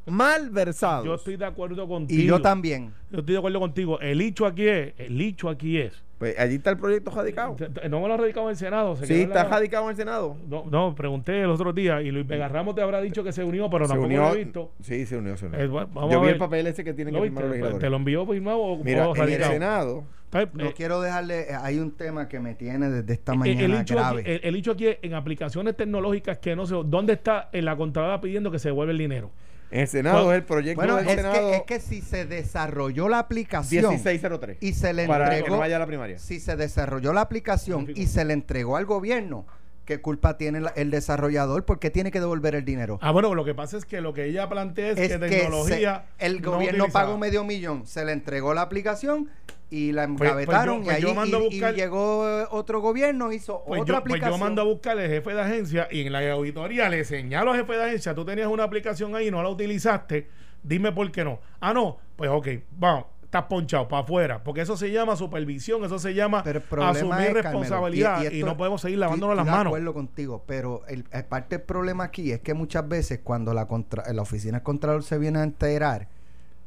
Malversados. 0.06 1.04
Yo 1.06 1.14
estoy 1.14 1.36
de 1.36 1.44
acuerdo 1.44 1.86
contigo. 1.86 2.20
Y 2.22 2.26
yo 2.26 2.40
también. 2.40 2.92
Yo 3.10 3.20
estoy 3.20 3.32
de 3.34 3.38
acuerdo 3.38 3.60
contigo. 3.60 4.00
El 4.00 4.20
hecho 4.20 4.46
aquí 4.46 4.66
es, 4.68 4.94
el 4.98 5.20
hecho 5.20 5.48
aquí 5.48 5.78
es. 5.78 6.02
Pues 6.18 6.38
allí 6.38 6.54
está 6.54 6.70
el 6.70 6.76
proyecto 6.76 7.10
radicado. 7.10 7.56
No 7.90 8.00
me 8.00 8.06
lo 8.08 8.14
ha 8.14 8.16
radicado 8.16 8.46
en 8.46 8.50
el 8.50 8.56
Senado. 8.56 8.94
se 8.94 9.06
Sí, 9.06 9.22
está 9.22 9.42
la- 9.42 9.50
radicado 9.50 9.84
en 9.84 9.90
el 9.90 9.96
Senado. 9.96 10.36
No, 10.48 10.64
no, 10.70 10.94
pregunté 10.94 11.40
el 11.42 11.50
otro 11.50 11.72
día 11.72 12.00
y 12.00 12.12
Luis 12.12 12.26
Vega 12.26 12.46
Ramos 12.46 12.76
te 12.76 12.82
habrá 12.82 13.00
dicho 13.00 13.24
que 13.24 13.32
se 13.32 13.42
unió, 13.42 13.68
pero 13.70 13.86
se 13.86 13.88
tampoco 13.90 14.06
unió. 14.06 14.22
lo 14.28 14.34
he 14.34 14.44
visto. 14.44 14.70
Sí, 14.80 15.04
se 15.04 15.16
unió, 15.16 15.36
se 15.36 15.46
unió. 15.46 15.58
Eh, 15.58 15.66
bueno, 15.66 15.88
vamos 15.92 16.12
Yo 16.12 16.20
a 16.20 16.22
vi 16.22 16.28
el 16.28 16.38
papel 16.38 16.66
ese 16.68 16.84
que 16.84 16.94
tienen 16.94 17.14
¿Lo 17.14 17.22
que 17.22 17.26
firmar 17.28 17.44
los 17.46 17.52
viste? 17.60 17.78
¿Te 17.80 17.90
lo 17.90 17.96
envió 17.96 18.24
firmado 18.24 18.58
o 18.58 18.84
Mira, 18.84 19.08
o 19.08 19.16
en 19.16 19.28
el? 19.28 19.42
Senado. 19.42 20.04
No 20.32 20.40
eh, 20.40 20.72
quiero 20.74 21.00
dejarle, 21.02 21.40
eh, 21.50 21.54
hay 21.60 21.78
un 21.78 21.90
tema 21.90 22.26
que 22.28 22.40
me 22.40 22.54
tiene 22.54 22.88
desde 22.88 23.12
esta 23.12 23.34
mañana 23.34 23.60
el, 23.60 23.74
hecho 23.82 23.96
grave. 23.96 24.20
aquí, 24.22 24.30
el, 24.30 24.40
el 24.44 24.56
hecho 24.56 24.70
aquí 24.72 24.86
es 24.86 24.98
en 25.02 25.12
aplicaciones 25.14 25.76
tecnológicas 25.76 26.38
que 26.38 26.56
no 26.56 26.64
sé, 26.66 26.74
¿dónde 26.86 27.12
está 27.14 27.50
en 27.52 27.66
la 27.66 27.76
Contralora 27.76 28.18
pidiendo 28.20 28.50
que 28.50 28.58
se 28.58 28.68
devuelva 28.68 28.92
el 28.92 28.98
dinero? 28.98 29.30
En 29.72 29.80
el 29.80 29.88
Senado 29.88 30.18
Bueno, 30.24 30.32
el 30.34 30.44
proyecto 30.44 30.76
bueno, 30.80 30.96
del 30.96 31.08
es 31.08 31.14
Senado 31.16 31.50
que, 31.50 31.56
es 31.56 31.62
que 31.62 31.80
si 31.80 32.02
se 32.02 32.26
desarrolló 32.26 33.08
la 33.08 33.18
aplicación 33.18 33.88
1603. 33.88 34.58
y 34.60 34.74
se 34.74 34.92
le 34.92 35.06
para 35.06 35.30
que 35.30 35.36
entregó, 35.36 35.56
no 35.56 35.60
vaya 35.60 35.76
a 35.76 35.78
la 35.78 35.86
primaria. 35.86 36.18
si 36.18 36.40
se 36.40 36.56
desarrolló 36.56 37.12
la 37.14 37.22
aplicación 37.22 37.88
y 37.94 38.06
se 38.06 38.24
le 38.26 38.34
entregó 38.34 38.76
al 38.76 38.84
gobierno, 38.84 39.46
¿qué 39.86 40.00
culpa 40.00 40.36
tiene 40.36 40.60
la- 40.60 40.72
el 40.76 40.90
desarrollador? 40.90 41.64
¿Por 41.64 41.78
qué 41.78 41.90
tiene 41.90 42.10
que 42.10 42.20
devolver 42.20 42.54
el 42.54 42.64
dinero? 42.66 42.98
Ah, 43.00 43.12
bueno, 43.12 43.34
lo 43.34 43.44
que 43.46 43.54
pasa 43.54 43.78
es 43.78 43.84
que 43.86 44.00
lo 44.02 44.12
que 44.12 44.26
ella 44.26 44.46
plantea 44.48 44.90
es, 44.90 44.98
es 44.98 45.08
que 45.12 45.18
que 45.20 45.28
tecnología. 45.40 46.04
se- 46.18 46.26
el 46.26 46.42
no 46.42 46.52
gobierno 46.52 46.84
utilizada. 46.84 47.06
pagó 47.06 47.18
medio 47.18 47.42
millón, 47.42 47.86
se 47.86 48.04
le 48.04 48.12
entregó 48.12 48.52
la 48.52 48.60
aplicación 48.62 49.30
y 49.74 49.90
la 49.92 50.06
Pues- 50.06 50.18
pues 50.18 50.30
engavetaron 50.30 50.78
yo- 50.80 50.84
pues 50.84 50.98
y, 50.98 51.02
yo 51.02 51.08
allí- 51.08 51.16
mando 51.16 51.38
a 51.38 51.70
y- 51.70 51.74
llegó 51.74 52.46
otro 52.50 52.80
gobierno, 52.82 53.32
hizo 53.32 53.62
Pues 53.66 53.80
otra 53.80 53.94
yo, 53.96 54.00
pues 54.04 54.12
aplicación. 54.12 54.38
yo 54.38 54.44
mando 54.44 54.60
a 54.60 54.64
buscar 54.64 54.98
al 54.98 55.08
jefe 55.08 55.32
de 55.34 55.40
agencia 55.40 55.88
y 55.90 56.02
en 56.06 56.12
la 56.12 56.30
auditoría 56.32 56.88
le 56.90 57.04
señalo 57.04 57.52
al 57.52 57.58
jefe 57.60 57.72
de 57.72 57.84
agencia, 57.84 58.14
tú 58.14 58.24
tenías 58.24 58.48
una 58.48 58.64
aplicación 58.64 59.14
ahí 59.16 59.28
y 59.28 59.30
no 59.30 59.42
la 59.42 59.48
utilizaste, 59.48 60.28
dime 60.62 60.92
por 60.92 61.10
qué 61.10 61.24
no. 61.24 61.40
Ah, 61.60 61.72
no, 61.72 61.96
pues 62.16 62.28
ok, 62.30 62.48
vamos, 62.76 63.06
estás 63.22 63.44
ponchado 63.44 63.88
para 63.88 64.02
afuera, 64.02 64.44
porque 64.44 64.60
eso 64.60 64.76
se 64.76 64.90
llama 64.90 65.16
supervisión, 65.16 65.82
eso 65.84 65.98
se 65.98 66.12
llama 66.12 66.40
asumir 66.40 66.58
es, 66.58 67.08
Carmelo, 67.08 67.32
responsabilidad 67.32 68.22
y, 68.24 68.26
esto- 68.26 68.46
no 68.46 68.56
podemos 68.58 68.82
seguir 68.82 68.98
lavándonos 68.98 69.34
las 69.36 69.46
estoy 69.46 69.56
manos. 69.58 69.72
de 69.72 69.78
acuerdo 69.78 69.94
contigo, 69.94 70.44
pero 70.46 70.82
el, 70.86 71.06
el 71.10 71.24
parte 71.24 71.56
del 71.56 71.64
problema 71.64 72.04
aquí 72.04 72.30
es 72.30 72.40
que 72.40 72.52
muchas 72.52 72.86
veces 72.86 73.20
cuando 73.24 73.54
la 73.54 73.66
contra, 73.66 74.12
la 74.12 74.20
oficina 74.20 74.58
del 74.58 74.62
Contralor 74.64 75.02
se 75.02 75.16
viene 75.16 75.38
a 75.38 75.44
enterar, 75.44 76.08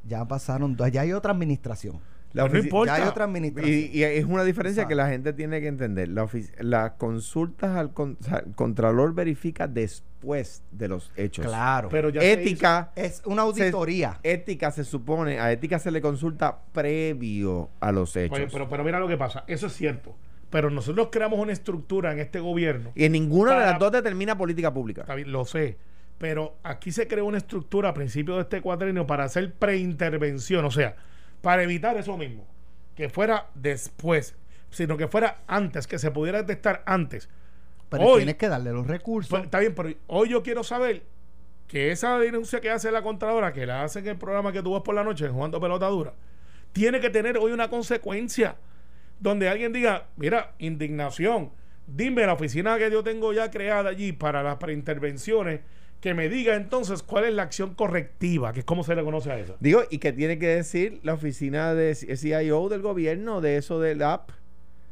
ya 0.08 0.26
pasaron, 0.28 0.76
ya 0.92 1.02
hay 1.02 1.14
otra 1.14 1.34
administración. 1.34 2.00
La 2.36 2.50
no 2.50 2.58
importa. 2.60 2.98
Ya 2.98 3.04
hay 3.04 3.10
otra 3.10 3.24
administración. 3.24 3.74
Y, 3.74 3.98
y 3.98 4.04
es 4.04 4.26
una 4.26 4.44
diferencia 4.44 4.88
que 4.88 4.94
la 4.96 5.08
gente 5.08 5.32
tiene 5.32 5.62
que 5.62 5.68
entender. 5.68 6.10
La 6.10 6.28
las 6.60 6.92
consultas 6.92 7.78
al 7.78 7.94
con- 7.94 8.18
o 8.20 8.24
sea, 8.24 8.40
el 8.46 8.54
Contralor 8.54 9.14
verifica 9.14 9.68
después 9.68 10.62
de 10.72 10.90
los 10.90 11.12
hechos. 11.16 11.46
claro. 11.46 11.88
Pero 11.90 12.10
ya 12.10 12.22
Ética. 12.22 12.92
es 12.96 13.22
una 13.26 13.44
auditoría. 13.44 14.20
Ética 14.22 14.70
se 14.72 14.84
supone, 14.84 15.40
a 15.40 15.52
ética 15.52 15.80
se 15.80 15.92
le 15.92 16.02
consulta 16.02 16.58
previo 16.74 17.70
a 17.80 17.92
los 17.94 18.16
hechos. 18.18 18.38
Oye, 18.38 18.48
pero, 18.52 18.68
pero 18.68 18.84
mira 18.84 19.00
lo 19.00 19.08
que 19.08 19.18
pasa, 19.18 19.46
eso 19.48 19.68
es 19.68 19.74
cierto. 19.74 20.14
Pero 20.50 20.70
nosotros 20.70 21.08
creamos 21.12 21.40
una 21.40 21.54
estructura 21.54 22.12
en 22.12 22.20
este 22.20 22.40
gobierno. 22.40 22.92
y 22.96 23.06
en 23.06 23.14
ninguna 23.14 23.54
de 23.60 23.66
las 23.66 23.80
dos 23.80 23.92
determina 23.92 24.38
política 24.38 24.74
pública. 24.74 25.02
Está 25.02 25.16
bien, 25.16 25.32
lo 25.32 25.46
sé. 25.46 25.78
Pero 26.18 26.58
aquí 26.64 26.92
se 26.92 27.08
creó 27.08 27.26
una 27.26 27.38
estructura 27.38 27.90
a 27.90 27.94
principios 27.94 28.38
de 28.38 28.42
este 28.44 28.62
cuatrenio 28.62 29.06
para 29.08 29.24
hacer 29.26 29.54
preintervención, 29.54 30.64
o 30.66 30.72
sea, 30.72 30.96
para 31.46 31.62
evitar 31.62 31.96
eso 31.96 32.18
mismo, 32.18 32.44
que 32.96 33.08
fuera 33.08 33.50
después, 33.54 34.34
sino 34.72 34.98
que 34.98 35.08
fuera 35.08 35.44
antes, 35.46 35.86
que 35.86 36.00
se 36.00 36.10
pudiera 36.10 36.40
detectar 36.42 36.82
antes. 36.88 37.30
Pero 37.88 38.04
hoy- 38.04 38.18
tienes 38.22 38.36
que 38.38 38.50
darle 38.50 38.72
los 38.72 38.88
recursos. 38.88 39.30
Pues, 39.30 39.44
está 39.44 39.60
bien, 39.60 39.76
pero 39.76 39.94
hoy 40.08 40.30
yo 40.30 40.42
quiero 40.42 40.64
saber 40.64 41.04
que 41.68 41.92
esa 41.92 42.18
denuncia 42.18 42.60
que 42.62 42.72
hace 42.72 42.92
la 42.92 43.04
Contralora, 43.04 43.54
que 43.54 43.68
la 43.68 43.84
hace 43.84 44.00
en 44.00 44.08
el 44.08 44.18
programa 44.18 44.52
que 44.52 44.64
tú 44.64 44.74
ves 44.74 44.82
por 44.82 44.96
la 44.96 45.04
noche, 45.04 45.30
jugando 45.30 45.62
pelota 45.62 45.86
dura, 45.86 46.14
tiene 46.74 47.00
que 47.00 47.12
tener 47.12 47.38
hoy 47.38 47.52
una 47.52 47.70
consecuencia 47.70 48.56
donde 49.20 49.48
alguien 49.48 49.72
diga, 49.72 50.08
mira, 50.18 50.54
indignación, 50.58 51.52
dime 51.86 52.26
la 52.26 52.34
oficina 52.34 52.76
que 52.80 52.90
yo 52.90 53.04
tengo 53.04 53.34
ya 53.34 53.52
creada 53.52 53.92
allí 53.92 54.14
para 54.14 54.42
las 54.42 54.56
preintervenciones, 54.56 55.62
que 56.02 56.14
me 56.14 56.30
diga 56.30 56.56
entonces 56.56 57.04
cuál 57.04 57.26
es 57.26 57.34
la 57.34 57.44
acción 57.44 57.74
correctiva, 57.74 58.54
que 58.54 58.60
es 58.60 58.66
como 58.66 58.84
se 58.84 58.96
le 58.96 59.04
conoce 59.04 59.32
a 59.32 59.40
eso. 59.40 59.58
Digo, 59.60 59.84
¿y 59.90 59.98
qué 59.98 60.14
tiene 60.14 60.38
que 60.38 60.48
decir 60.48 61.00
la 61.04 61.14
oficina 61.14 61.74
de 61.74 61.96
CIO 61.96 62.70
del 62.70 62.82
gobierno 62.82 63.42
de 63.42 63.58
eso 63.58 63.80
del 63.80 64.02
app? 64.04 64.30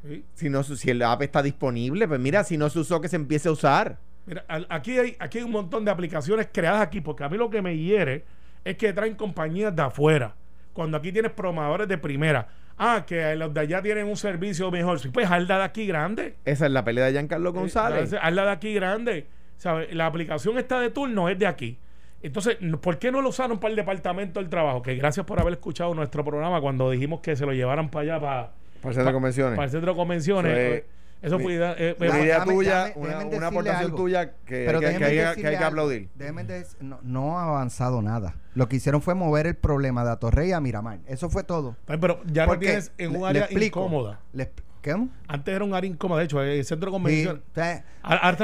¿Sí? 0.07 0.25
Si, 0.33 0.49
no, 0.49 0.63
si 0.63 0.89
el 0.89 1.01
app 1.01 1.21
está 1.21 1.43
disponible, 1.43 2.07
pues 2.07 2.19
mira, 2.19 2.43
si 2.43 2.57
no 2.57 2.69
se 2.69 2.79
usó, 2.79 2.99
que 2.99 3.07
se 3.07 3.15
empiece 3.15 3.47
a 3.47 3.51
usar. 3.51 3.99
Mira, 4.25 4.45
aquí 4.47 4.97
hay, 4.97 5.15
aquí 5.19 5.37
hay 5.37 5.43
un 5.43 5.51
montón 5.51 5.85
de 5.85 5.91
aplicaciones 5.91 6.47
creadas 6.51 6.81
aquí, 6.81 6.99
porque 6.99 7.23
a 7.23 7.29
mí 7.29 7.37
lo 7.37 7.49
que 7.49 7.61
me 7.61 7.77
hiere 7.77 8.23
es 8.63 8.77
que 8.77 8.91
traen 8.93 9.15
compañías 9.15 9.75
de 9.75 9.81
afuera. 9.81 10.35
Cuando 10.73 10.97
aquí 10.97 11.11
tienes 11.11 11.31
programadores 11.31 11.87
de 11.87 11.97
primera. 11.97 12.47
Ah, 12.77 13.03
que 13.05 13.35
los 13.35 13.53
de 13.53 13.59
allá 13.59 13.81
tienen 13.81 14.07
un 14.07 14.17
servicio 14.17 14.71
mejor. 14.71 14.99
Sí, 14.99 15.09
pues 15.09 15.29
hazla 15.29 15.59
de 15.59 15.63
aquí 15.63 15.85
grande. 15.85 16.35
Esa 16.43 16.65
es 16.65 16.71
la 16.71 16.83
pelea 16.83 17.05
de 17.05 17.11
Giancarlo 17.11 17.53
González. 17.53 18.05
Entonces, 18.05 18.19
hazla 18.21 18.45
de 18.45 18.51
aquí 18.51 18.73
grande. 18.73 19.27
¿Sabe? 19.63 19.93
La 19.95 20.07
aplicación 20.07 20.57
está 20.57 20.81
de 20.81 20.89
turno, 20.89 21.29
es 21.29 21.39
de 21.39 21.47
aquí. 21.47 21.77
Entonces, 22.21 22.57
no- 22.59 22.81
¿por 22.81 22.99
qué 22.99 23.13
no 23.13 23.21
lo 23.21 23.29
usaron 23.29 23.59
para 23.61 23.69
el 23.69 23.77
departamento 23.77 24.41
del 24.41 24.49
trabajo? 24.49 24.81
Que 24.81 24.95
gracias 24.95 25.25
por 25.25 25.39
haber 25.39 25.53
escuchado 25.53 25.93
nuestro 25.95 26.25
programa 26.25 26.59
cuando 26.59 26.91
dijimos 26.91 27.21
que 27.21 27.37
se 27.37 27.45
lo 27.45 27.53
llevaran 27.53 27.87
para 27.89 28.01
allá, 28.03 28.19
para, 28.19 28.41
Para 28.81 28.89
el 28.89 28.93
centro 28.95 29.05
de 29.05 29.13
convenciones. 29.13 29.55
para 29.55 29.65
el 29.65 29.71
centro 29.71 29.91
de 29.93 29.97
convenciones. 29.97 30.51
Eso 30.51 30.73
es- 30.75 30.83
Eso 31.21 31.39
fue 31.39 31.53
idea- 31.53 31.73
eh, 31.77 31.95
Una 31.97 32.19
idea 32.19 32.39
déjame- 32.39 32.53
tuya, 32.53 32.83
déjame- 32.87 32.95
una, 32.97 33.37
una 33.37 33.47
aportación 33.47 33.85
algo. 33.85 33.95
tuya 33.95 34.31
que, 34.45 34.65
Pero 34.65 34.81
que- 34.81 34.85
que 34.97 35.05
hay, 35.05 35.35
que 35.41 35.47
hay 35.47 35.57
que 35.57 35.63
aplaudir. 35.63 36.09
Dec- 36.19 36.75
no, 36.81 36.99
no 37.01 37.39
ha 37.39 37.45
avanzado 37.45 38.01
nada. 38.01 38.35
Lo 38.55 38.67
que 38.67 38.75
hicieron 38.75 39.01
fue 39.01 39.15
mover 39.15 39.47
el 39.47 39.55
problema 39.55 40.03
de 40.03 40.11
Atorrey 40.11 40.51
a 40.51 40.59
Miramar. 40.59 40.99
Eso 41.07 41.29
fue 41.29 41.43
todo. 41.45 41.77
Pero 41.85 42.21
ya 42.25 42.43
lo 42.43 42.49
Porque, 42.49 42.65
tienes 42.65 42.91
en 42.97 43.15
un 43.15 43.21
le 43.21 43.27
área 43.29 43.41
explico, 43.43 43.79
incómoda. 43.79 44.19
le 44.33 44.43
expl- 44.53 44.63
¿Qué? 44.83 44.91
Antes 45.29 45.55
era 45.55 45.63
un 45.63 45.73
área 45.73 45.89
incómoda, 45.89 46.19
de 46.19 46.25
hecho, 46.25 46.41
el 46.41 46.63
centro 46.65 46.87
de 46.87 46.91
Sí, 46.91 46.91
convención. 46.91 47.43
o 47.51 47.55
sea, 47.55 47.83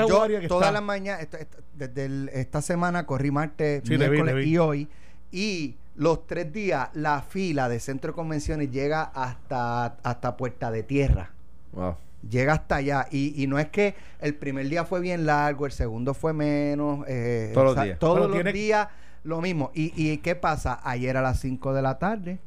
yo 0.08 0.24
área 0.24 0.40
que 0.40 0.48
todas 0.48 0.64
está. 0.70 0.72
las 0.72 0.82
mañanas, 0.82 1.22
esta- 1.22 1.38
esta- 1.38 1.58
desde 1.76 2.06
el- 2.06 2.30
esta 2.34 2.62
semana 2.62 3.06
corrí 3.06 3.30
martes, 3.30 3.84
Sí, 3.86 3.98
miércoles 3.98 4.36
vi. 4.36 4.44
y 4.52 4.58
hoy. 4.58 4.88
Y 5.32 5.76
los 5.96 6.26
tres 6.28 6.52
días 6.54 6.90
la 6.94 7.22
fila 7.22 7.68
de 7.68 7.82
centro 7.82 8.14
de 8.14 8.16
convenciones 8.16 8.72
llega 8.72 9.04
hasta, 9.04 9.98
hasta 10.02 10.38
Puerta 10.38 10.72
de 10.72 10.82
Tierra. 10.84 11.32
Wow. 11.74 11.96
Llega 12.30 12.54
hasta 12.54 12.78
allá. 12.78 13.08
Y, 13.12 13.42
y 13.44 13.48
no 13.48 13.60
es 13.60 13.68
que 13.68 13.96
el 14.22 14.34
primer 14.34 14.70
día 14.70 14.86
fue 14.86 15.02
bien 15.02 15.26
largo, 15.26 15.66
el 15.66 15.74
segundo 15.74 16.14
fue 16.14 16.32
menos. 16.32 17.04
eh, 17.10 17.52
Todos 17.54 17.76
los 17.76 17.84
días. 17.84 18.00
Todos 18.00 18.16
Pero 18.16 18.28
los 18.30 18.36
tiene- 18.36 18.54
días 18.54 18.88
lo 19.26 19.42
mismo. 19.42 19.72
¿Y, 19.74 19.92
¿Y 20.02 20.18
qué 20.20 20.36
pasa? 20.36 20.80
Ayer 20.84 21.18
a 21.18 21.22
las 21.22 21.40
5 21.42 21.74
de 21.74 21.82
la 21.82 22.00
tarde, 22.00 22.40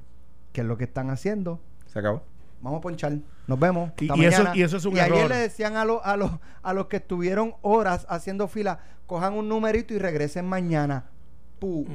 que 0.54 0.62
es 0.62 0.66
lo 0.66 0.78
que 0.78 0.84
están 0.84 1.10
haciendo, 1.10 1.60
Se 1.86 1.98
acabó. 1.98 2.22
vamos 2.62 2.78
a 2.78 2.80
ponchar. 2.80 3.12
Nos 3.46 3.58
vemos. 3.58 3.90
Y- 4.00 4.20
y 4.20 4.24
eso- 4.24 4.44
y 4.54 4.62
eso 4.62 4.76
es 4.76 4.84
un 4.84 4.98
ayer 4.98 5.12
error. 5.16 5.28
le 5.30 5.36
decían 5.36 5.76
a, 5.76 5.84
los 5.84 6.00
a, 6.04 6.16
los 6.16 6.30
a 6.62 6.72
los 6.72 6.86
que 6.86 6.96
estuvieron 6.96 7.54
horas 7.62 8.06
haciendo 8.08 8.46
fila, 8.48 8.78
cojan 9.06 9.34
un 9.34 9.48
numerito 9.48 9.92
y 9.94 9.98
regresen 9.98 10.46
mañana. 10.46 11.04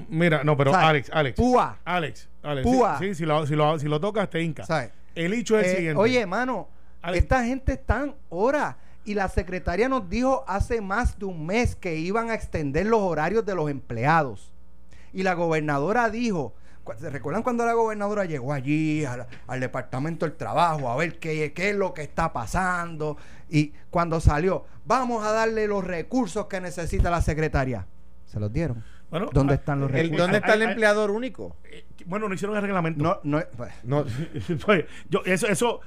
Mira, 0.10 0.43
no, 0.45 0.55
pero 0.55 0.71
¿Sabes? 0.71 0.88
Alex, 0.88 1.10
Alex. 1.13 1.36
Púa. 1.36 1.77
Alex, 1.83 2.29
Alex. 2.41 2.63
Púa. 2.65 2.97
Sí, 2.99 3.05
sí, 3.10 3.15
si, 3.15 3.25
lo, 3.25 3.45
si, 3.45 3.53
lo, 3.55 3.77
si 3.79 3.88
lo 3.88 3.99
tocas, 3.99 4.29
te 4.29 4.41
hinca. 4.41 4.65
¿Sabes? 4.65 4.91
El 5.13 5.33
hecho 5.33 5.60
es 5.60 5.65
el 5.67 5.71
Eh, 5.71 5.75
siguiente. 5.77 6.01
oye, 6.01 6.21
hermano, 6.21 6.67
Alex. 7.01 7.23
esta 7.23 7.43
gente 7.43 7.73
están 7.73 8.15
horas. 8.29 8.75
Y 9.03 9.13
la 9.13 9.29
secretaria 9.29 9.88
nos 9.89 10.10
dijo 10.10 10.43
hace 10.47 10.81
más 10.81 11.17
de 11.17 11.25
un 11.25 11.45
mes 11.45 11.75
que 11.75 11.95
iban 11.97 12.29
a 12.29 12.33
extender 12.33 12.86
los 12.86 12.99
horarios 13.01 13.45
de 13.45 13.55
los 13.55 13.69
empleados. 13.69 14.51
Y 15.13 15.23
la 15.23 15.33
gobernadora 15.33 16.10
dijo, 16.10 16.53
¿se 16.97 17.10
recuerdan 17.10 17.43
cuando 17.43 17.65
la 17.65 17.73
gobernadora 17.73 18.26
llegó 18.26 18.54
allí 18.54 19.04
al, 19.06 19.28
al 19.47 19.60
departamento 19.60 20.26
del 20.26 20.36
trabajo 20.36 20.89
a 20.89 20.95
ver 20.95 21.19
qué, 21.19 21.52
qué 21.54 21.71
es 21.71 21.76
lo 21.76 21.93
que 21.93 22.02
está 22.04 22.32
pasando? 22.34 23.17
Y 23.50 23.73
cuando 23.89 24.19
salió, 24.19 24.65
vamos 24.86 25.26
a 25.26 25.32
darle 25.32 25.67
los 25.67 25.84
recursos 25.84 26.47
que 26.47 26.62
necesita 26.62 27.10
la 27.10 27.21
secretaria. 27.21 27.86
Se 28.26 28.39
los 28.39 28.52
dieron. 28.52 28.84
Bueno, 29.10 29.30
¿Dónde 29.32 29.54
ah, 29.54 29.56
están 29.56 29.80
los 29.80 29.89
El- 29.89 29.95
recursos? 29.95 30.17
¿Dónde 30.19 30.38
está 30.39 30.54
el 30.54 30.62
empleador 30.63 31.12
único? 31.12 31.56
eh, 31.63 31.86
bueno, 32.06 32.28
no 32.28 32.36
hicieron 32.36 32.56
el 32.58 32.62
reglamento. 32.62 33.02
No, 33.02 33.19
no, 33.23 33.41
pues, 33.56 33.73
No, 33.84 34.04
Pues, 34.65 34.86
yo, 35.10 35.21
eso, 35.26 35.47
eso, 35.47 35.80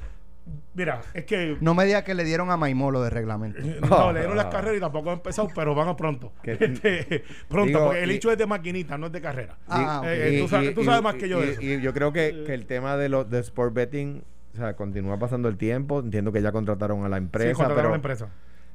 mira, 0.74 1.00
es 1.14 1.24
que 1.24 1.56
no 1.60 1.74
me 1.74 1.84
diga 1.84 2.02
que 2.04 2.14
le 2.14 2.24
dieron 2.24 2.50
a 2.50 2.56
Maimolo 2.56 3.02
de 3.02 3.10
reglamento. 3.10 3.60
no, 3.88 4.12
le 4.12 4.20
dieron 4.20 4.36
las 4.36 4.46
carreras 4.46 4.76
y 4.76 4.80
tampoco 4.80 5.10
han 5.10 5.16
empezado, 5.18 5.48
pero 5.54 5.74
van 5.74 5.88
a 5.88 5.96
pronto. 5.96 6.32
Que- 6.42 6.52
Este, 6.60 7.24
pronto, 7.48 7.66
Digo, 7.68 7.84
porque 7.86 8.02
el 8.02 8.10
y- 8.12 8.14
hecho 8.14 8.30
es 8.32 8.38
de 8.38 8.46
maquinita, 8.46 8.98
no 8.98 9.06
es 9.06 9.12
de 9.12 9.20
carrera. 9.20 9.56
Ah. 9.68 10.02
Eh, 10.06 10.36
eh, 10.36 10.40
tú 10.40 10.48
sabes- 10.48 10.74
tú 10.74 10.84
sabes 10.84 11.02
más 11.02 11.14
que 11.14 11.28
yo 11.28 11.40
de 11.40 11.52
eso. 11.52 11.62
y 11.62 11.80
yo 11.80 11.92
creo 11.92 12.12
que, 12.12 12.44
que 12.46 12.54
el 12.54 12.66
tema 12.66 12.96
de 12.96 13.08
los 13.08 13.28
de 13.30 13.40
sport 13.40 13.74
betting, 13.74 14.22
o 14.54 14.56
sea, 14.56 14.74
continúa 14.74 15.18
pasando 15.18 15.48
el 15.48 15.56
tiempo. 15.56 16.00
Entiendo 16.00 16.32
que 16.32 16.42
ya 16.42 16.50
contrataron 16.52 17.04
a 17.04 17.08
la 17.08 17.16
Sí, 17.18 17.22
empresa, 17.24 17.52
contrataron 17.54 17.76
pero 17.76 17.88
a 17.88 17.90
la 17.90 17.96
empresa. 17.96 18.28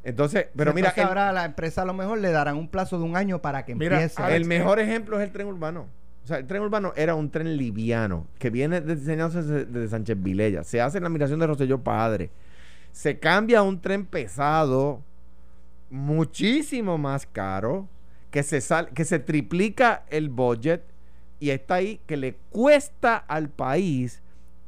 entonces, 0.03 0.47
pero 0.55 0.73
mira, 0.73 0.89
Entonces 0.89 1.03
el, 1.03 1.07
ahora 1.09 1.29
a 1.29 1.33
la 1.33 1.45
empresa 1.45 1.81
a 1.81 1.85
lo 1.85 1.93
mejor 1.93 2.19
le 2.19 2.31
darán 2.31 2.55
un 2.57 2.69
plazo 2.69 2.97
de 2.97 3.03
un 3.03 3.17
año 3.17 3.41
para 3.41 3.65
que 3.65 3.75
Mira, 3.75 3.95
empiece. 3.97 4.21
Alex, 4.21 4.35
el 4.37 4.45
mejor 4.45 4.79
ejemplo 4.79 5.19
es 5.19 5.25
el 5.25 5.31
tren 5.33 5.47
urbano. 5.47 5.87
O 6.25 6.27
sea, 6.27 6.37
el 6.39 6.47
tren 6.47 6.63
urbano 6.63 6.91
era 6.95 7.13
un 7.15 7.29
tren 7.29 7.55
liviano 7.55 8.25
que 8.39 8.49
viene 8.49 8.81
diseñado 8.81 9.29
desde, 9.41 9.87
Sánchez 9.87 10.21
Vilella. 10.21 10.63
Se 10.63 10.81
hace 10.81 10.97
en 10.97 11.03
la 11.03 11.07
admiración 11.09 11.39
de 11.39 11.45
Roselló 11.47 11.83
Padre. 11.83 12.31
Se 12.91 13.19
cambia 13.19 13.59
a 13.59 13.61
un 13.61 13.79
tren 13.79 14.05
pesado, 14.07 15.01
muchísimo 15.89 16.97
más 16.97 17.25
caro, 17.25 17.87
que 18.31 18.43
se, 18.43 18.59
sal, 18.61 18.89
que 18.89 19.05
se 19.05 19.19
triplica 19.19 20.03
el 20.09 20.29
budget 20.29 20.83
y 21.39 21.51
está 21.51 21.75
ahí 21.75 22.01
que 22.05 22.17
le 22.17 22.35
cuesta 22.49 23.17
al 23.17 23.49
país. 23.49 24.21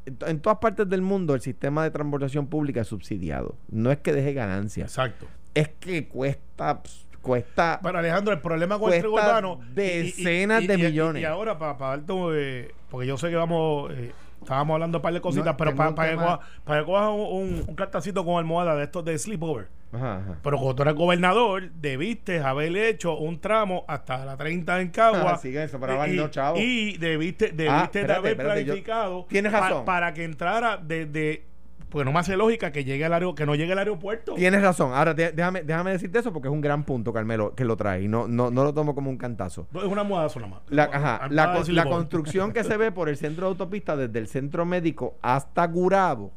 En, 0.05 0.15
to- 0.15 0.27
en 0.27 0.39
todas 0.39 0.59
partes 0.59 0.87
del 0.87 1.01
mundo 1.01 1.33
el 1.35 1.41
sistema 1.41 1.83
de 1.83 1.91
transportación 1.91 2.47
pública 2.47 2.81
es 2.81 2.87
subsidiado. 2.87 3.55
No 3.69 3.91
es 3.91 3.97
que 3.97 4.13
deje 4.13 4.33
ganancias, 4.33 4.91
Exacto. 4.91 5.25
es 5.53 5.69
que 5.79 6.07
cuesta, 6.07 6.81
cuesta 7.21 7.79
Pero 7.83 7.99
Alejandro, 7.99 8.33
el 8.33 8.39
problema 8.39 8.79
con 8.79 8.93
el 8.93 9.01
Cuesta 9.07 9.29
urbano. 9.29 9.59
decenas 9.73 10.65
de 10.67 10.77
millones. 10.77 11.21
Y, 11.21 11.25
ahora, 11.25 11.57
para 11.57 11.73
darte, 11.77 12.13
eh, 12.33 12.71
porque 12.89 13.07
yo 13.07 13.17
sé 13.17 13.29
que 13.29 13.35
vamos, 13.35 13.91
eh, 13.93 14.11
estábamos 14.41 14.75
hablando 14.75 14.97
un 14.99 15.01
par 15.01 15.13
de 15.13 15.21
cositas, 15.21 15.45
No, 15.47 15.57
pero 15.57 15.75
para 15.75 15.89
un 15.89 15.95
que 15.95 16.01
tema- 16.03 16.23
coja- 16.23 16.39
para 16.63 16.79
que 16.79 16.85
cojas 16.85 17.09
un, 17.09 17.63
un, 17.67 17.75
cartacito 17.75 18.23
con 18.25 18.37
almohada 18.37 18.75
de 18.75 18.83
estos 18.83 19.03
de 19.03 19.17
sleepover. 19.17 19.67
Ajá, 19.91 20.17
ajá. 20.17 20.37
Pero 20.43 20.57
cuando 20.57 20.75
tú 20.75 20.81
eres 20.83 20.95
gobernador, 20.95 21.69
debiste 21.71 22.39
haber 22.41 22.75
hecho 22.75 23.15
un 23.17 23.39
tramo 23.39 23.85
hasta 23.87 24.25
la 24.25 24.35
30 24.35 24.81
en 24.81 24.89
Cagua. 24.89 25.31
Ah, 25.33 25.37
sigue 25.41 25.63
eso, 25.63 25.79
para 25.79 26.07
y, 26.07 26.29
chavo. 26.29 26.57
y 26.59 26.97
debiste, 26.97 27.51
debiste 27.51 28.01
Ah, 28.03 28.07
de 28.07 28.13
haber 28.13 28.31
espérate, 28.33 28.59
yo- 28.65 28.65
planificado 28.73 29.25
Tienes 29.29 29.51
pa- 29.51 29.59
razón. 29.61 29.85
para 29.85 30.13
que 30.13 30.23
entrara 30.25 30.77
desde. 30.77 31.45
Pues 31.89 32.05
no 32.05 32.11
me 32.11 32.19
hace 32.19 32.35
lógica 32.35 32.71
que 32.71 32.83
llegue 32.83 33.05
al 33.05 33.13
aeropuerto, 33.13 33.37
que 33.37 33.45
no 33.45 33.55
llegue 33.55 33.71
al 33.71 33.79
aeropuerto. 33.79 34.33
Tienes 34.33 34.61
razón. 34.61 34.93
Ahora 34.93 35.13
déjame, 35.13 35.63
déjame 35.63 35.91
decirte 35.91 36.19
eso 36.19 36.33
porque 36.33 36.49
es 36.49 36.53
un 36.53 36.59
gran 36.59 36.83
punto, 36.83 37.13
Carmelo, 37.13 37.55
que 37.55 37.63
lo 37.63 37.77
trae. 37.77 38.03
Y 38.03 38.07
no, 38.09 38.27
no, 38.27 38.51
no 38.51 38.63
lo 38.65 38.73
tomo 38.73 38.93
como 38.93 39.09
un 39.09 39.17
cantazo. 39.17 39.67
Es 39.73 39.83
una 39.83 40.03
muda 40.03 40.27
nada 40.35 40.47
más. 40.47 40.61
La, 40.69 40.83
ajá, 40.83 41.85
construcción 41.85 42.51
que 42.51 42.63
se 42.63 42.75
ve 42.75 42.91
por 42.91 43.07
el 43.07 43.15
centro 43.15 43.45
de 43.45 43.51
autopista 43.51 43.95
desde 43.95 44.19
el 44.19 44.27
centro 44.27 44.65
médico 44.65 45.15
hasta 45.21 45.65
Gurabo 45.67 46.31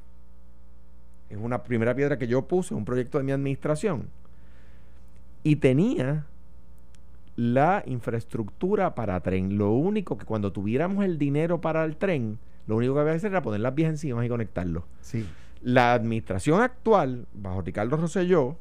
es 1.30 1.38
una 1.38 1.62
primera 1.62 1.94
piedra 1.94 2.18
que 2.18 2.26
yo 2.26 2.42
puse, 2.42 2.74
un 2.74 2.84
proyecto 2.84 3.18
de 3.18 3.24
mi 3.24 3.32
administración. 3.32 4.08
Y 5.44 5.56
tenía 5.56 6.26
la 7.36 7.84
infraestructura 7.86 8.94
para 8.94 9.20
tren. 9.20 9.56
Lo 9.56 9.70
único 9.70 10.18
que 10.18 10.26
cuando 10.26 10.52
tuviéramos 10.52 11.04
el 11.04 11.18
dinero 11.18 11.60
para 11.60 11.84
el 11.84 11.96
tren, 11.96 12.38
lo 12.70 12.76
único 12.76 12.94
que 12.94 13.00
había 13.00 13.12
que 13.14 13.16
hacer 13.16 13.32
era 13.32 13.42
poner 13.42 13.60
las 13.60 13.74
vías 13.74 13.90
encima 13.90 14.24
y 14.24 14.28
conectarlo. 14.28 14.86
Sí. 15.00 15.26
La 15.60 15.92
administración 15.92 16.60
actual, 16.60 17.26
bajo 17.34 17.62
Ricardo 17.62 17.96
Rosselló, 17.96 18.56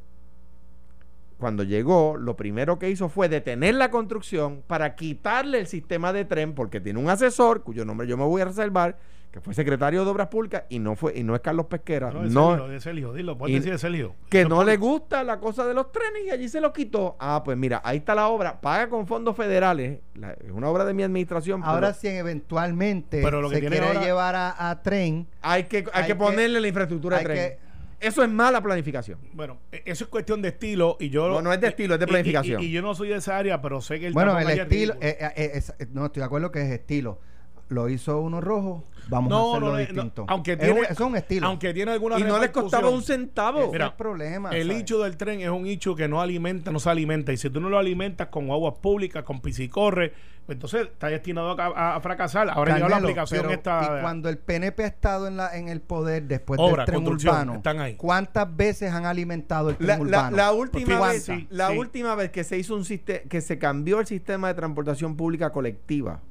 cuando 1.37 1.61
llegó, 1.63 2.17
lo 2.17 2.35
primero 2.35 2.79
que 2.79 2.89
hizo 2.89 3.07
fue 3.07 3.29
detener 3.29 3.75
la 3.75 3.91
construcción 3.91 4.63
para 4.65 4.95
quitarle 4.95 5.59
el 5.59 5.67
sistema 5.67 6.11
de 6.11 6.25
tren, 6.25 6.55
porque 6.55 6.81
tiene 6.81 6.99
un 6.99 7.07
asesor, 7.07 7.61
cuyo 7.61 7.85
nombre 7.85 8.07
yo 8.07 8.17
me 8.17 8.23
voy 8.23 8.41
a 8.41 8.45
reservar, 8.45 8.97
que 9.31 9.41
fue 9.41 9.53
secretario 9.53 10.03
de 10.03 10.09
Obras 10.09 10.27
Públicas 10.27 10.63
y 10.69 10.79
no 10.79 10.95
fue 10.95 11.15
y 11.17 11.23
no 11.23 11.35
es 11.35 11.41
Carlos 11.41 11.67
Pesquera, 11.67 12.09
No, 12.11 12.23
de 12.23 12.29
no, 12.29 12.49
Sergio, 12.51 12.67
de 12.67 12.79
Sergio, 12.79 13.13
dilo, 13.13 13.37
puedes 13.37 13.55
Y- 13.55 13.59
decir 13.59 13.71
de 13.73 13.77
Sergio. 13.77 14.15
que 14.27 14.43
no 14.45 14.63
le 14.63 14.75
gusta 14.77 15.23
la 15.23 15.39
cosa 15.39 15.65
de 15.67 15.73
los 15.75 15.91
trenes 15.91 16.23
y 16.25 16.31
allí 16.31 16.49
se 16.49 16.59
lo 16.59 16.73
quitó. 16.73 17.15
Ah, 17.19 17.43
pues 17.45 17.55
mira, 17.55 17.79
ahí 17.83 17.97
está 17.97 18.15
la 18.15 18.27
obra, 18.27 18.59
paga 18.59 18.89
con 18.89 19.05
fondos 19.05 19.35
federales, 19.35 19.99
la- 20.15 20.31
es 20.33 20.51
una 20.51 20.67
obra 20.69 20.83
de 20.83 20.95
mi 20.95 21.03
administración, 21.03 21.61
Ahora 21.63 21.89
pero 21.89 21.99
si 21.99 22.07
eventualmente 22.07 23.21
Pero 23.23 23.41
lo 23.41 23.49
que 23.49 23.55
se 23.57 23.61
quiere 23.61 23.85
ahora- 23.87 24.01
llevar 24.03 24.35
a, 24.35 24.69
a 24.69 24.81
tren, 24.81 25.27
hay 25.41 25.65
que, 25.65 25.77
hay 25.77 25.83
hay 25.93 26.01
que 26.03 26.07
que- 26.09 26.15
ponerle 26.15 26.59
la 26.59 26.67
infraestructura 26.67 27.17
de 27.19 27.23
tren. 27.23 27.37
que- 27.37 27.69
Eso 28.01 28.23
es 28.23 28.29
mala 28.29 28.61
planificación. 28.63 29.19
Bueno, 29.33 29.57
e- 29.73 29.83
eso 29.85 30.05
es 30.05 30.09
cuestión 30.09 30.41
de 30.41 30.47
estilo 30.49 30.95
y 31.01 31.09
yo... 31.09 31.27
No, 31.27 31.41
no 31.41 31.51
es 31.51 31.59
de 31.59 31.67
estilo, 31.67 31.95
es 31.95 31.99
de 31.99 32.05
y- 32.05 32.07
y- 32.07 32.09
planificación. 32.09 32.61
Y, 32.63 32.67
y 32.67 32.71
yo 32.71 32.81
no 32.81 32.95
soy 32.95 33.09
de 33.09 33.15
esa 33.15 33.37
área, 33.37 33.61
pero 33.61 33.81
sé 33.81 33.99
que 33.99 34.07
el 34.07 34.13
bueno, 34.13 34.39
el 34.39 34.49
es 34.49 34.57
estilo, 34.59 34.93
eh, 35.01 35.17
eh, 35.35 35.51
es- 35.55 35.73
eh, 35.77 35.85
no 35.91 36.05
estoy 36.05 36.21
de 36.21 36.25
acuerdo 36.25 36.49
que 36.49 36.61
es 36.61 36.71
estilo. 36.71 37.19
Lo 37.69 37.87
hizo 37.87 38.19
uno 38.19 38.41
rojo, 38.41 38.83
vamos 39.09 39.31
a 39.31 39.35
No, 39.35 39.49
hacerlo 39.51 39.67
no, 39.67 39.73
no, 39.73 39.77
distinto. 39.79 40.25
aunque 40.27 40.53
Es 40.53 40.59
tiene, 40.59 40.73
un- 40.79 40.85
eso 40.85 40.93
es 40.93 40.99
un 41.01 41.15
estilo. 41.15 41.47
Aunque 41.47 41.71
tiene 41.73 41.91
alguna 41.91 42.19
Y 42.19 42.23
no 42.23 42.39
les 42.39 42.49
costaba 42.49 42.89
un 42.89 43.03
centavo. 43.03 43.59
Ese 43.59 43.71
Mira, 43.73 43.85
es 43.85 43.91
el 43.91 43.97
problema. 43.97 44.49
El 44.49 44.67
¿sabes? 44.69 44.81
hecho 44.81 44.99
del 45.03 45.17
tren 45.17 45.41
es 45.41 45.49
un 45.49 45.67
hecho 45.67 45.95
que 45.95 46.07
no 46.07 46.19
alimenta, 46.19 46.71
no 46.71 46.79
se 46.79 46.89
alimenta. 46.89 47.31
Y 47.31 47.37
si 47.37 47.49
tú 47.51 47.59
no 47.61 47.69
lo 47.69 47.77
alimentas 47.77 48.27
con 48.29 48.49
aguas 48.49 48.73
públicas, 48.81 49.23
con 49.23 49.39
piscicorre, 49.41 50.13
pues 50.47 50.55
entonces 50.55 50.87
está 50.87 51.09
destinado 51.09 51.51
a, 51.61 51.65
a- 51.67 51.95
a 51.97 52.01
fracasar. 52.01 52.49
Ahora 52.49 52.73
llega 52.73 52.87
la 52.89 52.95
Carmelo, 52.95 53.07
aplicación 53.09 53.41
pero, 53.41 53.53
esta. 53.53 53.97
y 53.99 54.01
cuando 54.01 54.29
el 54.29 54.39
PNP 54.39 54.83
ha 54.83 54.87
estado 54.87 55.27
en, 55.27 55.37
la, 55.37 55.55
en 55.55 55.67
el 55.69 55.79
poder 55.81 56.23
después 56.23 56.59
Obra, 56.59 56.85
del 56.85 56.95
tren 56.95 57.07
urbano, 57.07 57.53
están 57.57 57.79
ahí. 57.81 57.93
¿cuántas 57.97 58.57
veces 58.57 58.91
han 58.91 59.05
alimentado 59.05 59.69
el 59.69 59.75
tren 59.75 59.87
La, 59.89 59.97
la- 59.97 60.01
urbano? 60.01 60.37
la 60.37 60.51
última 60.53 60.97
Pues 60.97 61.11
vez, 61.11 61.23
sí, 61.23 61.47
la 61.51 61.69
sí. 61.69 61.77
última 61.77 62.15
vez 62.15 62.31
que 62.31 62.43
se 62.43 62.57
hizo 62.57 62.73
un 62.73 62.83
sistema, 62.83 63.19
que 63.29 63.41
se 63.41 63.59
cambió 63.59 63.99
el 63.99 64.07
sistema 64.07 64.47
de 64.47 64.55
transportación 64.55 65.15
pública 65.15 65.51
colectiva 65.51 66.21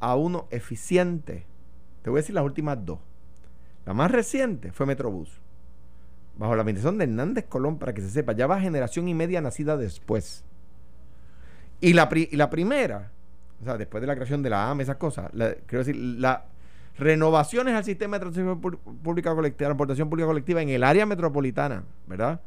a 0.00 0.14
uno 0.16 0.46
eficiente, 0.50 1.46
te 2.02 2.10
voy 2.10 2.18
a 2.18 2.22
decir 2.22 2.34
las 2.34 2.44
últimas 2.44 2.84
dos. 2.84 2.98
La 3.84 3.94
más 3.94 4.10
reciente 4.10 4.72
fue 4.72 4.86
Metrobús. 4.86 5.40
Bajo 6.36 6.54
la 6.54 6.62
administración 6.62 6.98
de 6.98 7.04
Hernández 7.04 7.46
Colón, 7.48 7.78
para 7.78 7.94
que 7.94 8.02
se 8.02 8.10
sepa, 8.10 8.32
ya 8.32 8.46
va 8.46 8.60
generación 8.60 9.08
y 9.08 9.14
media 9.14 9.40
nacida 9.40 9.76
después. 9.76 10.44
Y 11.80 11.92
la, 11.92 12.08
pri- 12.08 12.28
la 12.32 12.50
primera, 12.50 13.10
o 13.60 13.64
sea, 13.64 13.78
después 13.78 14.00
de 14.00 14.06
la 14.06 14.14
creación 14.14 14.42
de 14.42 14.50
la 14.50 14.70
AME, 14.70 14.82
esas 14.82 14.96
cosas, 14.96 15.30
la- 15.32 15.54
quiero 15.54 15.84
decir, 15.84 15.96
las 15.96 16.40
renovaciones 16.98 17.74
al 17.74 17.84
sistema 17.84 18.18
de 18.18 18.26
transportación 18.26 18.82
pública 19.02 19.34
colectiva, 19.34 19.68
transportación 19.68 20.08
pública 20.10 20.26
colectiva 20.26 20.62
en 20.62 20.68
el 20.70 20.82
área 20.84 21.06
metropolitana, 21.06 21.84
¿verdad? 22.06 22.40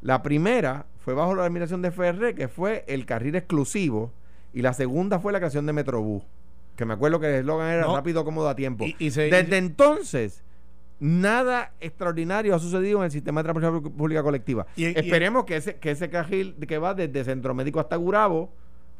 La 0.00 0.22
primera 0.22 0.86
fue 0.98 1.14
bajo 1.14 1.34
la 1.34 1.44
administración 1.44 1.82
de 1.82 1.88
FR, 1.88 2.34
que 2.34 2.48
fue 2.48 2.84
el 2.88 3.06
carril 3.06 3.36
exclusivo, 3.36 4.10
y 4.52 4.62
la 4.62 4.72
segunda 4.72 5.18
fue 5.18 5.32
la 5.32 5.38
creación 5.38 5.64
de 5.66 5.72
Metrobús, 5.72 6.22
que 6.76 6.84
me 6.84 6.94
acuerdo 6.94 7.20
que 7.20 7.26
el 7.28 7.34
eslogan 7.40 7.68
era 7.70 7.82
No. 7.82 7.96
rápido, 7.96 8.24
cómodo, 8.24 8.48
a 8.48 8.56
tiempo. 8.56 8.84
Y- 8.84 8.96
y 8.98 9.10
se- 9.10 9.30
Desde 9.30 9.58
entonces, 9.58 10.42
nada 11.00 11.72
extraordinario 11.80 12.54
ha 12.54 12.58
sucedido 12.58 12.98
en 13.00 13.06
el 13.06 13.10
sistema 13.10 13.42
de 13.42 13.50
transportación 13.50 13.92
pública 13.96 14.22
colectiva. 14.22 14.66
Esperemos 14.76 15.44
que 15.44 15.56
ese 15.56 15.76
que 15.76 15.90
ese 15.90 16.08
carril 16.10 16.54
que 16.66 16.78
va 16.78 16.94
desde 16.94 17.24
Centro 17.24 17.54
Médico 17.54 17.80
hasta 17.80 17.96
Gurabo 17.96 18.50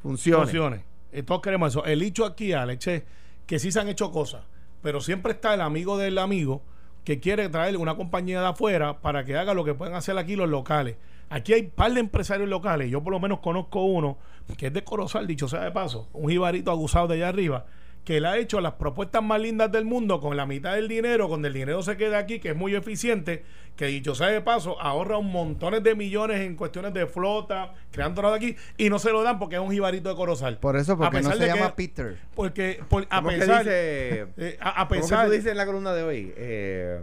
funcione. 0.02 0.42
funciones. 0.44 0.80
Eh, 1.12 1.22
todos 1.22 1.40
queremos 1.42 1.72
eso. 1.72 1.85
El 1.85 2.02
hecho 2.02 2.24
aquí, 2.24 2.52
Alex, 2.52 2.87
es 2.88 3.02
que 3.46 3.58
sí 3.58 3.70
se 3.70 3.80
han 3.80 3.88
hecho 3.88 4.11
cosas, 4.11 4.42
pero 4.82 5.00
siempre 5.00 5.32
está 5.32 5.54
el 5.54 5.61
amigo 5.61 5.96
del 5.98 6.18
amigo 6.18 6.62
que 7.04 7.20
quiere 7.20 7.48
traer 7.48 7.76
una 7.76 7.96
compañía 7.96 8.40
de 8.40 8.46
afuera 8.48 8.98
para 9.00 9.24
que 9.24 9.37
haga 9.37 9.54
lo 9.54 9.64
que 9.64 9.74
pueden 9.74 9.94
hacer 9.94 10.16
aquí 10.18 10.37
los 10.37 10.48
locales. 10.48 10.96
Aquí 11.34 11.52
hay 11.54 11.62
un 11.62 11.70
par 11.70 11.92
de 11.94 12.00
empresarios 12.00 12.48
locales, 12.48 12.90
yo 12.90 13.02
por 13.02 13.12
lo 13.12 13.20
menos 13.20 13.40
conozco 13.40 13.82
uno 13.84 14.18
que 14.58 14.66
es 14.66 14.72
de 14.72 14.84
Corozal, 14.84 15.26
dicho 15.26 15.48
sea 15.48 15.60
de 15.60 15.70
paso, 15.70 16.08
un 16.12 16.28
jibarito 16.30 16.70
abusado 16.70 17.08
de 17.08 17.14
allá 17.14 17.28
arriba, 17.28 17.64
que 18.04 18.20
le 18.20 18.26
ha 18.28 18.37
hecho 18.37 18.60
las 18.60 18.72
propuestas 18.72 19.22
más 19.22 19.40
lindas 19.40 19.70
del 19.72 19.85
mundo 19.87 20.20
con 20.20 20.37
la 20.37 20.44
mitad 20.44 20.74
del 20.74 20.88
dinero, 20.88 21.28
cuando 21.28 21.48
el 21.48 21.54
dinero 21.54 21.80
se 21.83 21.96
queda 21.96 22.18
aquí, 22.18 22.38
que 22.40 22.50
es 22.50 22.56
muy 22.56 22.74
eficiente, 22.74 23.44
que 23.76 23.87
dicho 23.87 24.14
sea 24.14 24.26
de 24.26 24.40
paso, 24.42 24.78
ahorra 24.80 25.16
un 25.16 25.30
montones 25.33 25.83
de 25.85 25.94
millones 25.94 26.40
en 26.40 26.56
cuestiones 26.56 26.92
de 26.92 27.06
flota, 27.06 27.72
creando 27.92 28.20
nada 28.20 28.37
aquí, 28.37 28.56
y 28.76 28.90
no 28.90 28.98
se 28.98 29.10
lo 29.10 29.22
dan 29.22 29.38
porque 29.38 29.54
es 29.54 29.62
un 29.62 29.70
jibarito 29.70 30.10
de 30.10 30.16
Corozal. 30.16 30.58
Por 30.58 30.76
eso, 30.76 30.92
A 30.94 30.96
porque 30.96 31.22
no 31.22 31.30
pesar 31.30 31.37
se 31.38 31.44
de 31.44 31.50
que- 31.52 31.58
llama 31.58 31.74
Peter. 31.76 32.18
Porque, 32.35 32.80
por- 32.90 33.06
a 33.08 33.16
¿Cómo 33.22 33.28
que 33.30 33.38
pesar, 33.38 33.58
dice, 33.64 34.26
eh, 34.37 34.58
a, 34.60 34.83
a 34.83 34.88
¿cómo 34.88 34.88
que 34.88 34.96
pesar 35.06 35.26
tú 35.26 35.33
dices 35.33 35.52
en 35.52 35.56
la 35.56 35.64
columna 35.64 35.94
de 35.94 36.02
hoy? 36.02 36.35
Eh, 36.37 37.00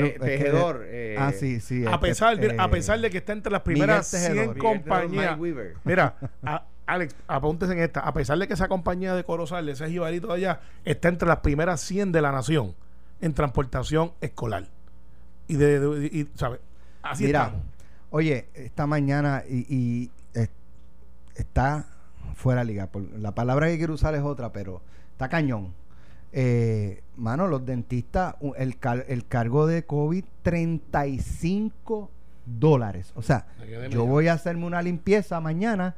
Bueno, 0.00 0.06
que- 0.14 0.18
tejedor. 0.18 0.82
eh, 0.86 1.16
ah, 1.18 1.32
sí, 1.32 1.60
sí. 1.60 1.84
A 1.86 1.90
eh, 1.90 2.56
a 2.58 2.70
pesar 2.70 3.00
de 3.00 3.10
que 3.10 3.18
está 3.18 3.32
entre 3.32 3.52
las 3.52 3.62
primeras 3.62 4.12
Miguel 4.12 4.22
Tejedor. 4.28 4.54
100 4.54 4.54
Miguel 4.54 4.78
Tejedor, 4.82 5.38
compañías. 5.38 5.38
Mira, 5.84 6.14
a- 6.44 6.66
Alex, 6.86 7.14
apúntese 7.28 7.72
en 7.72 7.78
esta. 7.78 8.00
A 8.00 8.12
pesar 8.12 8.38
de 8.38 8.46
que 8.48 8.54
esa 8.54 8.68
compañía 8.68 9.14
de 9.14 9.24
Corozal, 9.24 9.64
de 9.66 9.72
ese 9.72 9.88
jibarito 9.88 10.26
de 10.28 10.34
allá, 10.34 10.60
está 10.84 11.08
entre 11.08 11.28
las 11.28 11.38
primeras 11.38 11.80
100 11.80 12.10
de 12.12 12.20
la 12.20 12.32
nación 12.32 12.74
en 13.20 13.32
transportación 13.34 14.12
escolar. 14.20 14.66
Y 15.46 15.54
de, 15.56 15.78
de- 15.80 16.06
y, 16.06 16.28
¿sabes? 16.34 16.60
Así 17.02 17.24
Mira, 17.24 17.44
estamos. 17.44 17.64
oye, 18.10 18.46
esta 18.54 18.86
mañana 18.86 19.42
y, 19.48 19.64
y, 19.68 20.10
eh, 20.34 20.48
está 21.36 21.86
fuera 22.34 22.60
de 22.62 22.66
liga. 22.66 22.86
Por- 22.88 23.08
la 23.18 23.32
palabra 23.32 23.68
que 23.68 23.78
quiero 23.78 23.94
usar 23.94 24.14
es 24.14 24.22
otra, 24.22 24.52
pero 24.52 24.82
está 25.12 25.28
cañón. 25.28 25.72
Eh, 26.32 27.02
mano, 27.16 27.46
los 27.46 27.64
dentistas, 27.66 28.34
el, 28.56 28.78
car- 28.78 29.04
el 29.08 29.26
cargo 29.26 29.66
de 29.66 29.84
COVID, 29.84 30.24
35 30.42 32.10
dólares. 32.46 33.12
O 33.14 33.22
sea, 33.22 33.46
yo 33.90 34.06
voy 34.06 34.28
a 34.28 34.32
hacerme 34.34 34.66
una 34.66 34.82
limpieza 34.82 35.40
mañana 35.40 35.94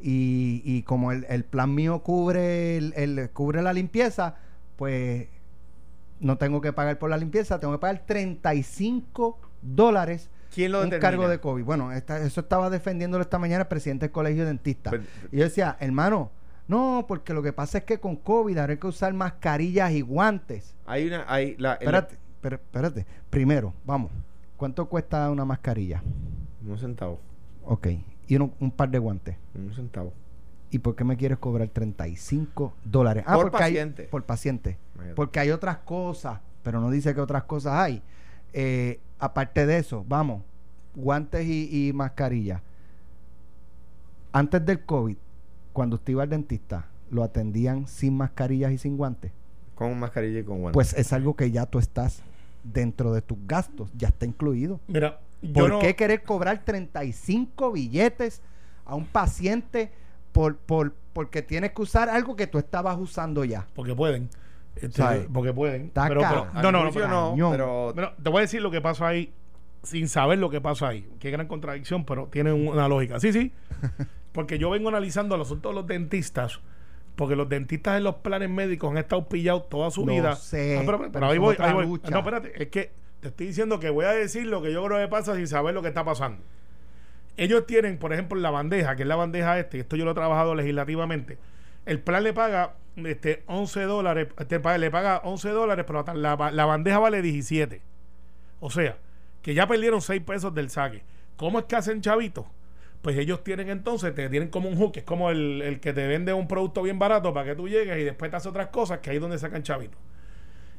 y, 0.00 0.62
y 0.64 0.82
como 0.82 1.12
el, 1.12 1.24
el 1.28 1.44
plan 1.44 1.74
mío 1.74 2.00
cubre, 2.02 2.76
el, 2.76 2.92
el- 2.96 3.30
cubre 3.30 3.62
la 3.62 3.72
limpieza, 3.72 4.34
pues 4.76 5.28
no 6.20 6.36
tengo 6.38 6.60
que 6.60 6.72
pagar 6.72 6.98
por 6.98 7.10
la 7.10 7.16
limpieza, 7.16 7.58
tengo 7.60 7.74
que 7.74 7.78
pagar 7.78 8.02
35 8.06 9.38
dólares 9.62 10.28
¿Quién 10.54 10.72
lo 10.72 10.78
un 10.78 10.84
determina? 10.90 11.10
cargo 11.10 11.28
de 11.28 11.40
COVID. 11.40 11.64
Bueno, 11.64 11.92
esta- 11.92 12.18
eso 12.20 12.40
estaba 12.40 12.70
defendiéndolo 12.70 13.22
esta 13.22 13.38
mañana 13.38 13.62
el 13.62 13.68
presidente 13.68 14.06
del 14.06 14.12
colegio 14.12 14.42
de 14.42 14.48
dentistas. 14.48 14.94
Pues, 14.94 15.02
y 15.32 15.36
yo 15.38 15.44
decía, 15.44 15.76
hermano, 15.80 16.30
no, 16.68 17.04
porque 17.06 17.32
lo 17.32 17.42
que 17.42 17.52
pasa 17.52 17.78
es 17.78 17.84
que 17.84 17.98
con 18.00 18.16
COVID 18.16 18.58
hay 18.58 18.76
que 18.76 18.86
usar 18.86 19.12
mascarillas 19.14 19.92
y 19.92 20.00
guantes. 20.00 20.74
Hay 20.86 21.06
una. 21.06 21.24
Hay 21.28 21.56
la, 21.58 21.74
Espérate, 21.74 22.16
espera- 22.36 22.56
espérate. 22.56 23.06
Primero, 23.30 23.72
vamos. 23.84 24.10
¿Cuánto 24.56 24.86
cuesta 24.88 25.30
una 25.30 25.44
mascarilla? 25.44 26.02
Un 26.66 26.78
centavo. 26.78 27.20
Ok. 27.64 27.88
Y 28.28 28.36
uno- 28.36 28.50
un 28.58 28.70
par 28.70 28.88
de 28.90 28.98
guantes. 28.98 29.36
Un 29.54 29.72
centavo. 29.74 30.12
¿Y 30.70 30.78
por 30.80 30.96
qué 30.96 31.04
me 31.04 31.16
quieres 31.16 31.38
cobrar 31.38 31.68
35 31.68 32.74
dólares? 32.84 33.24
Por 33.24 33.50
porque 33.50 33.62
hay- 33.62 33.72
paciente. 33.74 34.02
por 34.04 34.24
paciente. 34.24 34.78
Imagínate. 34.94 35.14
Porque 35.14 35.38
hay 35.40 35.50
otras 35.52 35.76
cosas, 35.78 36.40
pero 36.64 36.80
no 36.80 36.90
dice 36.90 37.14
que 37.14 37.20
otras 37.20 37.44
cosas 37.44 37.74
hay. 37.74 38.02
Eh, 38.52 38.98
aparte 39.20 39.66
de 39.66 39.78
eso, 39.78 40.04
vamos, 40.08 40.42
guantes 40.96 41.46
y, 41.46 41.88
y 41.88 41.92
mascarilla. 41.92 42.62
Antes 44.32 44.64
del 44.66 44.84
COVID, 44.84 45.16
cuando 45.76 45.96
usted 45.96 46.12
iba 46.12 46.22
al 46.22 46.30
dentista, 46.30 46.86
lo 47.10 47.22
atendían 47.22 47.86
sin 47.86 48.16
mascarillas 48.16 48.72
y 48.72 48.78
sin 48.78 48.96
guantes. 48.96 49.30
Con 49.74 49.98
mascarilla 49.98 50.40
y 50.40 50.42
con 50.42 50.60
guantes. 50.62 50.72
Pues 50.72 50.94
es 50.94 51.12
algo 51.12 51.36
que 51.36 51.50
ya 51.50 51.66
tú 51.66 51.78
estás 51.78 52.22
dentro 52.64 53.12
de 53.12 53.20
tus 53.20 53.36
gastos, 53.46 53.90
ya 53.94 54.08
está 54.08 54.24
incluido. 54.24 54.80
Mira, 54.88 55.20
yo 55.42 55.52
¿Por 55.52 55.68
no- 55.68 55.78
qué 55.80 55.94
querer 55.94 56.22
cobrar 56.22 56.62
35 56.64 57.72
billetes 57.72 58.40
a 58.86 58.94
un 58.94 59.04
paciente 59.04 59.92
por, 60.32 60.56
por, 60.56 60.94
porque 61.12 61.42
tienes 61.42 61.72
que 61.72 61.82
usar 61.82 62.08
algo 62.08 62.36
que 62.36 62.46
tú 62.46 62.56
estabas 62.56 62.96
usando 62.98 63.44
ya? 63.44 63.66
Porque 63.74 63.94
pueden. 63.94 64.30
Este, 64.76 64.92
¿Sabes? 64.92 65.26
porque 65.30 65.52
pueden. 65.52 65.82
Está 65.88 66.08
Pero, 66.08 66.22
caro. 66.22 66.46
pero- 66.54 66.62
no, 66.62 66.72
no, 66.72 66.84
no, 66.86 66.90
pero- 66.90 67.34
pero 67.50 67.92
Bueno, 67.92 68.10
te 68.22 68.30
voy 68.30 68.38
a 68.38 68.40
decir 68.42 68.62
lo 68.62 68.70
que 68.70 68.80
pasó 68.80 69.04
ahí 69.04 69.30
sin 69.82 70.08
saber 70.08 70.38
lo 70.38 70.48
que 70.48 70.62
pasó 70.62 70.86
ahí. 70.86 71.06
Qué 71.20 71.30
gran 71.30 71.46
contradicción, 71.46 72.04
pero 72.06 72.28
tiene 72.28 72.52
una 72.54 72.88
lógica. 72.88 73.20
Sí, 73.20 73.30
sí. 73.30 73.52
Porque 74.36 74.58
yo 74.58 74.70
vengo 74.70 74.88
analizando 74.90 75.34
el 75.34 75.40
asunto 75.40 75.70
de 75.70 75.74
los 75.74 75.86
dentistas, 75.88 76.60
porque 77.16 77.34
los 77.34 77.48
dentistas 77.48 77.96
en 77.96 78.04
los 78.04 78.16
planes 78.16 78.50
médicos 78.50 78.90
han 78.92 78.98
estado 78.98 79.28
pillados 79.28 79.68
toda 79.68 79.90
su 79.90 80.06
Lo 80.06 80.12
vida. 80.12 80.36
sé, 80.36 80.76
Ah, 80.78 80.82
pero, 80.86 80.98
pero 80.98 81.10
pero 81.10 81.26
ahí 81.26 81.38
voy, 81.38 81.56
ahí. 81.58 81.74
No, 82.10 82.18
espérate, 82.18 82.52
es 82.62 82.68
que 82.68 82.92
te 83.20 83.28
estoy 83.28 83.46
diciendo 83.46 83.80
que 83.80 83.88
voy 83.90 84.04
a 84.04 84.10
decir 84.10 84.46
lo 84.46 84.60
que 84.62 84.72
yo 84.72 84.84
creo 84.84 84.98
que 84.98 85.08
pasa 85.08 85.34
sin 85.34 85.48
saber 85.48 85.72
lo 85.74 85.80
que 85.82 85.88
está 85.88 86.04
pasando. 86.04 86.42
Ellos 87.38 87.66
tienen, 87.66 87.98
por 87.98 88.12
ejemplo, 88.12 88.38
la 88.38 88.50
bandeja, 88.50 88.94
que 88.96 89.02
es 89.02 89.08
la 89.08 89.16
bandeja 89.16 89.58
este, 89.58 89.78
y 89.78 89.80
esto 89.80 89.96
yo 89.96 90.04
lo 90.04 90.10
he 90.12 90.14
trabajado 90.14 90.54
legislativamente. 90.54 91.38
El 91.86 92.00
plan 92.00 92.22
le 92.22 92.32
paga 92.32 92.74
este, 92.96 93.42
11 93.46 93.82
dólares, 93.84 94.28
este, 94.38 94.78
le 94.78 94.90
paga 94.90 95.20
11 95.24 95.48
dólares, 95.50 95.84
pero 95.86 96.04
la, 96.14 96.36
la- 96.36 96.50
la 96.50 96.64
bandeja 96.66 96.98
vale 96.98 97.22
17. 97.22 97.80
O 98.60 98.70
sea, 98.70 98.96
que 99.42 99.54
ya 99.54 99.66
perdieron 99.66 100.00
6 100.02 100.22
pesos 100.22 100.54
del 100.54 100.70
saque. 100.70 101.02
¿Cómo 101.36 101.58
es 101.58 101.64
que 101.66 101.76
hacen 101.76 102.00
chavitos? 102.00 102.44
Pues 103.06 103.16
ellos 103.18 103.44
tienen 103.44 103.68
entonces, 103.68 104.12
te 104.16 104.28
tienen 104.28 104.48
como 104.48 104.68
un 104.68 104.74
hook, 104.74 104.94
que 104.94 104.98
es 104.98 105.06
como 105.06 105.30
el, 105.30 105.62
el 105.62 105.78
que 105.78 105.92
te 105.92 106.08
vende 106.08 106.32
un 106.32 106.48
producto 106.48 106.82
bien 106.82 106.98
barato 106.98 107.32
para 107.32 107.46
que 107.46 107.54
tú 107.54 107.68
llegues 107.68 107.96
y 107.98 108.02
después 108.02 108.32
te 108.32 108.36
hace 108.36 108.48
otras 108.48 108.66
cosas, 108.70 108.98
que 108.98 109.10
ahí 109.10 109.16
es 109.18 109.22
donde 109.22 109.38
sacan 109.38 109.62
chavitos. 109.62 110.00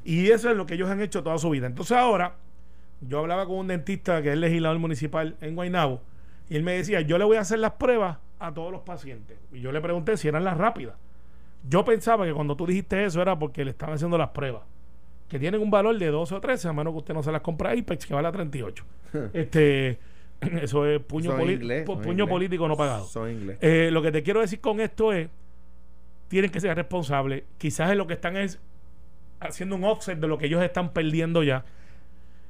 Y 0.03 0.29
eso 0.31 0.49
es 0.51 0.57
lo 0.57 0.65
que 0.65 0.73
ellos 0.73 0.89
han 0.89 0.99
hecho 0.99 1.23
toda 1.23 1.37
su 1.37 1.49
vida. 1.49 1.67
Entonces 1.67 1.95
ahora, 1.95 2.35
yo 2.99 3.19
hablaba 3.19 3.45
con 3.45 3.55
un 3.59 3.67
dentista 3.67 4.21
que 4.21 4.33
es 4.33 4.37
legislador 4.37 4.77
municipal 4.77 5.37
en 5.39 5.55
Guaynabo, 5.55 6.01
y 6.49 6.57
él 6.57 6.63
me 6.63 6.73
decía, 6.73 6.99
yo 6.99 7.17
le 7.17 7.23
voy 7.23 7.37
a 7.37 7.39
hacer 7.39 7.59
las 7.59 7.71
pruebas 7.71 8.17
a 8.39 8.53
todos 8.53 8.73
los 8.73 8.81
pacientes. 8.81 9.37
Y 9.53 9.61
yo 9.61 9.71
le 9.71 9.79
pregunté 9.79 10.17
si 10.17 10.27
eran 10.27 10.43
las 10.43 10.57
rápidas. 10.57 10.95
Yo 11.69 11.85
pensaba 11.85 12.25
que 12.25 12.33
cuando 12.33 12.57
tú 12.57 12.67
dijiste 12.67 13.05
eso 13.05 13.21
era 13.21 13.39
porque 13.39 13.63
le 13.63 13.71
estaban 13.71 13.95
haciendo 13.95 14.17
las 14.17 14.31
pruebas. 14.31 14.63
Que 15.29 15.39
tienen 15.39 15.61
un 15.61 15.71
valor 15.71 15.97
de 15.97 16.07
12 16.07 16.35
o 16.35 16.41
13, 16.41 16.67
a 16.67 16.73
menos 16.73 16.91
que 16.91 16.97
usted 16.97 17.13
no 17.13 17.23
se 17.23 17.31
las 17.31 17.39
compra 17.39 17.69
a 17.69 17.73
Apex, 17.73 18.05
que 18.05 18.13
vale 18.13 18.27
a 18.27 18.33
38. 18.33 18.83
este, 19.31 19.97
eso 20.61 20.85
es 20.85 21.01
puño, 21.01 21.31
Son 21.31 21.39
poli- 21.39 21.53
inglés, 21.53 21.83
pu- 21.85 21.93
son 21.93 22.01
puño 22.01 22.11
inglés. 22.23 22.29
político 22.29 22.67
no 22.67 22.77
pagado. 22.77 23.29
Inglés. 23.29 23.57
Eh, 23.61 23.89
lo 23.91 24.01
que 24.01 24.11
te 24.11 24.23
quiero 24.23 24.41
decir 24.41 24.59
con 24.61 24.79
esto 24.79 25.11
es, 25.13 25.29
tienen 26.27 26.51
que 26.51 26.59
ser 26.59 26.75
responsables. 26.75 27.43
Quizás 27.57 27.91
es 27.91 27.97
lo 27.97 28.05
que 28.07 28.13
están 28.13 28.35
es 28.37 28.59
haciendo 29.39 29.75
un 29.75 29.83
offset 29.83 30.19
de 30.19 30.27
lo 30.27 30.37
que 30.37 30.47
ellos 30.47 30.61
están 30.63 30.91
perdiendo 30.93 31.43
ya. 31.43 31.63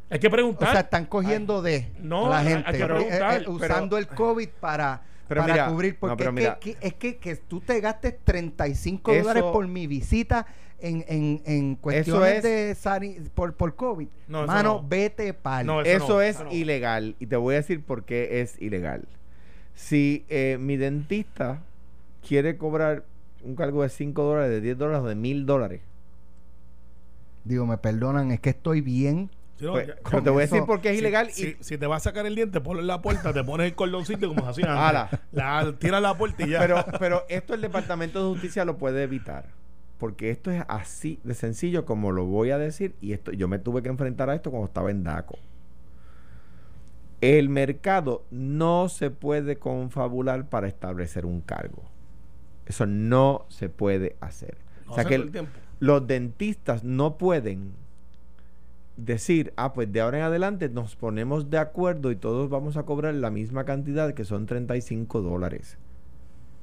Hay 0.10 0.20
que 0.20 0.28
O 0.28 0.32
preguntar. 0.32 0.72
sea, 0.72 0.80
están 0.82 1.06
cogiendo 1.06 1.62
de 1.62 1.92
no, 2.00 2.30
la 2.30 2.40
hay- 2.40 2.48
hay 2.48 2.54
gente, 2.54 2.72
que 2.72 2.78
eh, 2.84 2.86
preguntar, 2.88 3.42
eh, 3.42 3.46
usando 3.50 3.98
el 3.98 4.08
COVID 4.08 4.50
para, 4.60 5.02
pero 5.28 5.42
para 5.42 5.54
mira, 5.54 5.68
cubrir. 5.70 5.94
no, 5.94 6.00
Porque 6.00 6.16
pero 6.18 6.30
es, 6.30 6.36
mira. 6.36 6.60
que, 6.60 6.74
que- 6.76 6.88
es 6.88 6.94
que, 6.96 7.18
que 7.18 7.36
tú 7.36 7.60
te 7.62 7.80
gastes 7.82 8.16
35 8.24 9.12
Eso- 9.12 9.22
dólares 9.22 9.44
por 9.52 9.68
mi 9.68 9.88
visita 9.88 10.46
en, 10.80 11.04
en, 11.08 11.42
en 11.46 11.76
cuestiones 11.76 12.38
es- 12.38 12.44
de 12.44 12.76
sani- 12.76 13.20
por, 13.34 13.54
por 13.56 13.76
COVID. 13.76 14.08
No, 14.28 14.40
eso 14.44 14.48
Mano, 14.48 14.74
no. 14.82 14.88
vete 14.88 15.34
pal. 15.34 15.66
No, 15.66 15.82
eso 15.82 15.90
Eso 16.06 16.14
no, 16.16 16.22
es 16.22 16.36
eso 16.36 16.44
no. 16.46 16.52
ilegal 16.52 17.16
y 17.20 17.26
te 17.28 17.36
voy 17.36 17.56
a 17.56 17.58
decir 17.58 17.82
por 17.84 18.04
qué 18.06 18.42
es 18.42 18.62
ilegal. 18.62 19.08
Si 19.76 20.26
eh, 20.30 20.58
mi 20.60 20.78
dentista 20.78 21.62
quiere 22.28 22.58
cobrar 22.58 23.04
un 23.44 23.56
cargo 23.56 23.84
de 23.84 23.90
5 23.90 24.24
dólares, 24.24 24.50
de 24.50 24.62
10 24.62 24.78
dólares 24.78 25.04
o 25.04 25.08
de 25.08 25.16
1000 25.16 25.46
dólares, 25.46 25.82
Digo, 27.44 27.66
me 27.66 27.78
perdonan, 27.78 28.32
es 28.32 28.42
que 28.42 28.50
estoy 28.50 28.82
bien. 28.82 29.30
Sí, 29.58 29.66
no, 29.66 29.72
pues, 29.72 29.88
ya- 29.88 29.96
pero 30.10 30.24
te 30.24 30.30
voy 30.30 30.44
a 30.44 30.46
decir 30.46 30.64
por 30.66 30.82
qué 30.82 30.90
es 30.90 30.96
si- 30.96 31.00
ilegal 31.00 31.32
Si, 31.32 31.48
y 31.48 31.64
si 31.64 31.78
te 31.78 31.88
vas 31.88 32.02
a 32.04 32.10
sacar 32.12 32.26
el 32.26 32.36
diente, 32.36 32.62
ponlo 32.62 32.82
en 32.82 32.88
la 32.88 33.02
puerta, 33.02 33.34
te 33.34 33.44
pones 33.44 33.68
el 33.68 33.76
cordoncito 33.76 34.28
como 34.28 34.44
se 34.44 34.50
hacía 34.50 34.72
antes. 34.72 34.84
Ala. 34.88 35.10
La, 35.32 35.74
tira 35.80 36.00
la 36.00 36.16
puerta 36.18 36.46
y 36.46 36.50
ya. 36.52 36.60
pero, 36.60 36.86
pero 37.00 37.24
esto 37.30 37.54
el 37.56 37.62
Departamento 37.62 38.24
de 38.24 38.30
Justicia 38.34 38.66
lo 38.66 38.78
puede 38.78 39.04
evitar. 39.04 39.46
Porque 39.98 40.30
esto 40.30 40.52
es 40.52 40.64
así 40.68 41.20
de 41.24 41.34
sencillo 41.34 41.86
como 41.86 42.12
lo 42.12 42.26
voy 42.26 42.52
a 42.52 42.60
decir. 42.60 42.94
Y 43.02 43.14
esto 43.14 43.32
yo 43.32 43.48
me 43.48 43.58
tuve 43.58 43.82
que 43.82 43.90
enfrentar 43.90 44.30
a 44.30 44.36
esto 44.36 44.52
cuando 44.52 44.68
estaba 44.68 44.92
en 44.92 45.04
DACO. 45.04 45.40
El 47.22 47.50
mercado 47.50 48.24
no 48.30 48.90
se 48.90 49.10
puede 49.10 49.58
confabular 49.58 50.50
para 50.50 50.68
establecer 50.68 51.26
un 51.26 51.42
cargo. 51.42 51.82
Eso 52.68 52.86
no 52.86 53.46
se 53.50 53.70
puede 53.70 54.16
hacer. 54.20 54.58
No 54.86 54.92
o 54.92 54.96
sea 54.96 55.06
que 55.06 55.16
el- 55.16 55.48
los 55.80 56.06
dentistas 56.06 56.84
no 56.84 57.18
pueden 57.18 57.72
decir, 58.98 59.54
ah, 59.56 59.74
pues 59.74 59.92
de 59.92 60.02
ahora 60.02 60.18
en 60.18 60.24
adelante 60.24 60.70
nos 60.70 60.96
ponemos 60.96 61.50
de 61.50 61.60
acuerdo 61.60 62.12
y 62.12 62.16
todos 62.16 62.50
vamos 62.50 62.76
a 62.76 62.84
cobrar 62.84 63.14
la 63.14 63.30
misma 63.30 63.64
cantidad 63.64 64.14
que 64.14 64.26
son 64.26 64.46
35 64.46 65.22
dólares. 65.22 65.78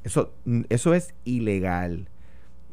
Eso, 0.02 0.34
mm, 0.44 0.62
eso 0.68 0.92
es 0.94 1.14
ilegal. 1.24 2.08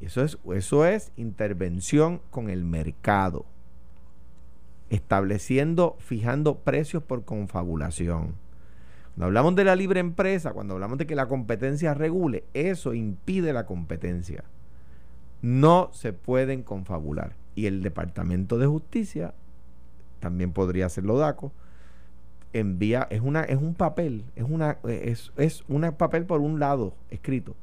Eso 0.01 0.23
es, 0.23 0.39
eso 0.53 0.85
es 0.85 1.11
intervención 1.15 2.21
con 2.31 2.49
el 2.49 2.63
mercado. 2.63 3.45
Estableciendo, 4.89 5.95
fijando 5.99 6.57
precios 6.57 7.03
por 7.03 7.23
confabulación. 7.23 8.35
Cuando 9.13 9.25
hablamos 9.25 9.55
de 9.55 9.63
la 9.63 9.75
libre 9.75 9.99
empresa, 9.99 10.53
cuando 10.53 10.73
hablamos 10.73 10.97
de 10.97 11.05
que 11.05 11.15
la 11.15 11.27
competencia 11.27 11.93
regule, 11.93 12.43
eso 12.53 12.93
impide 12.93 13.53
la 13.53 13.65
competencia. 13.65 14.43
No 15.41 15.89
se 15.93 16.13
pueden 16.13 16.63
confabular. 16.63 17.35
Y 17.53 17.67
el 17.67 17.83
Departamento 17.83 18.57
de 18.57 18.67
Justicia, 18.67 19.33
también 20.21 20.53
podría 20.53 20.85
hacerlo 20.85 21.17
DACO, 21.17 21.51
envía, 22.53 23.07
es 23.09 23.19
una, 23.19 23.41
es 23.41 23.57
un 23.57 23.75
papel, 23.75 24.23
es 24.37 24.45
una, 24.47 24.77
es, 24.87 25.33
es 25.35 25.65
un 25.67 25.81
papel 25.97 26.25
por 26.25 26.39
un 26.39 26.59
lado 26.59 26.95
escrito, 27.09 27.57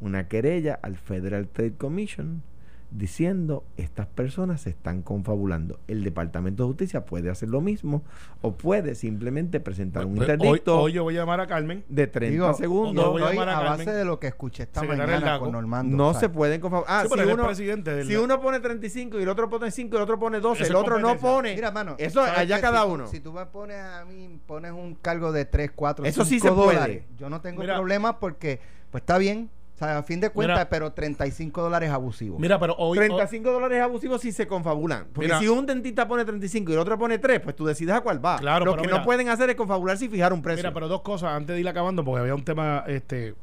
una 0.00 0.28
querella 0.28 0.78
al 0.82 0.96
Federal 0.96 1.48
Trade 1.48 1.74
Commission 1.74 2.42
diciendo 2.90 3.64
estas 3.76 4.06
personas 4.06 4.62
se 4.62 4.70
están 4.70 5.02
confabulando. 5.02 5.78
El 5.86 6.02
Departamento 6.04 6.64
de 6.64 6.68
Justicia 6.68 7.04
puede 7.04 7.30
hacer 7.30 7.48
lo 7.48 7.60
mismo 7.60 8.02
o 8.42 8.52
puede 8.52 8.94
simplemente 8.94 9.60
presentar 9.60 10.04
un 10.06 10.16
Pues, 10.16 10.28
hoy, 10.28 10.34
interdicto 10.34 10.80
hoy 10.80 10.92
yo 10.92 11.02
voy 11.04 11.16
a 11.16 11.20
llamar 11.20 11.40
a 11.40 11.46
Carmen. 11.46 11.84
de 11.88 12.06
30 12.06 12.32
Digo, 12.32 12.54
segundos. 12.54 13.04
a 13.04 13.08
Estoy 13.18 13.30
llamar 13.34 13.48
a 13.48 13.52
a 13.58 13.62
Carmen, 13.62 13.86
base 13.86 13.98
de 13.98 14.04
lo 14.04 14.18
que 14.18 14.26
escuché 14.26 14.64
esta 14.64 14.82
mañana 14.82 15.38
con 15.38 15.52
Normando. 15.52 15.96
no 15.96 16.08
o 16.08 16.12
sea, 16.12 16.20
se 16.20 16.28
pueden 16.28 16.60
confabular. 16.60 16.90
Ah, 16.90 17.06
Sí, 17.08 17.14
si, 17.14 17.26
uno, 17.32 17.46
presidente 17.46 17.94
del- 17.94 18.06
si 18.06 18.16
uno 18.16 18.40
pone 18.40 18.60
35 18.60 19.18
y 19.18 19.22
el 19.22 19.28
otro 19.28 19.48
pone 19.48 19.70
5 19.70 19.94
y 19.94 19.96
el 19.96 20.02
otro 20.02 20.18
pone 20.18 20.40
12, 20.40 20.62
Eso 20.64 20.72
el 20.72 20.76
otro 20.76 20.98
no 20.98 21.16
pone. 21.16 21.54
Mira, 21.54 21.70
mano, 21.70 21.94
eso 21.98 22.24
¿sabes 22.24 22.38
allá 22.38 22.60
cada 22.60 22.84
Si 22.84 22.90
uno. 22.90 23.06
Si 23.06 23.20
tú 23.20 23.32
me 23.32 23.46
pones 23.46 23.76
a 23.80 24.04
mí, 24.04 24.40
pones 24.46 24.72
un 24.72 24.94
cargo 24.96 25.32
de 25.32 25.44
3, 25.44 25.70
4, 25.74 26.04
Eso 26.04 26.24
sí 26.24 26.40
5 26.40 26.48
se 26.48 26.54
puede. 26.76 27.04
Yo 27.18 27.30
no 27.30 27.40
tengo 27.40 27.60
Mira. 27.60 27.76
problema 27.76 28.18
porque, 28.18 28.60
pues 28.90 29.02
está 29.02 29.18
bien. 29.18 29.50
O 29.80 29.82
sea, 29.82 29.96
a 29.98 30.02
fin 30.02 30.20
de 30.20 30.28
cuentas, 30.28 30.58
Mira. 30.58 30.68
pero 30.68 30.92
35 30.92 31.62
dólares 31.62 31.88
es 31.88 31.94
abusivo. 31.94 32.38
Mira, 32.38 32.58
pero 32.58 32.74
hoy. 32.76 32.98
35 32.98 33.50
dólares 33.50 33.80
abusivos 33.80 34.20
si 34.20 34.30
se 34.30 34.46
confabulan. 34.46 35.06
Porque 35.10 35.28
Mira. 35.28 35.38
si 35.38 35.48
un 35.48 35.64
dentista 35.64 36.06
pone 36.06 36.22
35 36.26 36.70
y 36.70 36.74
el 36.74 36.80
otro 36.80 36.98
pone 36.98 37.18
3, 37.18 37.40
pues 37.40 37.56
tú 37.56 37.64
decides 37.64 37.94
a 37.94 38.02
cuál 38.02 38.22
va. 38.22 38.36
Claro, 38.36 38.66
Lo 38.66 38.72
pero 38.72 38.82
que 38.82 38.88
mira. 38.88 38.98
no 38.98 39.04
pueden 39.06 39.30
hacer 39.30 39.48
es 39.48 39.56
confabularse 39.56 40.04
y 40.04 40.08
fijar 40.08 40.34
un 40.34 40.42
precio. 40.42 40.62
Mira, 40.62 40.74
pero 40.74 40.86
dos 40.86 41.00
cosas 41.00 41.30
antes 41.32 41.54
de 41.54 41.60
ir 41.60 41.68
acabando, 41.68 42.04
porque 42.04 42.20
había 42.20 42.34
un 42.34 42.44
tema 42.44 42.84
este 42.88 43.34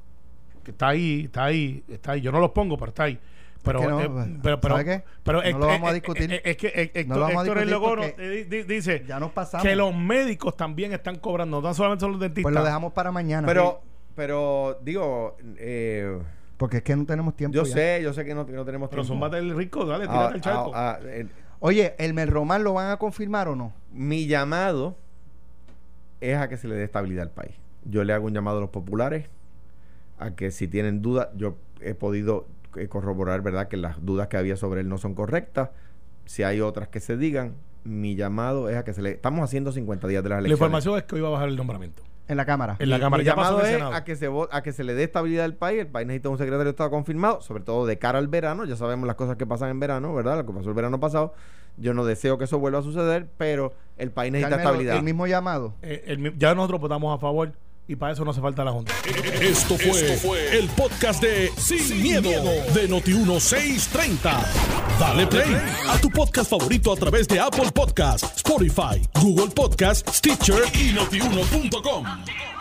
que 0.63 0.69
está 0.71 0.89
ahí, 0.89 1.21
está 1.25 1.45
ahí, 1.45 1.83
está 1.88 2.11
ahí. 2.11 2.21
Yo 2.21 2.31
no 2.31 2.39
los 2.39 2.51
pongo, 2.51 2.77
pero 2.77 2.89
está 2.89 3.05
ahí. 3.05 3.17
Pero, 3.63 3.79
que 3.79 3.88
no, 3.88 3.99
eh, 4.01 4.09
pues, 4.09 4.27
pero, 4.43 4.61
pero, 4.61 4.75
¿sabe 4.75 4.85
qué? 4.85 5.03
pero 5.23 5.41
No 5.51 5.57
lo 5.59 5.65
vamos 5.67 5.88
a 5.89 5.91
eh, 5.91 5.93
discutir. 5.95 6.33
eh, 6.33 6.41
Es 6.45 6.55
que 6.57 6.67
Héctor, 6.93 7.17
No 7.17 7.53
el 7.59 7.69
Logono, 7.71 8.03
eh, 8.03 8.65
dice 8.67 9.03
ya 9.07 9.19
nos 9.19 9.31
pasamos. 9.31 9.65
que 9.65 9.75
los 9.75 9.93
médicos 9.95 10.55
también 10.55 10.93
están 10.93 11.17
cobrando, 11.17 11.61
no 11.61 11.73
solamente 11.73 12.01
son 12.01 12.11
los 12.11 12.19
dentistas. 12.21 12.43
Pues 12.43 12.53
lo 12.55 12.63
dejamos 12.63 12.93
para 12.93 13.11
mañana. 13.11 13.47
pero, 13.47 13.81
pero 14.18 14.80
digo, 14.82 15.38
eh, 15.57 16.18
Porque 16.57 16.78
es 16.78 16.84
que 16.84 16.95
no 16.95 17.05
tenemos 17.05 17.36
tiempo. 17.36 17.55
yo 17.55 17.63
ya. 17.63 17.72
sé, 17.72 17.99
yo 18.03 18.11
sé 18.13 18.26
que 18.26 18.34
no, 18.34 18.45
que 18.47 18.51
no 18.51 18.65
tenemos 18.65 18.89
Pero 18.89 19.03
tiempo. 19.03 19.26
son 19.30 19.36
el 19.36 19.55
rico, 19.55 19.86
dale, 19.86 20.05
Ah, 20.09 20.11
tírate 20.11 20.36
el 20.36 20.41
charco. 20.41 20.72
ah, 20.76 20.97
ah, 20.99 21.07
el- 21.07 21.30
Oye, 21.59 21.95
¿el 21.99 22.13
Melromán 22.13 22.63
lo 22.63 22.74
van 22.74 22.91
a 22.91 22.97
confirmar 22.97 23.47
o 23.47 23.55
no? 23.55 23.74
mi 23.91 24.28
llamado 24.28 24.95
es 26.20 26.36
a 26.38 26.49
que 26.49 26.57
se 26.57 26.68
le 26.68 26.76
dé 26.76 26.84
estabilidad 26.84 27.24
al 27.24 27.32
país. 27.32 27.53
Yo 27.86 28.03
le 28.03 28.11
hago 28.13 28.26
un 28.26 28.34
llamado 28.34 28.57
a 28.57 28.61
los 28.61 28.70
populares 28.72 29.28
a 30.20 30.32
que 30.32 30.49
si 30.51 30.68
tienen 30.68 31.01
dudas, 31.01 31.30
yo 31.36 31.55
he 31.80 31.93
podido 31.93 32.47
eh, 32.76 32.88
corroborar, 32.88 33.41
¿verdad?, 33.41 33.68
que 33.68 33.78
las 33.78 34.03
dudas 34.03 34.28
que 34.28 34.38
había 34.38 34.55
sobre 34.57 34.82
él 34.82 34.89
no 34.89 34.97
son 34.97 35.13
correctas. 35.13 35.70
Si 36.26 36.43
hay 36.43 36.59
otras 36.61 36.88
que 36.89 36.99
se 36.99 37.18
digan, 37.18 37.53
mi 37.84 38.15
llamado 38.15 38.68
es 38.70 38.76
a 38.78 38.84
que 38.84 38.93
se 38.93 39.01
le... 39.01 39.11
Estamos 39.11 39.43
haciendo 39.43 39.72
50 39.72 40.07
días 40.07 40.22
de 40.24 40.30
las 40.30 40.38
La 40.38 40.39
elecciones. 40.47 40.57
información 40.59 40.97
es 40.97 41.03
que 41.03 41.15
hoy 41.15 41.22
va 41.22 41.28
a 41.30 41.32
bajar 41.32 41.49
el 41.49 41.55
nombramiento. 41.55 42.03
En 42.28 42.38
la 42.38 42.45
Cámara. 42.45 42.75
En 42.80 42.89
la 42.89 42.99
Cámara. 42.99 43.21
Mi 43.21 43.25
Ya 43.25 43.36
pasó 43.36 43.51
llamado 43.51 43.67
en 43.67 43.75
el 43.75 43.88
es 43.89 43.95
a 43.95 44.03
que, 44.03 44.15
se 44.15 44.30
a 44.51 44.61
que 44.61 44.73
se 44.73 44.84
le 44.84 44.93
dé 44.93 45.03
estabilidad 45.03 45.45
al 45.45 45.55
país. 45.55 45.80
El 45.80 45.88
país 45.88 46.07
necesita 46.07 46.30
un 46.30 46.38
secretario 46.38 46.65
de 46.65 46.71
Estado 46.71 46.89
confirmado, 46.89 47.41
sobre 47.41 47.63
todo 47.63 47.86
de 47.86 47.97
cara 47.97 48.19
al 48.19 48.28
verano. 48.28 48.65
Ya 48.65 48.75
sabemos 48.75 49.07
las 49.07 49.15
cosas 49.15 49.38
que 49.38 49.45
pasan 49.45 49.69
en 49.69 49.80
verano, 49.80 50.13
¿verdad? 50.13 50.38
Lo 50.38 50.45
que 50.45 50.53
pasó 50.53 50.69
el 50.69 50.75
verano 50.75 50.99
pasado. 50.99 51.34
Yo 51.78 51.93
no 51.93 52.05
deseo 52.05 52.38
que 52.38 52.45
eso 52.45 52.59
vuelva 52.59 52.80
a 52.80 52.82
suceder, 52.82 53.28
pero 53.38 53.73
el 53.97 54.11
país 54.11 54.32
necesita 54.32 54.57
Carmelo, 54.57 54.69
estabilidad. 54.69 54.97
el 54.97 55.03
mismo 55.03 55.28
llamado. 55.28 55.75
Eh, 55.84 56.03
el 56.07 56.38
ya 56.38 56.55
nosotros 56.55 56.82
votamos 56.82 57.15
a 57.15 57.19
favor 57.19 57.53
y 57.88 57.95
para 57.95 58.13
eso 58.13 58.25
no 58.25 58.31
hace 58.31 58.41
falta 58.41 58.63
la 58.63 58.71
Junta. 58.71 58.93
Esto 59.41 59.77
fue, 59.77 60.57
el 60.57 60.67
podcast 60.69 61.21
de 61.21 61.51
Sin, 61.57 62.01
miedo, 62.01 62.29
de 62.73 62.89
Noti1630. 62.89 64.45
Dale 64.99 65.27
play 65.27 65.55
a 65.88 65.97
tu 65.99 66.09
podcast 66.09 66.49
favorito 66.49 66.91
a 66.91 66.95
través 66.95 67.27
de 67.27 67.39
Apple 67.39 67.71
Podcasts, 67.73 68.38
Spotify, 68.38 69.01
Google 69.21 69.53
Podcasts, 69.53 70.17
Stitcher 70.17 70.63
y 70.73 70.91
notiuno.com. 70.93 72.57